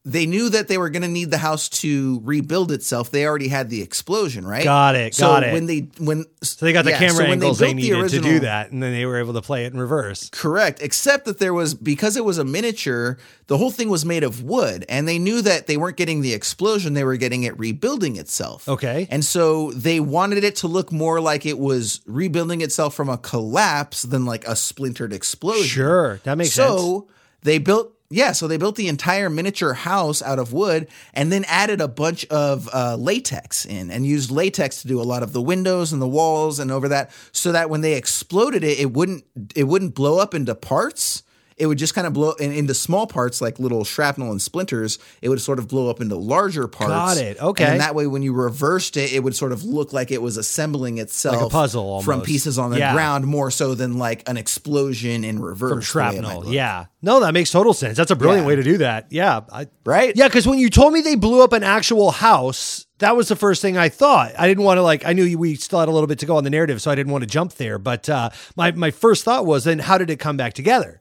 [0.05, 3.11] they knew that they were going to need the house to rebuild itself.
[3.11, 4.65] They already had the explosion, right?
[4.65, 5.53] Got it, So got it.
[5.53, 8.09] When they when So they got the yeah, camera so angles they, built the needed
[8.11, 10.31] to do that, and then they were able to play it in reverse.
[10.31, 13.19] Correct, except that there was because it was a miniature,
[13.49, 16.33] the whole thing was made of wood, and they knew that they weren't getting the
[16.33, 18.67] explosion; they were getting it rebuilding itself.
[18.69, 19.09] Okay.
[19.11, 23.19] and so they wanted it to look more like it was rebuilding itself from a
[23.19, 25.67] collapse than like a splintered explosion.
[25.67, 26.71] Sure, that makes sense.
[26.81, 27.09] so
[27.43, 27.93] they built.
[28.11, 31.89] Yeah, so they built the entire miniature house out of wood and then added a
[31.89, 35.93] bunch of uh, latex in and used latex to do a lot of the windows
[35.93, 39.25] and the walls and over that so that when they exploded it, it wouldn't
[39.55, 41.23] it wouldn't blow up into parts.
[41.59, 44.99] It would just kind of blow in, into small parts like little shrapnel and splinters.
[45.23, 46.91] It would sort of blow up into larger parts.
[46.93, 47.41] Got it.
[47.41, 47.65] Okay.
[47.65, 50.37] And that way, when you reversed it, it would sort of look like it was
[50.37, 52.93] assembling itself like a puzzle from pieces on the Yeah.
[52.93, 55.89] ground more so than like an explosion in reverse.
[55.89, 56.53] From the way it might shrapnel.
[56.53, 56.87] Yeah.
[57.03, 57.97] No, that makes total sense.
[57.97, 58.49] That's a brilliant Yeah.
[58.49, 59.07] way to do that.
[59.11, 59.41] Yeah.
[59.53, 60.15] I, Right?
[60.17, 63.37] Yeah, because when you told me they blew up an actual house, that was the
[63.37, 64.33] first thing I thought.
[64.39, 65.07] I didn't want to like.
[65.07, 66.95] I knew we still had a little bit to go on the narrative, so I
[66.95, 67.79] didn't want to jump there.
[67.79, 71.01] But uh, my my first thought was, then how did it come back together?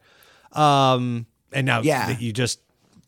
[0.57, 2.07] Um, and now Yeah.
[2.07, 2.59] that you just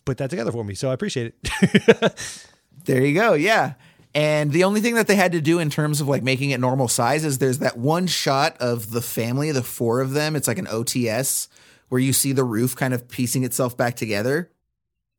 [0.06, 2.14] put that together for me, so I appreciate it.
[2.86, 3.34] There you go.
[3.34, 3.74] Yeah.
[4.16, 6.60] And the only thing that they had to do in terms of like making it
[6.60, 10.36] normal size is there's that one shot of the family, the four of them.
[10.36, 11.48] It's like an OTS
[11.90, 14.50] where you see the roof kind of piecing itself back together.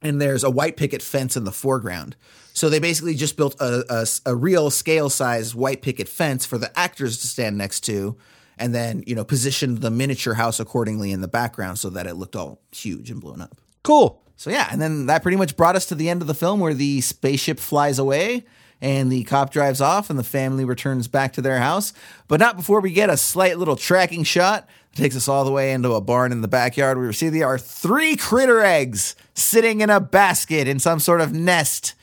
[0.02, 2.16] And there's a white picket fence in the foreground.
[2.55, 6.59] So they basically just built a, a, a real scale size white picket fence for
[6.59, 8.16] the actors to stand next to.
[8.60, 12.14] And then, you know, positioned the miniature house accordingly in the background so that it
[12.14, 13.56] looked all huge and blown up.
[13.82, 14.22] cool.
[14.36, 16.60] So yeah, and then that pretty much brought us to the end of the film
[16.60, 18.46] where the spaceship flies away
[18.80, 21.92] and the cop drives off and the family returns back to their house,
[22.26, 25.52] but not before we get a slight little tracking shot that takes us all the
[25.52, 29.14] way into a barn in the backyard where we see there are three critter eggs
[29.34, 31.94] sitting in a basket in some sort of nest,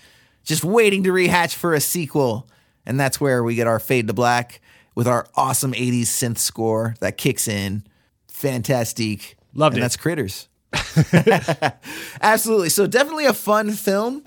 [0.43, 2.47] just waiting to rehatch for a sequel.
[2.85, 4.61] And that's where we get our fade to black
[4.97, 7.83] with our awesome 80s synth score that kicks in.
[8.29, 9.37] Fantastic.
[9.53, 9.83] Loved and it.
[9.83, 10.47] that's Critters.
[12.21, 12.69] Absolutely.
[12.69, 14.25] So definitely a fun film.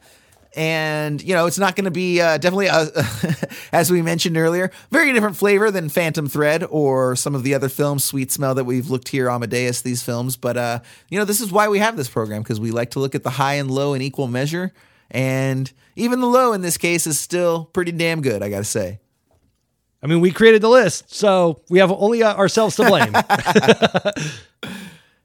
[0.55, 2.87] And, you know, it's not going to be uh, definitely, a,
[3.73, 7.69] as we mentioned earlier, very different flavor than Phantom Thread or some of the other
[7.69, 10.37] films, Sweet Smell, that we've looked here, Amadeus, these films.
[10.37, 13.01] But, uh, you know, this is why we have this program because we like to
[13.01, 14.73] look at the high and low in equal measure.
[15.11, 18.65] And even the low in this case is still pretty damn good, I got to
[18.65, 19.01] say.
[20.03, 23.15] I mean, we created the list, so we have only ourselves to blame.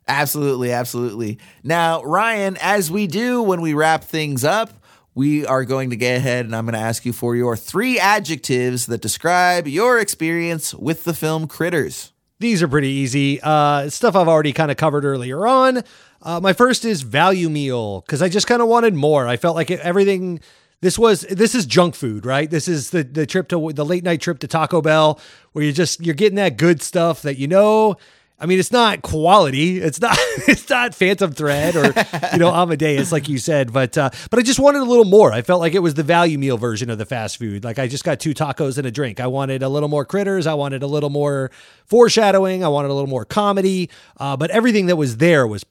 [0.07, 1.39] Absolutely, absolutely.
[1.63, 4.71] Now, Ryan, as we do when we wrap things up,
[5.15, 7.97] we are going to get ahead and I'm going to ask you for your three
[7.97, 12.11] adjectives that describe your experience with the film Critters.
[12.39, 13.39] These are pretty easy.
[13.41, 15.83] Uh, stuff I've already kind of covered earlier on.
[16.21, 19.27] Uh, my first is value meal because I just kind of wanted more.
[19.27, 20.39] I felt like everything.
[20.81, 22.49] This was this is junk food, right?
[22.49, 25.19] This is the the trip to the late night trip to Taco Bell
[25.53, 27.97] where you just you're getting that good stuff that you know
[28.37, 29.79] I mean, it's not quality.
[29.79, 30.17] It's not.
[30.47, 31.85] It's not Phantom Thread or
[32.33, 33.73] you know Amadeus, like you said.
[33.73, 35.31] But uh, but I just wanted a little more.
[35.31, 37.63] I felt like it was the value meal version of the fast food.
[37.63, 39.19] Like I just got two tacos and a drink.
[39.19, 40.45] I wanted a little more critters.
[40.45, 41.49] I wanted a little more
[41.85, 42.63] foreshadowing.
[42.63, 43.89] I wanted a little more comedy.
[44.17, 45.65] Uh, but everything that was there was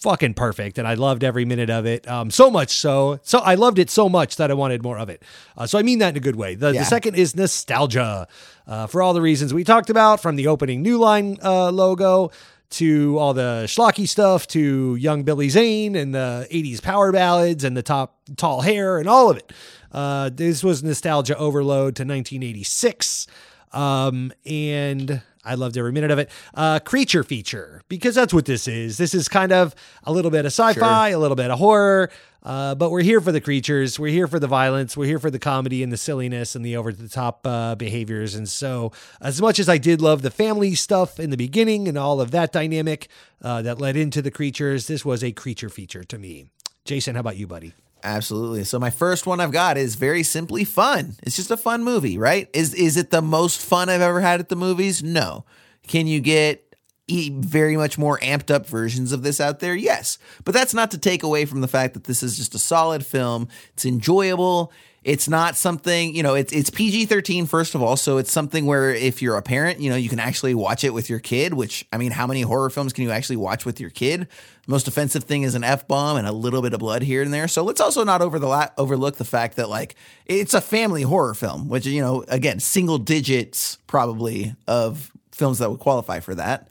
[0.00, 2.06] fucking perfect and I loved every minute of it.
[2.08, 5.08] Um, so much so, so I loved it so much that I wanted more of
[5.08, 5.22] it.
[5.56, 6.54] Uh, so I mean that in a good way.
[6.54, 6.80] The, Yeah.
[6.80, 8.28] the second is nostalgia
[8.66, 12.30] uh, for all the reasons we talked about from the opening New Line uh, logo
[12.70, 17.74] to all the schlocky stuff to young Billy Zane and the 80s power ballads and
[17.76, 19.52] the top tall hair and all of it.
[19.90, 23.26] Uh, this was nostalgia overload to 1986.
[23.72, 26.30] Um, and I loved every minute of it.
[26.54, 28.98] Uh, creature feature, because that's what this is.
[28.98, 32.10] This is kind of a little bit of sci fi, a little bit of horror,
[32.42, 33.98] uh, but we're here for the creatures.
[33.98, 34.96] We're here for the violence.
[34.96, 38.34] We're here for the comedy and the silliness and the over the top uh, behaviors.
[38.34, 41.96] And so, as much as I did love the family stuff in the beginning and
[41.96, 43.08] all of that dynamic
[43.42, 46.46] uh, that led into the creatures, this was a creature feature to me.
[46.84, 47.74] Jason, how about you, buddy?
[48.02, 48.64] Absolutely.
[48.64, 51.16] So my first one I've got is very simply fun.
[51.22, 52.48] It's just a fun movie, right?
[52.52, 55.02] Is is it the most fun I've ever had at the movies?
[55.02, 55.44] No.
[55.86, 56.64] Can you get
[57.08, 59.74] very much more amped up versions of this out there?
[59.74, 60.18] Yes.
[60.44, 63.04] But that's not to take away from the fact that this is just a solid
[63.04, 63.48] film.
[63.72, 64.72] It's enjoyable.
[65.04, 68.92] It's not something, you know, it's it's PG-13 first of all, so it's something where
[68.92, 71.86] if you're a parent, you know, you can actually watch it with your kid, which
[71.92, 74.26] I mean, how many horror films can you actually watch with your kid?
[74.66, 77.48] Most offensive thing is an F-bomb and a little bit of blood here and there.
[77.48, 79.94] So let's also not over the la- overlook the fact that like
[80.26, 85.70] it's a family horror film, which you know, again, single digits probably of films that
[85.70, 86.68] would qualify for that.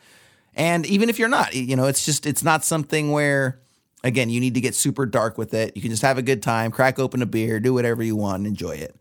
[0.54, 3.60] And even if you're not, you know, it's just it's not something where
[4.03, 5.76] again, you need to get super dark with it.
[5.76, 8.45] You can just have a good time, crack open a beer, do whatever you want,
[8.48, 8.95] enjoy it.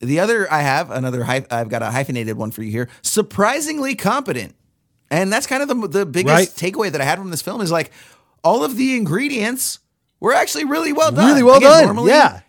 [0.00, 2.88] The other I have another hy- I've got a hyphenated one for you here.
[3.02, 4.54] Surprisingly competent.
[5.10, 6.48] And that's kind of the the biggest Right.
[6.72, 7.90] takeaway that I had from this film is like
[8.42, 9.78] all of the ingredients
[10.20, 11.28] were actually really well done.
[11.28, 11.84] Really well Again, done.
[11.86, 12.40] normally, yeah.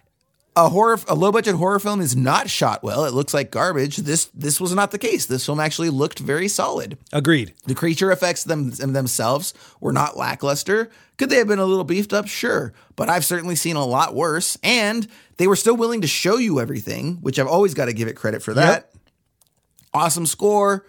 [0.55, 3.05] A horror a low budget horror film is not shot well.
[3.05, 3.97] It looks like garbage.
[3.97, 5.25] This this was not the case.
[5.25, 6.97] This film actually looked very solid.
[7.13, 7.53] Agreed.
[7.65, 10.89] The creature effects them, them themselves were not lackluster.
[11.17, 12.27] Could they have been a little beefed up?
[12.27, 14.57] Sure, but I've certainly seen a lot worse.
[14.61, 15.07] And
[15.37, 18.15] they were still willing to show you everything, which I've always got to give it
[18.15, 18.91] credit for that.
[19.93, 20.85] Awesome score,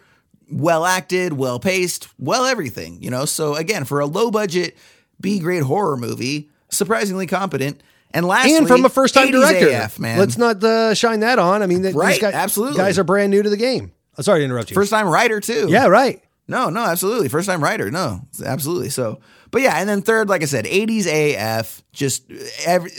[0.51, 3.01] well acted, well paced, well everything.
[3.01, 4.77] You know, so again, for a low budget
[5.21, 7.81] B grade horror movie, surprisingly competent.
[8.15, 9.69] And lastly, and from a first time 80s director.
[9.71, 10.19] AF, man.
[10.19, 11.63] Let's not uh, shine that on.
[11.63, 12.77] I mean, th- Right, these guys, absolutely.
[12.77, 13.93] guys are brand new to the game.
[14.19, 14.75] Oh, sorry to interrupt you.
[14.75, 15.69] First time writer too.
[15.71, 16.23] yeah, right.
[16.49, 17.29] No, no, absolutely.
[17.29, 17.91] First time writer.
[17.91, 18.91] No, absolutely.
[18.91, 19.21] So,
[19.51, 22.25] but yeah, and then third, like I said, 80s AF, just
[22.67, 22.91] every,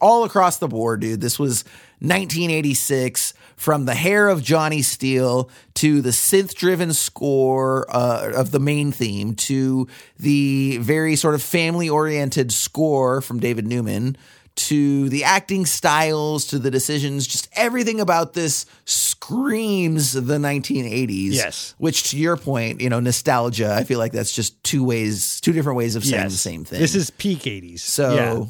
[0.00, 1.20] all across the board, dude.
[1.20, 1.64] This was
[2.00, 8.58] 1986 from the hair of Johnny Steele to the synth driven score uh, of the
[8.58, 9.86] main theme to
[10.18, 14.16] the very sort of family oriented score from David Newman
[14.54, 21.74] to the acting styles to the decisions just everything about this screams the 1980s Yes.
[21.78, 25.52] which to your point you know nostalgia i feel like that's just two ways two
[25.52, 27.80] different ways of saying the same thing This is peak 80s.
[27.80, 28.48] so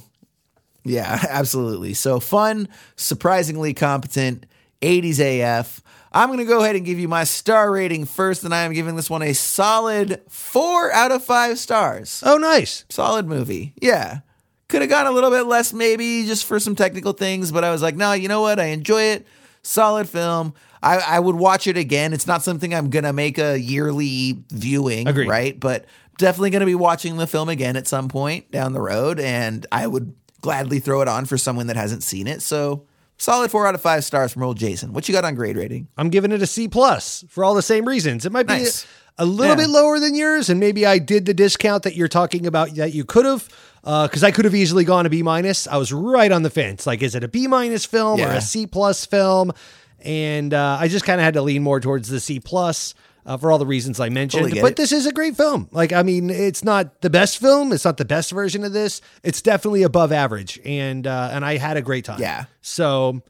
[0.84, 1.18] yeah.
[1.20, 1.26] yeah.
[1.30, 4.46] absolutely so fun surprisingly competent
[4.80, 5.80] 80s af
[6.12, 8.72] i'm going to go ahead and give you my star rating first and i am
[8.72, 12.84] giving this one a solid four out of five stars Oh, nice.
[12.88, 13.74] solid movie.
[13.80, 14.20] Yeah.
[14.72, 17.70] Could have gone a little bit less, maybe just for some technical things, but I
[17.70, 18.58] was like, no, you know what?
[18.58, 19.26] I enjoy it.
[19.62, 20.54] Solid film.
[20.82, 22.14] I, I would watch it again.
[22.14, 25.28] It's not something I'm to make a yearly viewing, Agreed.
[25.28, 25.60] right?
[25.60, 25.84] But
[26.16, 29.20] definitely to be watching the film again at some point down the road.
[29.20, 32.40] And I would gladly throw it on for someone that hasn't seen it.
[32.40, 32.86] So
[33.18, 34.94] solid four out of five stars from old Jason.
[34.94, 35.86] What you got on grade rating?
[35.98, 38.24] I'm giving it a C plus for all the same reasons.
[38.24, 38.86] It might be Nice.
[39.22, 39.66] A little Yeah.
[39.66, 42.92] bit lower than yours, and maybe I did the discount that you're talking about that
[42.94, 43.48] you could have,
[43.82, 45.66] because I could have easily gone a B minus.
[45.66, 46.86] I was right on the fence.
[46.86, 49.52] Like, is it a B minus film or a C plus film?
[50.00, 52.94] And uh, I just kind of had to lean more towards the C plus.
[53.24, 54.76] Uh, for all the reasons I mentioned, Totally but it.
[54.76, 55.68] this is a great film.
[55.70, 57.72] Like, I mean, it's not the best film.
[57.72, 59.00] It's not the best version of this.
[59.22, 62.18] It's definitely above average, and uh, and I had a great time.
[62.20, 62.46] Yeah.
[62.62, 63.22] So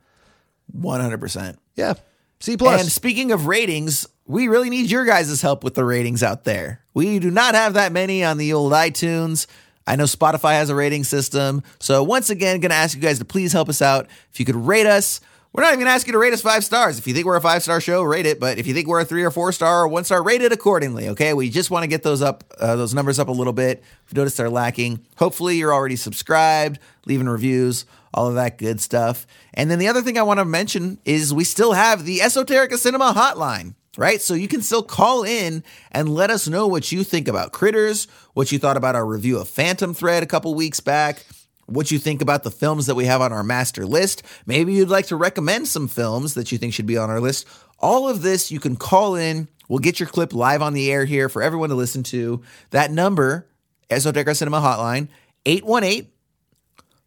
[0.74, 1.56] 100%.
[1.76, 1.92] yeah,
[2.40, 2.80] C plus.
[2.80, 6.84] And speaking of ratings, we really need your guys' help with the ratings out there.
[6.94, 9.46] We do not have that many on the old iTunes.
[9.86, 11.62] I know Spotify has a rating system.
[11.80, 14.06] So once again, to ask you guys to please help us out.
[14.32, 15.20] If you could rate us,
[15.52, 16.98] we're not even to ask you to rate us five stars.
[16.98, 18.40] If you think we're a five star show, rate it.
[18.40, 20.52] But if you think we're a three or four star or one star, rate it
[20.52, 21.08] accordingly.
[21.10, 23.82] Okay, we just want to get those up, uh, those numbers up a little bit.
[24.06, 27.84] If you notice they're lacking, hopefully you're already subscribed, leaving reviews,
[28.14, 29.26] all of that good stuff.
[29.52, 32.78] And then the other thing I want to mention is we still have the Esoterica
[32.78, 33.74] Cinema Hotline.
[33.96, 34.20] Right?
[34.20, 38.06] So you can still call in and let us know what you think about Critters,
[38.34, 41.24] what you thought about our review of Phantom Thread a couple weeks back,
[41.66, 44.22] what you think about the films that we have on our master list.
[44.46, 47.46] Maybe you'd like to recommend some films that you think should be on our list.
[47.78, 49.48] All of this you can call in.
[49.68, 52.42] We'll get your clip live on the air here for everyone to listen to.
[52.70, 53.48] That number,
[53.90, 55.08] Esoterica Cinema Hotline,
[55.44, 56.10] 818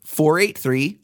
[0.03, 0.99] 483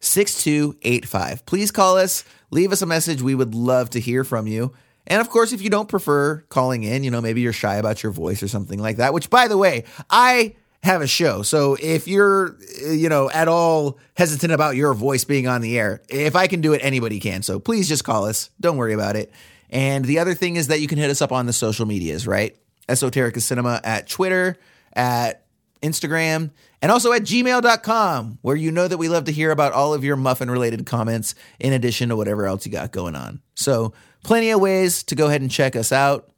[0.00, 1.46] 6285.
[1.46, 3.22] Please call us, leave us a message.
[3.22, 4.72] We would love to hear from you.
[5.06, 8.02] And of course, if you don't prefer calling in, you know, maybe you're shy about
[8.02, 11.42] your voice or something like that, which by the way, I have a show.
[11.42, 15.78] So if you're, eh, you know, at all hesitant about your voice being on the
[15.78, 17.42] air, if I can do it, anybody can.
[17.42, 18.50] So please just call us.
[18.60, 19.32] Don't worry about it.
[19.70, 22.26] And the other thing is that you can hit us up on the social medias,
[22.26, 22.56] right?
[22.88, 24.56] Esoterica Cinema at Twitter,
[24.92, 25.45] at
[25.82, 26.50] Instagram,
[26.82, 30.04] and also at gmail.com, where you know that we love to hear about all of
[30.04, 33.40] your muffin related comments in addition to whatever else you got going on.
[33.54, 33.92] So,
[34.22, 36.30] plenty of ways to go ahead and check us out.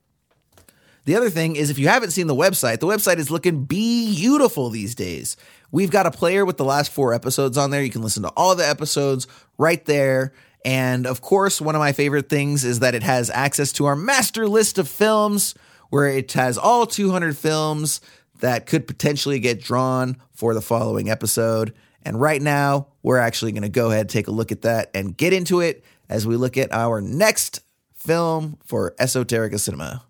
[1.04, 4.68] The other thing is, if you haven't seen the website, the website is looking beautiful
[4.68, 5.38] these days.
[5.70, 7.82] We've got a player with the last four episodes on there.
[7.82, 10.34] You can listen to all the episodes right there.
[10.66, 13.96] And of course, one of my favorite things is that it has access to our
[13.96, 15.54] master list of films,
[15.88, 18.02] where it has all 200 films
[18.40, 21.74] that could potentially get drawn for the following episode.
[22.02, 24.90] And right now, we're actually going to go ahead and take a look at that
[24.94, 27.60] and get into it as we look at our next
[27.94, 30.02] film for Esoterica Cinema.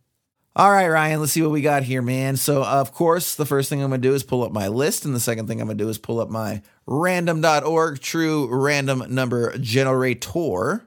[0.54, 2.36] All right, Ryan, let's see what we got here, man.
[2.36, 5.04] So, of course, the first thing I'm going to do is pull up my list,
[5.04, 9.04] and the second thing I'm going to do is pull up my random.org true random
[9.08, 10.84] number generator.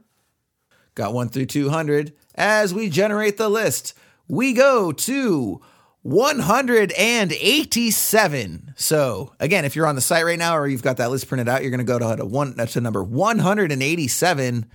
[0.94, 2.14] Got 1 through 200.
[2.36, 3.94] As we generate the list,
[4.28, 5.62] we go to
[6.04, 8.74] 187.
[8.76, 11.48] So, again, if you're on the site right now or you've got that list printed
[11.48, 14.66] out, you're going to go to, to, one, to number 187.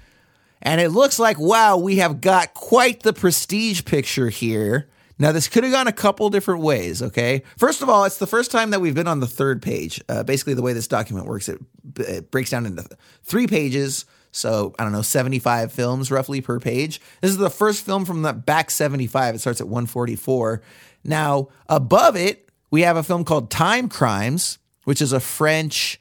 [0.63, 4.89] And it looks like, wow, we have got quite the prestige picture here.
[5.19, 7.43] Now, this could have gone a couple different ways, okay?
[7.57, 10.01] First of all, it's the first time that we've been on the third page.
[10.09, 11.59] Uh, basically, the way this document works, it,
[11.97, 12.87] it breaks down into
[13.23, 14.05] three pages.
[14.31, 17.01] So, I don't know, 75 films roughly per page.
[17.23, 19.37] This is the first film from the back 75.
[19.37, 20.61] It starts at 144.
[21.07, 26.01] Now, above it, we have a film called Time Crimes, which is a French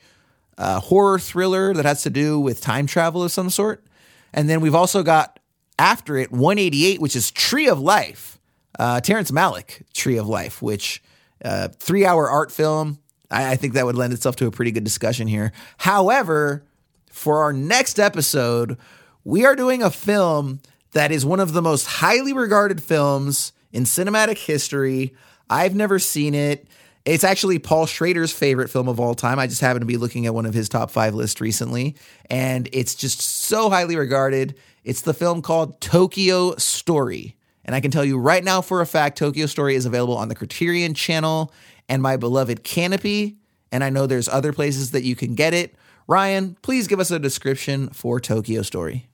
[0.57, 3.85] uh, horror thriller that has to do with time travel of some sort.
[4.33, 5.39] And then we've also got
[5.77, 8.39] after it 188, which is Tree of Life,
[8.79, 11.03] uh, Terrence Malick, Tree of Life, which
[11.43, 12.99] uh, three hour art film.
[13.29, 15.51] I, I think that would lend itself to a pretty good discussion here.
[15.77, 16.65] However,
[17.11, 18.77] for our next episode,
[19.23, 20.61] we are doing a film
[20.91, 25.13] that is one of the most highly regarded films in cinematic history.
[25.49, 26.67] I've never seen it.
[27.03, 29.37] It's actually Paul Schrader's favorite film of all time.
[29.37, 31.95] I just happened to be looking at one of his top five lists recently,
[32.29, 34.55] and it's just so highly regarded.
[34.83, 37.35] It's the film called Tokyo Story.
[37.65, 40.29] And I can tell you right now for a fact, Tokyo Story is available on
[40.29, 41.51] the Criterion channel
[41.89, 43.35] and my beloved Kanopy.
[43.71, 45.75] And I know there's other places that you can get it.
[46.07, 49.09] Ryan, please give us a description for Tokyo Story.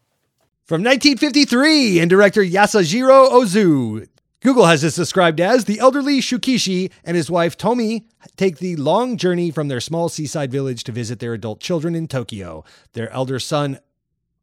[0.66, 4.08] From 1953, and director Yasujiro Ozu
[4.42, 8.08] Google has this described as the elderly Shukishi and his wife Tomi
[8.38, 12.08] take the long journey from their small seaside village to visit their adult children in
[12.08, 12.64] Tokyo.
[12.94, 13.78] Their elder son,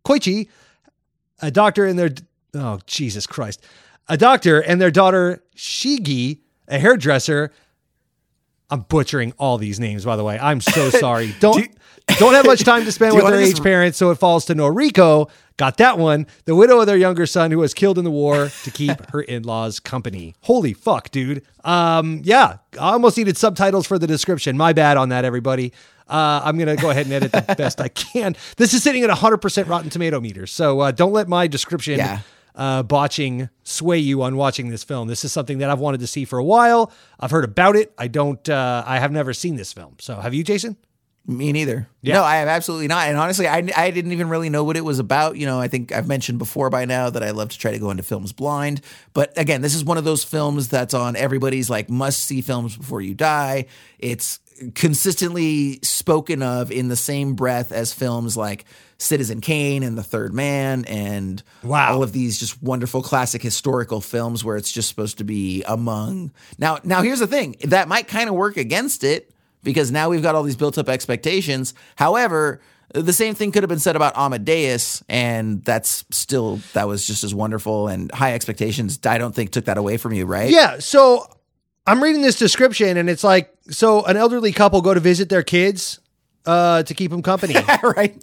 [0.05, 0.49] Koichi,
[1.41, 2.11] a doctor, and their
[2.55, 3.61] oh Jesus Christ,
[4.09, 6.39] a doctor, and their daughter Shigi,
[6.69, 7.53] a hairdresser.
[8.71, 10.39] I'm butchering all these names, by the way.
[10.39, 11.35] I'm so sorry.
[11.41, 11.69] Don't do you,
[12.19, 15.31] don't have much time to spend with their age parents, so it falls to Noriko.
[15.57, 16.27] Got that one.
[16.45, 19.23] The widow of their younger son who was killed in the war to keep her
[19.23, 20.35] in-laws company.
[20.43, 21.43] Holy fuck, dude.
[21.65, 24.57] Um, yeah, I almost needed subtitles for the description.
[24.57, 25.73] My bad on that, everybody.
[26.09, 28.37] Uh, I'm going to go ahead and edit the best I can.
[28.57, 32.21] This is sitting at 100% Rotten Tomato meter, so uh, don't let my description yeah
[32.59, 35.09] uh, botching sway you on watching this film.
[35.09, 36.93] This is something that I've wanted to see for a while.
[37.19, 37.95] I've heard about it.
[37.97, 38.47] I don't.
[38.49, 39.95] Uh, I have never seen this film.
[40.01, 40.77] So have you, Jason?
[41.27, 41.87] Me neither.
[42.01, 42.15] Yeah.
[42.15, 43.07] No, I have absolutely not.
[43.07, 45.37] And honestly, I, I didn't even really know what it was about.
[45.37, 47.79] You know, I think I've mentioned before by now that I love to try to
[47.79, 48.81] go into films blind.
[49.13, 52.79] But again, this is one of those films that's on everybody's like must see films
[52.79, 53.67] before you die.
[53.99, 54.41] It's
[54.75, 58.65] consistently spoken of in the same breath as films like
[58.99, 61.93] Citizen Kane and The Third Man and wow.
[61.93, 66.33] all of these just wonderful classic historical films where it's just supposed to be among.
[66.59, 69.31] Now, now here's the thing that might kind of work against it
[69.63, 71.75] because now we've got all these built up expectations.
[71.97, 72.61] However,
[72.95, 77.23] the same thing could have been said about Amadeus, and that's still that was just
[77.23, 78.99] as wonderful and high expectations.
[79.05, 80.51] I don't think took that away from you, right?
[80.51, 80.79] Yeah.
[80.79, 81.27] So
[81.89, 85.43] I'm reading this description, and it's like so an elderly couple go to visit their
[85.43, 86.01] kids
[86.47, 87.55] uh, to keep them company.
[87.83, 88.23] right.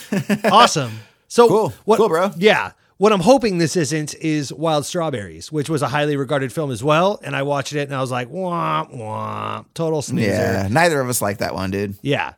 [0.44, 0.92] awesome.
[1.28, 1.74] So cool.
[1.84, 2.30] What, cool, bro.
[2.36, 2.72] Yeah.
[2.98, 6.84] What I'm hoping this isn't is Wild Strawberries, which was a highly regarded film as
[6.84, 7.18] well.
[7.22, 10.30] And I watched it and I was like, wah, wah, total snoozer.
[10.30, 11.96] Yeah, neither of us like that one, dude.
[12.00, 12.34] Yeah.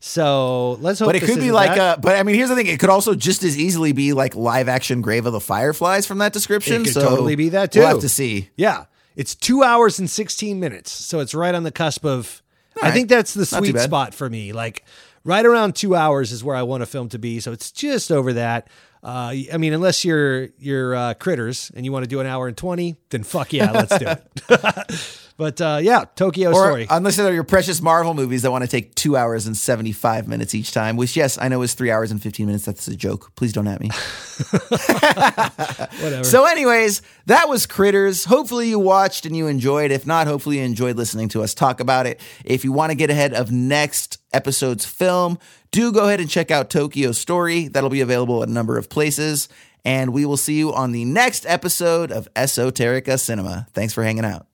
[0.00, 1.98] So let's hope But it could be like a.
[2.00, 4.68] But I mean, here's the thing: it could also just as easily be like live
[4.68, 6.82] action Grave of the Fireflies from that description.
[6.82, 7.80] It could so totally be that too.
[7.80, 8.48] We'll have to see.
[8.56, 8.84] Yeah.
[9.16, 10.92] It's two hours and 16 minutes.
[10.92, 12.42] So it's right on the cusp of,
[12.80, 12.94] I right.
[12.94, 13.84] think that's the Not too sweet bad.
[13.84, 14.52] spot for me.
[14.52, 14.84] Like
[15.24, 17.40] right around two hours is where I want a film to be.
[17.40, 18.68] So it's just over that.
[19.02, 22.46] Uh, I mean, unless you're, you're uh, critters and you want to do an hour
[22.48, 24.22] and 20, then fuck yeah, let's do it.
[25.36, 26.86] but uh, yeah, Tokyo Or Story.
[26.88, 30.54] unless they're your precious Marvel movies that want to take two hours and 75 minutes
[30.54, 32.64] each time, which, yes, I know is three hours and 15 minutes.
[32.64, 33.32] That's a joke.
[33.36, 33.90] Please don't at me.
[36.02, 36.24] Whatever.
[36.24, 38.24] So, anyways, that was Critters.
[38.24, 39.90] Hopefully, you watched and you enjoyed.
[39.90, 42.20] If not, hopefully, you enjoyed listening to us talk about it.
[42.44, 45.38] If you want to get ahead of next episode's film,
[45.70, 47.68] do go ahead and check out Tokyo Story.
[47.68, 49.48] That'll be available at a number of places.
[49.84, 53.68] And we will see you on the next episode of Esoterica Cinema.
[53.72, 54.46] Thanks for hanging out.